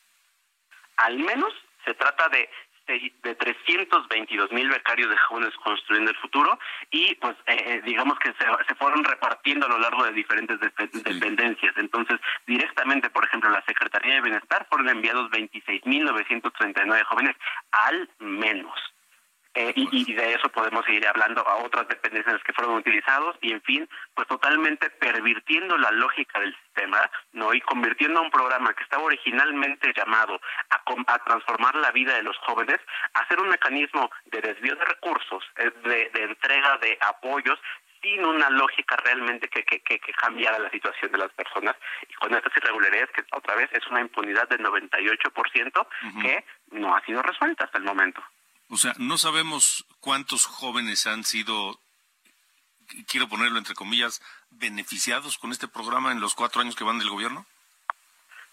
Al 0.98 1.18
menos 1.20 1.54
se 1.86 1.94
trata 1.94 2.28
de 2.30 2.50
de 2.88 3.36
322 3.36 4.50
mil 4.54 4.70
becarios 4.70 5.10
de 5.10 5.18
jóvenes 5.18 5.54
construyendo 5.62 6.10
el 6.10 6.16
futuro 6.20 6.58
y 6.90 7.16
pues 7.16 7.36
eh, 7.48 7.56
eh, 7.66 7.82
digamos 7.84 8.18
que 8.20 8.30
se, 8.32 8.46
se 8.66 8.76
fueron 8.76 9.04
repartiendo 9.04 9.66
a 9.66 9.70
lo 9.70 9.78
largo 9.78 10.06
de 10.06 10.14
diferentes 10.14 10.58
dep- 10.62 10.90
dependencias. 11.04 11.74
Entonces, 11.76 12.18
directamente, 12.46 13.10
por 13.10 13.26
ejemplo, 13.26 13.50
la 13.50 13.62
Secretaría 13.68 14.14
de 14.16 14.22
Bienestar 14.22 14.66
fueron 14.70 14.88
enviados 14.88 15.30
26.939 15.32 17.04
jóvenes 17.04 17.36
al 17.72 18.10
menos. 18.20 18.80
Eh, 19.60 19.74
y, 19.76 20.12
y 20.12 20.14
de 20.14 20.36
eso 20.36 20.50
podemos 20.50 20.86
seguir 20.86 21.08
hablando 21.08 21.42
a 21.42 21.56
otras 21.64 21.88
dependencias 21.88 22.44
que 22.44 22.54
fueron 22.54 22.76
utilizados 22.76 23.36
y 23.42 23.54
en 23.54 23.62
fin, 23.64 23.90
pues 24.14 24.28
totalmente 24.28 24.88
pervirtiendo 24.92 25.76
la 25.80 25.90
lógica 25.90 26.40
del 26.40 26.56
sistema, 26.58 27.10
¿no? 27.34 27.52
Y 27.56 27.62
convirtiendo 27.62 28.20
a 28.20 28.22
un 28.22 28.30
programa 28.30 28.76
que 28.76 28.84
estaba 28.84 29.02
originalmente 29.02 29.92
llamado 29.98 30.40
a, 30.70 30.84
a 31.12 31.24
transformar 31.24 31.76
la 31.76 31.90
vida 31.90 32.14
de 32.14 32.22
los 32.22 32.38
jóvenes, 32.38 32.78
a 33.16 33.28
ser 33.28 33.42
un 33.42 33.50
mecanismo 33.50 34.12
de 34.26 34.42
desvío 34.42 34.76
de 34.76 34.86
recursos, 34.86 35.44
eh, 35.58 35.72
de, 35.86 36.12
de 36.14 36.24
entrega 36.26 36.78
de 36.78 36.96
apoyos 37.02 37.60
sin 38.00 38.24
una 38.24 38.52
lógica 38.52 38.96
realmente 38.98 39.48
que, 39.48 39.64
que, 39.64 39.80
que, 39.80 39.98
que 39.98 40.14
cambiara 40.14 40.60
la 40.60 40.70
situación 40.70 41.12
de 41.12 41.18
las 41.18 41.32
personas 41.34 41.76
y 42.08 42.14
con 42.14 42.32
estas 42.32 42.56
irregularidades 42.58 43.10
que 43.10 43.24
otra 43.32 43.56
vez 43.56 43.72
es 43.74 43.88
una 43.88 44.02
impunidad 44.02 44.48
del 44.50 44.60
98% 44.60 45.88
que 46.22 46.46
no 46.74 46.96
ha 46.96 47.02
sido 47.06 47.24
resuelta 47.24 47.66
hasta 47.66 47.80
el 47.80 47.86
momento. 47.86 48.22
O 48.70 48.78
sea, 48.78 48.94
no 48.98 49.18
sabemos 49.18 49.86
cuántos 50.00 50.46
jóvenes 50.46 51.08
han 51.08 51.24
sido, 51.24 51.80
quiero 53.08 53.30
ponerlo 53.30 53.58
entre 53.58 53.76
comillas, 53.76 54.22
beneficiados 54.50 55.38
con 55.38 55.52
este 55.52 55.68
programa 55.68 56.12
en 56.12 56.20
los 56.20 56.36
cuatro 56.36 56.62
años 56.62 56.76
que 56.76 56.84
van 56.84 57.00
del 57.00 57.10
gobierno. 57.10 57.46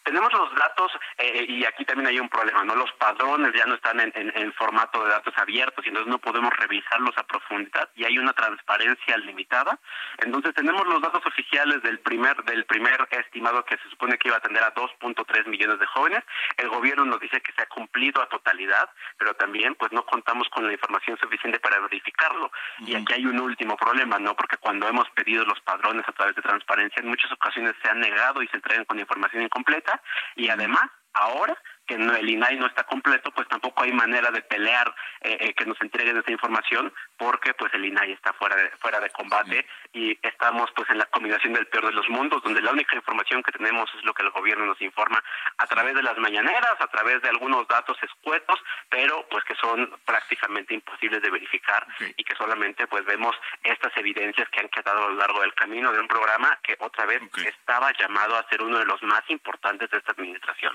Tenemos 0.04 0.32
los 0.32 0.54
datos 0.54 0.92
eh, 1.18 1.46
y 1.48 1.64
aquí 1.64 1.84
también 1.84 2.08
hay 2.08 2.20
un 2.20 2.28
problema, 2.28 2.62
¿no? 2.64 2.74
Los 2.74 2.92
padrones 2.92 3.52
ya 3.54 3.64
no 3.66 3.74
están 3.74 4.00
en, 4.00 4.12
en- 4.14 4.32
en 4.36 4.52
formato 4.52 5.02
de 5.02 5.10
datos 5.10 5.32
abiertos 5.38 5.84
y 5.84 5.88
entonces 5.88 6.10
no 6.10 6.18
podemos 6.18 6.52
revisarlos 6.56 7.16
a 7.16 7.22
profundidad 7.26 7.88
y 7.96 8.04
hay 8.04 8.18
una 8.18 8.32
transparencia 8.32 9.16
limitada. 9.18 9.78
Entonces 10.18 10.54
tenemos 10.54 10.86
los 10.86 11.00
datos 11.00 11.24
oficiales 11.26 11.82
del 11.82 11.98
primer 12.00 12.36
del 12.44 12.64
primer 12.66 13.06
estimado 13.10 13.64
que 13.64 13.76
se 13.78 13.88
supone 13.90 14.18
que 14.18 14.28
iba 14.28 14.36
a 14.36 14.38
atender 14.38 14.62
a 14.62 14.74
2.3 14.74 15.46
millones 15.46 15.78
de 15.78 15.86
jóvenes. 15.86 16.22
El 16.56 16.68
gobierno 16.68 17.04
nos 17.06 17.20
dice 17.20 17.40
que 17.40 17.52
se 17.52 17.62
ha 17.62 17.66
cumplido 17.66 18.20
a 18.22 18.28
totalidad, 18.28 18.90
pero 19.18 19.34
también 19.34 19.74
pues 19.74 19.90
no 19.92 20.04
contamos 20.04 20.48
con 20.50 20.66
la 20.66 20.72
información 20.72 21.16
suficiente 21.18 21.58
para 21.60 21.80
verificarlo. 21.80 22.50
Y 22.80 22.94
aquí 22.94 23.14
hay 23.14 23.26
un 23.26 23.40
último 23.40 23.76
problema, 23.76 24.18
¿no? 24.18 24.34
Porque 24.36 24.56
cuando 24.58 24.86
hemos 24.88 25.08
pedido 25.10 25.44
los 25.44 25.60
padrones 25.60 26.06
a 26.08 26.12
través 26.12 26.34
de 26.36 26.42
transparencia, 26.42 27.00
en 27.00 27.08
muchas 27.08 27.32
ocasiones 27.32 27.74
se 27.82 27.88
han 27.90 28.00
negado 28.00 28.42
y 28.42 28.48
se 28.48 28.56
entregan 28.56 28.84
con 28.84 28.98
información 28.98 29.42
incompleta 29.42 29.93
y 30.36 30.48
además 30.48 30.82
ahora 31.12 31.56
que 31.86 31.98
no, 31.98 32.14
el 32.14 32.28
INAI 32.28 32.56
no 32.56 32.66
está 32.66 32.84
completo, 32.84 33.30
pues 33.32 33.48
tampoco 33.48 33.82
hay 33.82 33.92
manera 33.92 34.30
de 34.30 34.42
pelear 34.42 34.94
eh, 35.20 35.36
eh, 35.40 35.54
que 35.54 35.66
nos 35.66 35.80
entreguen 35.80 36.16
esa 36.16 36.30
información 36.30 36.92
porque 37.16 37.54
pues 37.54 37.72
el 37.74 37.84
INAI 37.84 38.12
está 38.12 38.32
fuera 38.34 38.56
de, 38.56 38.70
fuera 38.78 39.00
de 39.00 39.10
combate 39.10 39.66
y 39.92 40.18
estamos 40.22 40.70
pues 40.74 40.88
en 40.90 40.98
la 40.98 41.06
combinación 41.06 41.52
del 41.52 41.66
peor 41.66 41.86
de 41.86 41.92
los 41.92 42.08
mundos, 42.08 42.42
donde 42.42 42.62
la 42.62 42.72
única 42.72 42.96
información 42.96 43.42
que 43.42 43.52
tenemos 43.52 43.90
es 43.96 44.04
lo 44.04 44.14
que 44.14 44.22
el 44.22 44.30
gobierno 44.30 44.66
nos 44.66 44.80
informa 44.80 45.22
a 45.58 45.66
través 45.66 45.94
de 45.94 46.02
las 46.02 46.18
mañaneras, 46.18 46.74
a 46.78 46.86
través 46.88 47.22
de 47.22 47.28
algunos 47.28 47.66
datos 47.68 47.96
escuetos, 48.02 48.58
pero 48.88 49.26
pues 49.30 49.44
que 49.44 49.54
son 49.54 49.92
prácticamente 50.04 50.74
imposibles 50.74 51.22
de 51.22 51.30
verificar 51.30 51.86
y 52.16 52.24
que 52.24 52.36
solamente 52.36 52.86
pues 52.86 53.04
vemos 53.04 53.36
estas 53.62 53.96
evidencias 53.96 54.48
que 54.50 54.60
han 54.60 54.68
quedado 54.68 55.04
a 55.04 55.08
lo 55.10 55.16
largo 55.16 55.40
del 55.40 55.54
camino 55.54 55.92
de 55.92 56.00
un 56.00 56.08
programa 56.08 56.58
que 56.62 56.76
otra 56.80 57.06
vez 57.06 57.22
estaba 57.44 57.92
llamado 57.98 58.36
a 58.36 58.48
ser 58.48 58.62
uno 58.62 58.78
de 58.78 58.86
los 58.86 59.02
más 59.02 59.22
importantes 59.28 59.90
de 59.90 59.98
esta 59.98 60.12
administración. 60.12 60.74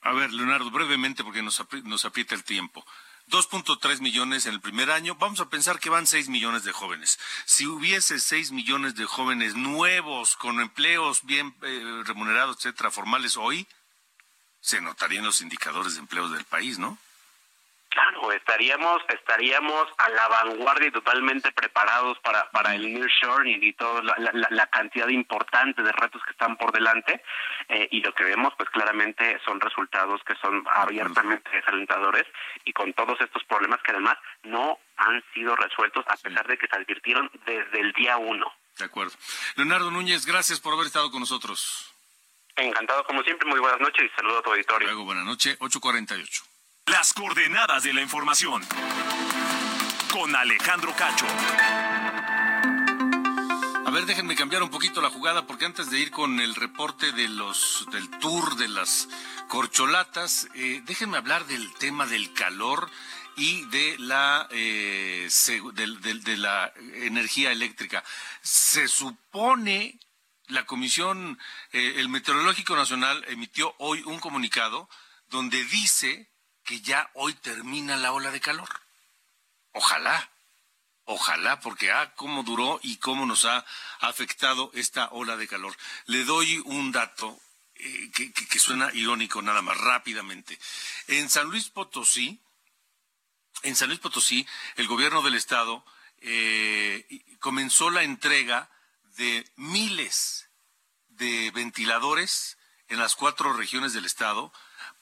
A 0.00 0.12
ver, 0.12 0.32
Leonardo, 0.32 0.70
brevemente, 0.70 1.24
porque 1.24 1.42
nos, 1.42 1.60
apri- 1.60 1.82
nos 1.82 2.04
aprieta 2.04 2.34
el 2.34 2.44
tiempo. 2.44 2.84
2.3 3.28 4.00
millones 4.00 4.46
en 4.46 4.54
el 4.54 4.60
primer 4.60 4.90
año, 4.90 5.14
vamos 5.16 5.40
a 5.40 5.50
pensar 5.50 5.78
que 5.80 5.90
van 5.90 6.06
6 6.06 6.28
millones 6.30 6.64
de 6.64 6.72
jóvenes. 6.72 7.18
Si 7.44 7.66
hubiese 7.66 8.20
6 8.20 8.52
millones 8.52 8.94
de 8.94 9.04
jóvenes 9.04 9.54
nuevos, 9.54 10.34
con 10.36 10.60
empleos 10.60 11.22
bien 11.24 11.54
eh, 11.62 12.02
remunerados, 12.06 12.56
etcétera, 12.56 12.90
formales 12.90 13.36
hoy, 13.36 13.66
se 14.60 14.80
notarían 14.80 15.24
los 15.24 15.40
indicadores 15.42 15.94
de 15.94 16.00
empleos 16.00 16.32
del 16.32 16.44
país, 16.44 16.78
¿no? 16.78 16.96
Claro, 17.98 18.30
estaríamos 18.30 19.02
estaríamos 19.08 19.88
a 19.98 20.08
la 20.10 20.28
vanguardia 20.28 20.86
y 20.86 20.92
totalmente 20.92 21.50
preparados 21.50 22.16
para, 22.20 22.48
para 22.52 22.76
el 22.76 22.94
nearshoring 22.94 23.60
y 23.60 23.72
toda 23.72 24.02
la, 24.02 24.14
la, 24.32 24.46
la 24.50 24.66
cantidad 24.68 25.08
importante 25.08 25.82
de 25.82 25.90
retos 25.90 26.22
que 26.24 26.30
están 26.30 26.56
por 26.56 26.70
delante 26.70 27.20
eh, 27.68 27.88
y 27.90 28.00
lo 28.00 28.14
que 28.14 28.22
vemos 28.22 28.52
pues 28.56 28.70
claramente 28.70 29.40
son 29.44 29.60
resultados 29.60 30.20
que 30.24 30.36
son 30.36 30.64
abiertamente 30.72 31.50
desalentadores 31.50 32.24
y 32.64 32.72
con 32.72 32.92
todos 32.92 33.20
estos 33.20 33.42
problemas 33.44 33.82
que 33.82 33.90
además 33.90 34.16
no 34.44 34.78
han 34.96 35.24
sido 35.34 35.56
resueltos 35.56 36.04
a 36.06 36.16
pesar 36.16 36.46
de 36.46 36.56
que 36.56 36.68
se 36.68 36.76
advirtieron 36.76 37.28
desde 37.46 37.80
el 37.80 37.92
día 37.94 38.16
uno. 38.16 38.46
De 38.78 38.84
acuerdo. 38.84 39.14
Leonardo 39.56 39.90
Núñez, 39.90 40.24
gracias 40.24 40.60
por 40.60 40.74
haber 40.74 40.86
estado 40.86 41.10
con 41.10 41.18
nosotros. 41.18 41.92
Encantado 42.54 43.02
como 43.02 43.24
siempre, 43.24 43.48
muy 43.48 43.58
buenas 43.58 43.80
noches 43.80 44.04
y 44.04 44.16
saludo 44.16 44.38
a 44.38 44.42
tu 44.42 44.50
auditorio. 44.50 44.86
Luego, 44.86 45.04
buenas 45.04 45.24
noches, 45.24 45.56
848. 45.58 46.47
Las 46.90 47.12
coordenadas 47.12 47.82
de 47.82 47.92
la 47.92 48.00
información. 48.00 48.62
Con 50.10 50.34
Alejandro 50.34 50.94
Cacho. 50.96 51.26
A 53.84 53.90
ver, 53.90 54.06
déjenme 54.06 54.34
cambiar 54.34 54.62
un 54.62 54.70
poquito 54.70 55.02
la 55.02 55.10
jugada 55.10 55.46
porque 55.46 55.66
antes 55.66 55.90
de 55.90 55.98
ir 55.98 56.10
con 56.10 56.40
el 56.40 56.54
reporte 56.54 57.12
de 57.12 57.28
los 57.28 57.86
del 57.92 58.08
tour 58.20 58.56
de 58.56 58.68
las 58.68 59.08
corcholatas, 59.48 60.48
eh, 60.54 60.80
déjenme 60.86 61.18
hablar 61.18 61.46
del 61.46 61.70
tema 61.74 62.06
del 62.06 62.32
calor 62.32 62.90
y 63.36 63.66
de 63.66 63.96
la 63.98 64.48
eh, 64.50 65.28
energía 67.02 67.52
eléctrica. 67.52 68.02
Se 68.40 68.88
supone 68.88 70.00
la 70.46 70.64
Comisión, 70.64 71.38
eh, 71.72 71.94
el 71.96 72.08
Meteorológico 72.08 72.76
Nacional 72.76 73.24
emitió 73.28 73.74
hoy 73.78 74.02
un 74.06 74.18
comunicado 74.20 74.88
donde 75.28 75.62
dice 75.64 76.30
que 76.68 76.82
ya 76.82 77.10
hoy 77.14 77.32
termina 77.32 77.96
la 77.96 78.12
ola 78.12 78.30
de 78.30 78.42
calor. 78.42 78.68
Ojalá. 79.72 80.30
Ojalá, 81.06 81.60
porque 81.60 81.90
ah, 81.90 82.12
cómo 82.14 82.42
duró 82.42 82.78
y 82.82 82.98
cómo 82.98 83.24
nos 83.24 83.46
ha 83.46 83.64
afectado 84.00 84.70
esta 84.74 85.08
ola 85.12 85.38
de 85.38 85.48
calor. 85.48 85.74
Le 86.04 86.24
doy 86.24 86.60
un 86.66 86.92
dato 86.92 87.40
eh, 87.76 88.10
que, 88.12 88.58
suena 88.58 88.90
irónico 88.92 89.40
nada 89.40 89.62
más, 89.62 89.78
rápidamente. 89.78 90.58
En 91.06 91.30
San 91.30 91.46
Luis 91.46 91.70
Potosí, 91.70 92.38
en 93.62 93.74
San 93.74 93.88
Luis 93.88 94.00
Potosí, 94.00 94.46
el 94.76 94.86
gobierno 94.88 95.22
del 95.22 95.36
estado 95.36 95.82
eh, 96.18 97.38
comenzó 97.40 97.88
la 97.88 98.02
entrega 98.02 98.68
de 99.16 99.50
miles 99.56 100.50
de 101.08 101.50
ventiladores 101.52 102.58
en 102.88 102.98
las 102.98 103.16
cuatro 103.16 103.54
regiones 103.54 103.94
del 103.94 104.04
estado 104.04 104.52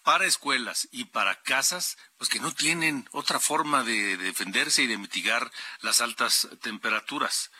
para 0.07 0.25
escuelas 0.25 0.87
y 0.93 1.07
para 1.07 1.43
casas, 1.43 1.99
pues 2.17 2.31
que 2.31 2.39
no 2.39 2.55
tienen 2.55 3.09
otra 3.11 3.41
forma 3.41 3.83
de 3.83 4.17
defenderse 4.17 4.85
y 4.85 4.87
de 4.87 4.99
mitigar 4.99 5.51
las 5.81 6.01
altas 6.01 6.49
temperaturas. 6.63 7.51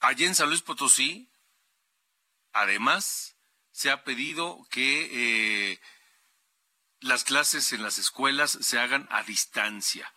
Allá 0.00 0.26
en 0.26 0.34
San 0.34 0.48
Luis 0.48 0.62
Potosí, 0.62 1.28
además, 2.54 3.36
se 3.70 3.90
ha 3.90 4.02
pedido 4.02 4.66
que 4.70 5.72
eh, 5.72 5.80
las 7.00 7.22
clases 7.24 7.74
en 7.74 7.82
las 7.82 7.98
escuelas 7.98 8.56
se 8.62 8.78
hagan 8.78 9.06
a 9.10 9.24
distancia 9.24 10.10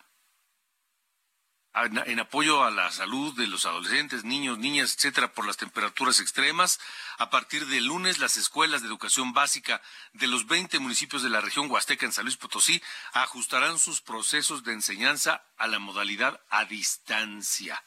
en 1.84 2.20
apoyo 2.20 2.64
a 2.64 2.70
la 2.70 2.90
salud 2.90 3.34
de 3.36 3.46
los 3.46 3.66
adolescentes, 3.66 4.24
niños, 4.24 4.58
niñas, 4.58 4.94
etcétera, 4.94 5.32
por 5.32 5.46
las 5.46 5.56
temperaturas 5.56 6.20
extremas. 6.20 6.80
A 7.18 7.30
partir 7.30 7.66
de 7.66 7.80
lunes, 7.80 8.18
las 8.18 8.36
escuelas 8.36 8.82
de 8.82 8.88
educación 8.88 9.32
básica 9.32 9.80
de 10.12 10.26
los 10.26 10.46
20 10.46 10.78
municipios 10.78 11.22
de 11.22 11.30
la 11.30 11.40
región 11.40 11.70
Huasteca 11.70 12.06
en 12.06 12.12
San 12.12 12.24
Luis 12.24 12.36
Potosí 12.36 12.82
ajustarán 13.12 13.78
sus 13.78 14.00
procesos 14.00 14.64
de 14.64 14.72
enseñanza 14.72 15.44
a 15.56 15.66
la 15.66 15.78
modalidad 15.78 16.40
a 16.50 16.64
distancia. 16.64 17.82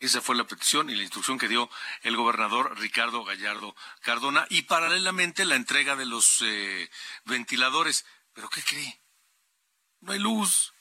Esa 0.00 0.22
fue 0.22 0.34
la 0.34 0.46
petición 0.46 0.88
y 0.88 0.94
la 0.94 1.02
instrucción 1.02 1.38
que 1.38 1.48
dio 1.48 1.68
el 2.02 2.16
gobernador 2.16 2.78
Ricardo 2.78 3.22
Gallardo 3.22 3.76
Cardona 4.00 4.46
y 4.48 4.62
paralelamente 4.62 5.44
la 5.44 5.56
entrega 5.56 5.94
de 5.94 6.06
los 6.06 6.40
eh, 6.42 6.90
ventiladores. 7.26 8.06
¿Pero 8.32 8.48
qué 8.48 8.62
cree? 8.62 9.00
No 10.00 10.12
hay 10.12 10.18
luz. 10.18 10.72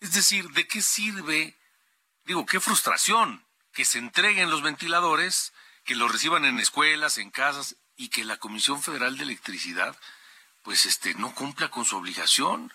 Es 0.00 0.12
decir, 0.12 0.48
¿de 0.50 0.66
qué 0.66 0.82
sirve? 0.82 1.56
Digo, 2.24 2.44
qué 2.46 2.60
frustración 2.60 3.44
que 3.72 3.84
se 3.84 3.98
entreguen 3.98 4.50
los 4.50 4.62
ventiladores, 4.62 5.52
que 5.84 5.94
los 5.94 6.10
reciban 6.10 6.44
en 6.44 6.58
escuelas, 6.58 7.18
en 7.18 7.30
casas 7.30 7.76
y 7.96 8.08
que 8.08 8.24
la 8.24 8.38
Comisión 8.38 8.82
Federal 8.82 9.16
de 9.16 9.24
Electricidad 9.24 9.96
pues 10.66 10.84
este 10.84 11.14
no 11.14 11.32
cumpla 11.32 11.70
con 11.70 11.84
su 11.84 11.96
obligación, 11.96 12.72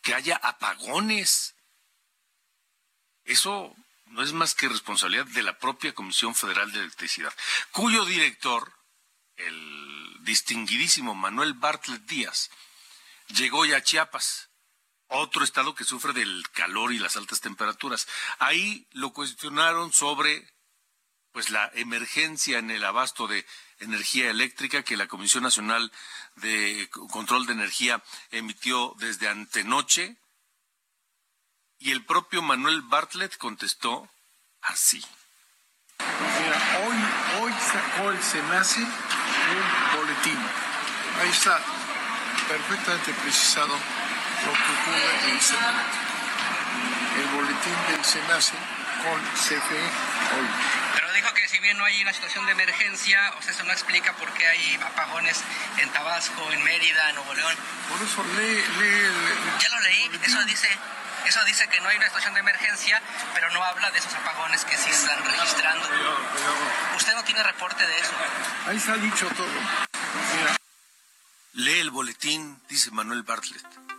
que 0.00 0.14
haya 0.14 0.36
apagones. 0.36 1.56
Eso 3.24 3.74
no 4.06 4.22
es 4.22 4.32
más 4.32 4.54
que 4.54 4.68
responsabilidad 4.68 5.26
de 5.26 5.42
la 5.42 5.58
propia 5.58 5.92
Comisión 5.92 6.36
Federal 6.36 6.70
de 6.70 6.78
Electricidad, 6.78 7.34
cuyo 7.72 8.04
director, 8.04 8.72
el 9.34 10.18
distinguidísimo 10.20 11.16
Manuel 11.16 11.54
Bartlett 11.54 12.02
Díaz, 12.02 12.48
llegó 13.26 13.64
ya 13.64 13.78
a 13.78 13.82
Chiapas 13.82 14.48
otro 15.12 15.44
estado 15.44 15.74
que 15.74 15.84
sufre 15.84 16.12
del 16.12 16.48
calor 16.50 16.92
y 16.92 16.98
las 16.98 17.16
altas 17.16 17.40
temperaturas. 17.40 18.08
Ahí 18.38 18.86
lo 18.92 19.12
cuestionaron 19.12 19.92
sobre 19.92 20.50
pues 21.32 21.50
la 21.50 21.70
emergencia 21.74 22.58
en 22.58 22.70
el 22.70 22.84
abasto 22.84 23.26
de 23.26 23.46
energía 23.78 24.30
eléctrica 24.30 24.82
que 24.82 24.96
la 24.96 25.08
Comisión 25.08 25.42
Nacional 25.42 25.90
de 26.36 26.88
Control 27.10 27.46
de 27.46 27.54
Energía 27.54 28.02
emitió 28.30 28.94
desde 28.98 29.28
antenoche 29.28 30.16
y 31.78 31.90
el 31.90 32.04
propio 32.04 32.42
Manuel 32.42 32.82
Bartlett 32.82 33.36
contestó 33.38 34.08
así. 34.60 35.02
Mira, 35.98 36.86
hoy, 36.86 37.42
hoy 37.42 37.52
sacó 37.60 38.10
el 38.10 38.22
SENACE 38.22 38.80
un 38.80 39.98
boletín. 39.98 40.38
Ahí 41.20 41.28
está 41.30 41.60
perfectamente 42.48 43.14
precisado 43.14 43.74
lo 44.46 44.52
que 44.52 44.58
ocurre 44.58 45.30
en 45.30 45.40
Senado. 45.40 45.78
El 47.16 47.26
boletín 47.28 47.76
del 47.88 48.04
SENACE 48.04 48.54
con 49.02 49.20
CFE 49.34 49.82
hoy. 49.82 50.48
Pero 50.94 51.12
dijo 51.12 51.34
que 51.34 51.48
si 51.48 51.58
bien 51.58 51.76
no 51.76 51.84
hay 51.84 52.02
una 52.02 52.12
situación 52.12 52.46
de 52.46 52.52
emergencia, 52.52 53.34
o 53.38 53.42
sea, 53.42 53.52
eso 53.52 53.64
no 53.64 53.72
explica 53.72 54.12
por 54.14 54.32
qué 54.32 54.46
hay 54.46 54.74
apagones 54.76 55.42
en 55.78 55.88
Tabasco, 55.90 56.50
en 56.52 56.62
Mérida, 56.64 57.10
en 57.10 57.16
Nuevo 57.16 57.34
León. 57.34 57.54
Por 57.88 58.02
eso 58.02 58.24
lee, 58.36 58.64
lee 58.78 59.04
el, 59.04 59.58
Ya 59.58 59.68
lo 59.70 59.80
leí, 59.80 60.10
eso 60.22 60.44
dice. 60.44 60.68
Eso 61.26 61.44
dice 61.44 61.68
que 61.68 61.80
no 61.80 61.88
hay 61.88 61.96
una 61.96 62.06
situación 62.06 62.34
de 62.34 62.40
emergencia, 62.40 63.00
pero 63.32 63.48
no 63.50 63.62
habla 63.62 63.92
de 63.92 63.98
esos 63.98 64.12
apagones 64.12 64.64
que 64.64 64.76
sí 64.76 64.90
están 64.90 65.22
registrando. 65.24 65.88
Usted 66.96 67.14
no 67.14 67.22
tiene 67.22 67.44
reporte 67.44 67.86
de 67.86 67.98
eso. 68.00 68.10
Ahí 68.66 68.76
está 68.76 68.96
dicho 68.96 69.28
todo. 69.36 69.46
Mira. 70.36 70.56
Lee 71.52 71.78
el 71.78 71.90
boletín, 71.90 72.60
dice 72.68 72.90
Manuel 72.90 73.22
Bartlett. 73.22 73.91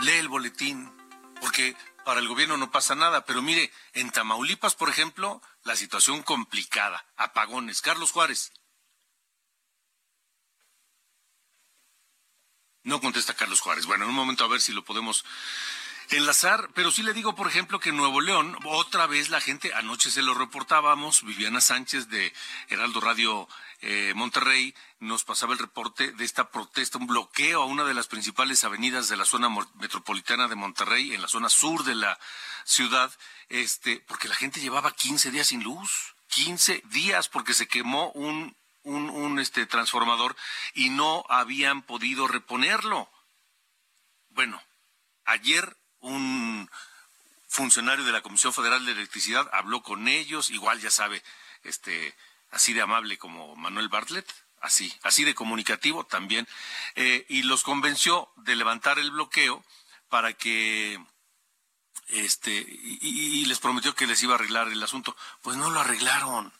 Lee 0.00 0.12
el 0.12 0.28
boletín, 0.28 0.92
porque 1.40 1.76
para 2.04 2.20
el 2.20 2.28
gobierno 2.28 2.56
no 2.56 2.70
pasa 2.70 2.94
nada. 2.94 3.24
Pero 3.24 3.42
mire, 3.42 3.72
en 3.94 4.10
Tamaulipas, 4.10 4.74
por 4.74 4.88
ejemplo, 4.88 5.42
la 5.64 5.76
situación 5.76 6.22
complicada, 6.22 7.04
apagones. 7.16 7.80
Carlos 7.80 8.12
Juárez. 8.12 8.52
No 12.82 13.00
contesta 13.00 13.34
Carlos 13.34 13.60
Juárez. 13.60 13.86
Bueno, 13.86 14.04
en 14.04 14.10
un 14.10 14.16
momento 14.16 14.44
a 14.44 14.48
ver 14.48 14.60
si 14.60 14.72
lo 14.72 14.84
podemos 14.84 15.24
enlazar, 16.10 16.68
pero 16.74 16.90
sí 16.90 17.02
le 17.02 17.14
digo, 17.14 17.34
por 17.34 17.46
ejemplo, 17.46 17.80
que 17.80 17.88
en 17.88 17.96
Nuevo 17.96 18.20
León, 18.20 18.56
otra 18.64 19.06
vez 19.06 19.30
la 19.30 19.40
gente, 19.40 19.72
anoche 19.72 20.10
se 20.10 20.22
lo 20.22 20.34
reportábamos, 20.34 21.22
Viviana 21.22 21.62
Sánchez 21.62 22.08
de 22.08 22.32
Heraldo 22.68 23.00
Radio 23.00 23.48
eh, 23.80 24.12
Monterrey 24.14 24.74
nos 25.04 25.24
pasaba 25.24 25.52
el 25.52 25.58
reporte 25.58 26.12
de 26.12 26.24
esta 26.24 26.50
protesta, 26.50 26.98
un 26.98 27.06
bloqueo 27.06 27.62
a 27.62 27.66
una 27.66 27.84
de 27.84 27.94
las 27.94 28.08
principales 28.08 28.64
avenidas 28.64 29.08
de 29.08 29.16
la 29.16 29.24
zona 29.24 29.48
metropolitana 29.74 30.48
de 30.48 30.56
Monterrey, 30.56 31.14
en 31.14 31.22
la 31.22 31.28
zona 31.28 31.48
sur 31.48 31.84
de 31.84 31.94
la 31.94 32.18
ciudad, 32.64 33.12
este, 33.48 34.00
porque 34.08 34.28
la 34.28 34.34
gente 34.34 34.60
llevaba 34.60 34.94
15 34.94 35.30
días 35.30 35.48
sin 35.48 35.62
luz, 35.62 36.14
15 36.28 36.82
días 36.86 37.28
porque 37.28 37.54
se 37.54 37.68
quemó 37.68 38.10
un, 38.12 38.56
un, 38.82 39.10
un 39.10 39.38
este, 39.38 39.66
transformador 39.66 40.36
y 40.74 40.90
no 40.90 41.24
habían 41.28 41.82
podido 41.82 42.26
reponerlo. 42.26 43.08
Bueno, 44.30 44.60
ayer 45.24 45.76
un 46.00 46.68
funcionario 47.48 48.04
de 48.04 48.12
la 48.12 48.22
Comisión 48.22 48.52
Federal 48.52 48.84
de 48.84 48.92
Electricidad 48.92 49.48
habló 49.52 49.82
con 49.82 50.08
ellos, 50.08 50.50
igual 50.50 50.80
ya 50.80 50.90
sabe, 50.90 51.22
este, 51.62 52.14
así 52.50 52.72
de 52.72 52.82
amable 52.82 53.16
como 53.16 53.54
Manuel 53.54 53.88
Bartlett, 53.88 54.43
así, 54.64 54.92
así 55.02 55.24
de 55.24 55.34
comunicativo 55.34 56.04
también, 56.04 56.48
eh, 56.94 57.26
y 57.28 57.42
los 57.42 57.62
convenció 57.62 58.32
de 58.36 58.56
levantar 58.56 58.98
el 58.98 59.10
bloqueo 59.10 59.62
para 60.08 60.32
que 60.32 60.98
este 62.08 62.52
y, 62.52 63.44
les 63.46 63.58
prometió 63.58 63.94
que 63.94 64.06
les 64.06 64.22
iba 64.22 64.32
a 64.32 64.36
arreglar 64.36 64.68
el 64.68 64.82
asunto. 64.82 65.16
Pues 65.42 65.56
no 65.56 65.70
lo 65.70 65.80
arreglaron, 65.80 66.52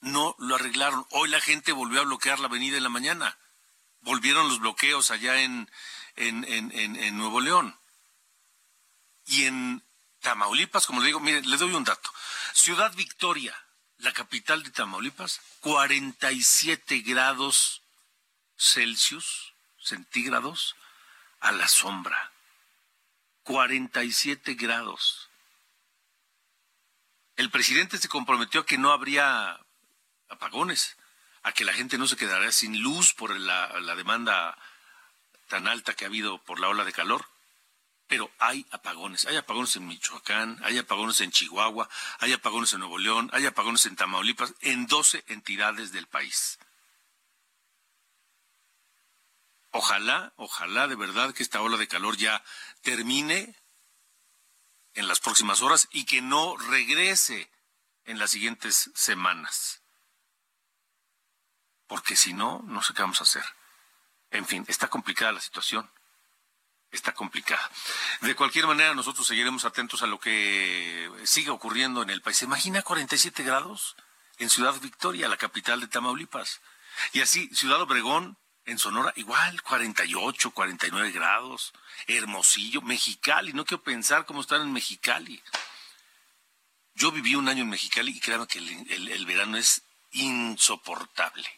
no 0.00 0.34
lo 0.38 0.56
arreglaron. 0.56 1.06
Hoy 1.10 1.28
la 1.28 1.40
gente 1.40 1.72
volvió 1.72 2.00
a 2.00 2.04
bloquear 2.04 2.40
la 2.40 2.48
avenida 2.48 2.76
en 2.76 2.82
la 2.82 2.88
mañana. 2.88 3.38
Volvieron 4.00 4.48
los 4.48 4.60
bloqueos 4.60 5.10
allá 5.10 5.40
en, 5.40 5.70
en, 6.16 6.44
en, 6.44 6.96
en 6.96 7.16
Nuevo 7.16 7.40
León. 7.40 7.78
Y 9.26 9.44
en 9.44 9.82
Tamaulipas, 10.20 10.86
como 10.86 11.00
le 11.00 11.06
digo, 11.06 11.20
mire, 11.20 11.42
le 11.42 11.56
doy 11.56 11.72
un 11.74 11.84
dato. 11.84 12.10
Ciudad 12.52 12.92
Victoria, 12.94 13.56
la 13.98 14.12
capital 14.12 14.62
de 14.62 14.70
Tamaulipas, 14.70 15.40
47 15.60 17.00
grados 17.00 17.82
Celsius, 18.56 19.54
centígrados, 19.80 20.76
a 21.40 21.52
la 21.52 21.68
sombra. 21.68 22.32
47 23.44 24.54
grados. 24.54 25.28
El 27.36 27.50
presidente 27.50 27.98
se 27.98 28.08
comprometió 28.08 28.62
a 28.62 28.66
que 28.66 28.78
no 28.78 28.92
habría 28.92 29.60
apagones, 30.28 30.96
a 31.42 31.52
que 31.52 31.64
la 31.64 31.72
gente 31.72 31.96
no 31.96 32.06
se 32.06 32.16
quedaría 32.16 32.52
sin 32.52 32.82
luz 32.82 33.14
por 33.14 33.34
la, 33.38 33.80
la 33.80 33.94
demanda 33.94 34.58
tan 35.46 35.68
alta 35.68 35.94
que 35.94 36.04
ha 36.04 36.08
habido 36.08 36.38
por 36.42 36.60
la 36.60 36.68
ola 36.68 36.84
de 36.84 36.92
calor 36.92 37.24
pero 38.08 38.30
hay 38.38 38.66
apagones. 38.70 39.26
Hay 39.26 39.36
apagones 39.36 39.76
en 39.76 39.86
Michoacán, 39.86 40.58
hay 40.64 40.78
apagones 40.78 41.20
en 41.20 41.30
Chihuahua, 41.30 41.88
hay 42.18 42.32
apagones 42.32 42.72
en 42.72 42.80
Nuevo 42.80 42.98
León, 42.98 43.30
hay 43.32 43.46
apagones 43.46 43.84
en 43.86 43.94
Tamaulipas, 43.94 44.54
en 44.62 44.86
12 44.86 45.24
entidades 45.28 45.92
del 45.92 46.06
país. 46.06 46.58
Ojalá, 49.70 50.32
ojalá 50.36 50.88
de 50.88 50.96
verdad 50.96 51.34
que 51.34 51.42
esta 51.42 51.60
ola 51.60 51.76
de 51.76 51.86
calor 51.86 52.16
ya 52.16 52.42
termine 52.80 53.54
en 54.94 55.06
las 55.06 55.20
próximas 55.20 55.60
horas 55.60 55.86
y 55.92 56.06
que 56.06 56.22
no 56.22 56.56
regrese 56.56 57.50
en 58.06 58.18
las 58.18 58.30
siguientes 58.30 58.90
semanas. 58.94 59.82
Porque 61.86 62.16
si 62.16 62.32
no, 62.32 62.62
no 62.64 62.82
sé 62.82 62.94
qué 62.94 63.02
vamos 63.02 63.20
a 63.20 63.24
hacer. 63.24 63.44
En 64.30 64.46
fin, 64.46 64.64
está 64.66 64.88
complicada 64.88 65.32
la 65.32 65.40
situación 65.40 65.90
está 66.90 67.12
complicada. 67.12 67.70
De 68.22 68.34
cualquier 68.34 68.66
manera, 68.66 68.94
nosotros 68.94 69.26
seguiremos 69.26 69.64
atentos 69.64 70.02
a 70.02 70.06
lo 70.06 70.18
que 70.18 71.10
sigue 71.24 71.50
ocurriendo 71.50 72.02
en 72.02 72.10
el 72.10 72.22
país. 72.22 72.38
¿Se 72.38 72.44
imagina 72.44 72.82
47 72.82 73.42
grados 73.42 73.96
en 74.38 74.50
Ciudad 74.50 74.74
Victoria, 74.80 75.28
la 75.28 75.36
capital 75.36 75.80
de 75.80 75.88
Tamaulipas? 75.88 76.60
Y 77.12 77.20
así, 77.20 77.48
Ciudad 77.54 77.80
Obregón, 77.80 78.36
en 78.64 78.78
Sonora, 78.78 79.12
igual, 79.16 79.62
48, 79.62 80.50
49 80.50 81.10
grados. 81.12 81.72
Hermosillo, 82.06 82.82
Mexicali, 82.82 83.52
no 83.52 83.64
quiero 83.64 83.82
pensar 83.82 84.26
cómo 84.26 84.40
están 84.40 84.62
en 84.62 84.72
Mexicali. 84.72 85.42
Yo 86.94 87.12
viví 87.12 87.34
un 87.34 87.48
año 87.48 87.62
en 87.62 87.70
Mexicali 87.70 88.16
y 88.16 88.20
créanme 88.20 88.46
que 88.46 88.58
el, 88.58 89.08
el 89.08 89.26
verano 89.26 89.56
es 89.56 89.82
insoportable. 90.12 91.48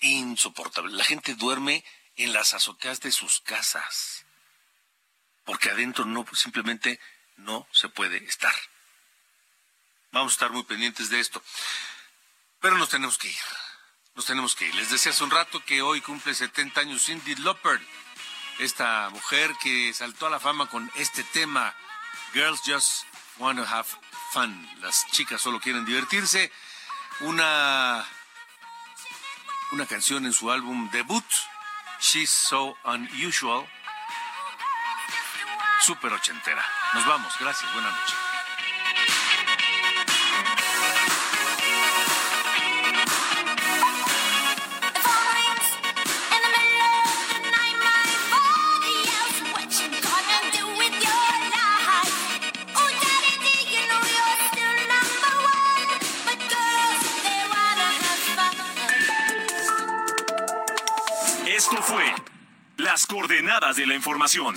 Insoportable. 0.00 0.92
La 0.92 1.04
gente 1.04 1.34
duerme 1.34 1.84
en 2.16 2.32
las 2.32 2.54
azoteas 2.54 3.00
de 3.00 3.10
sus 3.10 3.40
casas 3.40 4.26
porque 5.50 5.68
adentro 5.68 6.04
no 6.04 6.24
simplemente 6.32 7.00
no 7.38 7.66
se 7.72 7.88
puede 7.88 8.18
estar. 8.24 8.54
Vamos 10.12 10.30
a 10.30 10.34
estar 10.34 10.52
muy 10.52 10.62
pendientes 10.62 11.10
de 11.10 11.18
esto. 11.18 11.42
Pero 12.60 12.78
nos 12.78 12.88
tenemos 12.88 13.18
que 13.18 13.26
ir. 13.26 13.44
Nos 14.14 14.26
tenemos 14.26 14.54
que 14.54 14.68
ir. 14.68 14.74
Les 14.76 14.92
decía 14.92 15.10
hace 15.10 15.24
un 15.24 15.32
rato 15.32 15.60
que 15.64 15.82
hoy 15.82 16.02
cumple 16.02 16.36
70 16.36 16.82
años 16.82 17.04
Cindy 17.04 17.34
Lauper, 17.34 17.80
esta 18.60 19.10
mujer 19.10 19.52
que 19.60 19.92
saltó 19.92 20.28
a 20.28 20.30
la 20.30 20.38
fama 20.38 20.68
con 20.68 20.88
este 20.94 21.24
tema, 21.24 21.74
Girls 22.32 22.60
Just 22.64 23.02
Want 23.38 23.58
to 23.58 23.66
Have 23.66 23.88
Fun. 24.32 24.80
Las 24.82 25.04
chicas 25.10 25.42
solo 25.42 25.58
quieren 25.58 25.84
divertirse. 25.84 26.52
Una, 27.22 28.06
una 29.72 29.86
canción 29.86 30.26
en 30.26 30.32
su 30.32 30.52
álbum 30.52 30.88
debut, 30.92 31.26
She's 31.98 32.30
So 32.30 32.78
Unusual. 32.84 33.68
Súper 35.80 36.12
ochentera. 36.12 36.62
Nos 36.94 37.06
vamos. 37.06 37.32
Gracias. 37.40 37.72
Buenas 37.72 37.92
noches. 37.92 38.16
Esto 61.46 61.82
fue 61.82 62.04
Las 62.76 63.06
coordenadas 63.06 63.76
de 63.76 63.86
la 63.86 63.94
información 63.94 64.56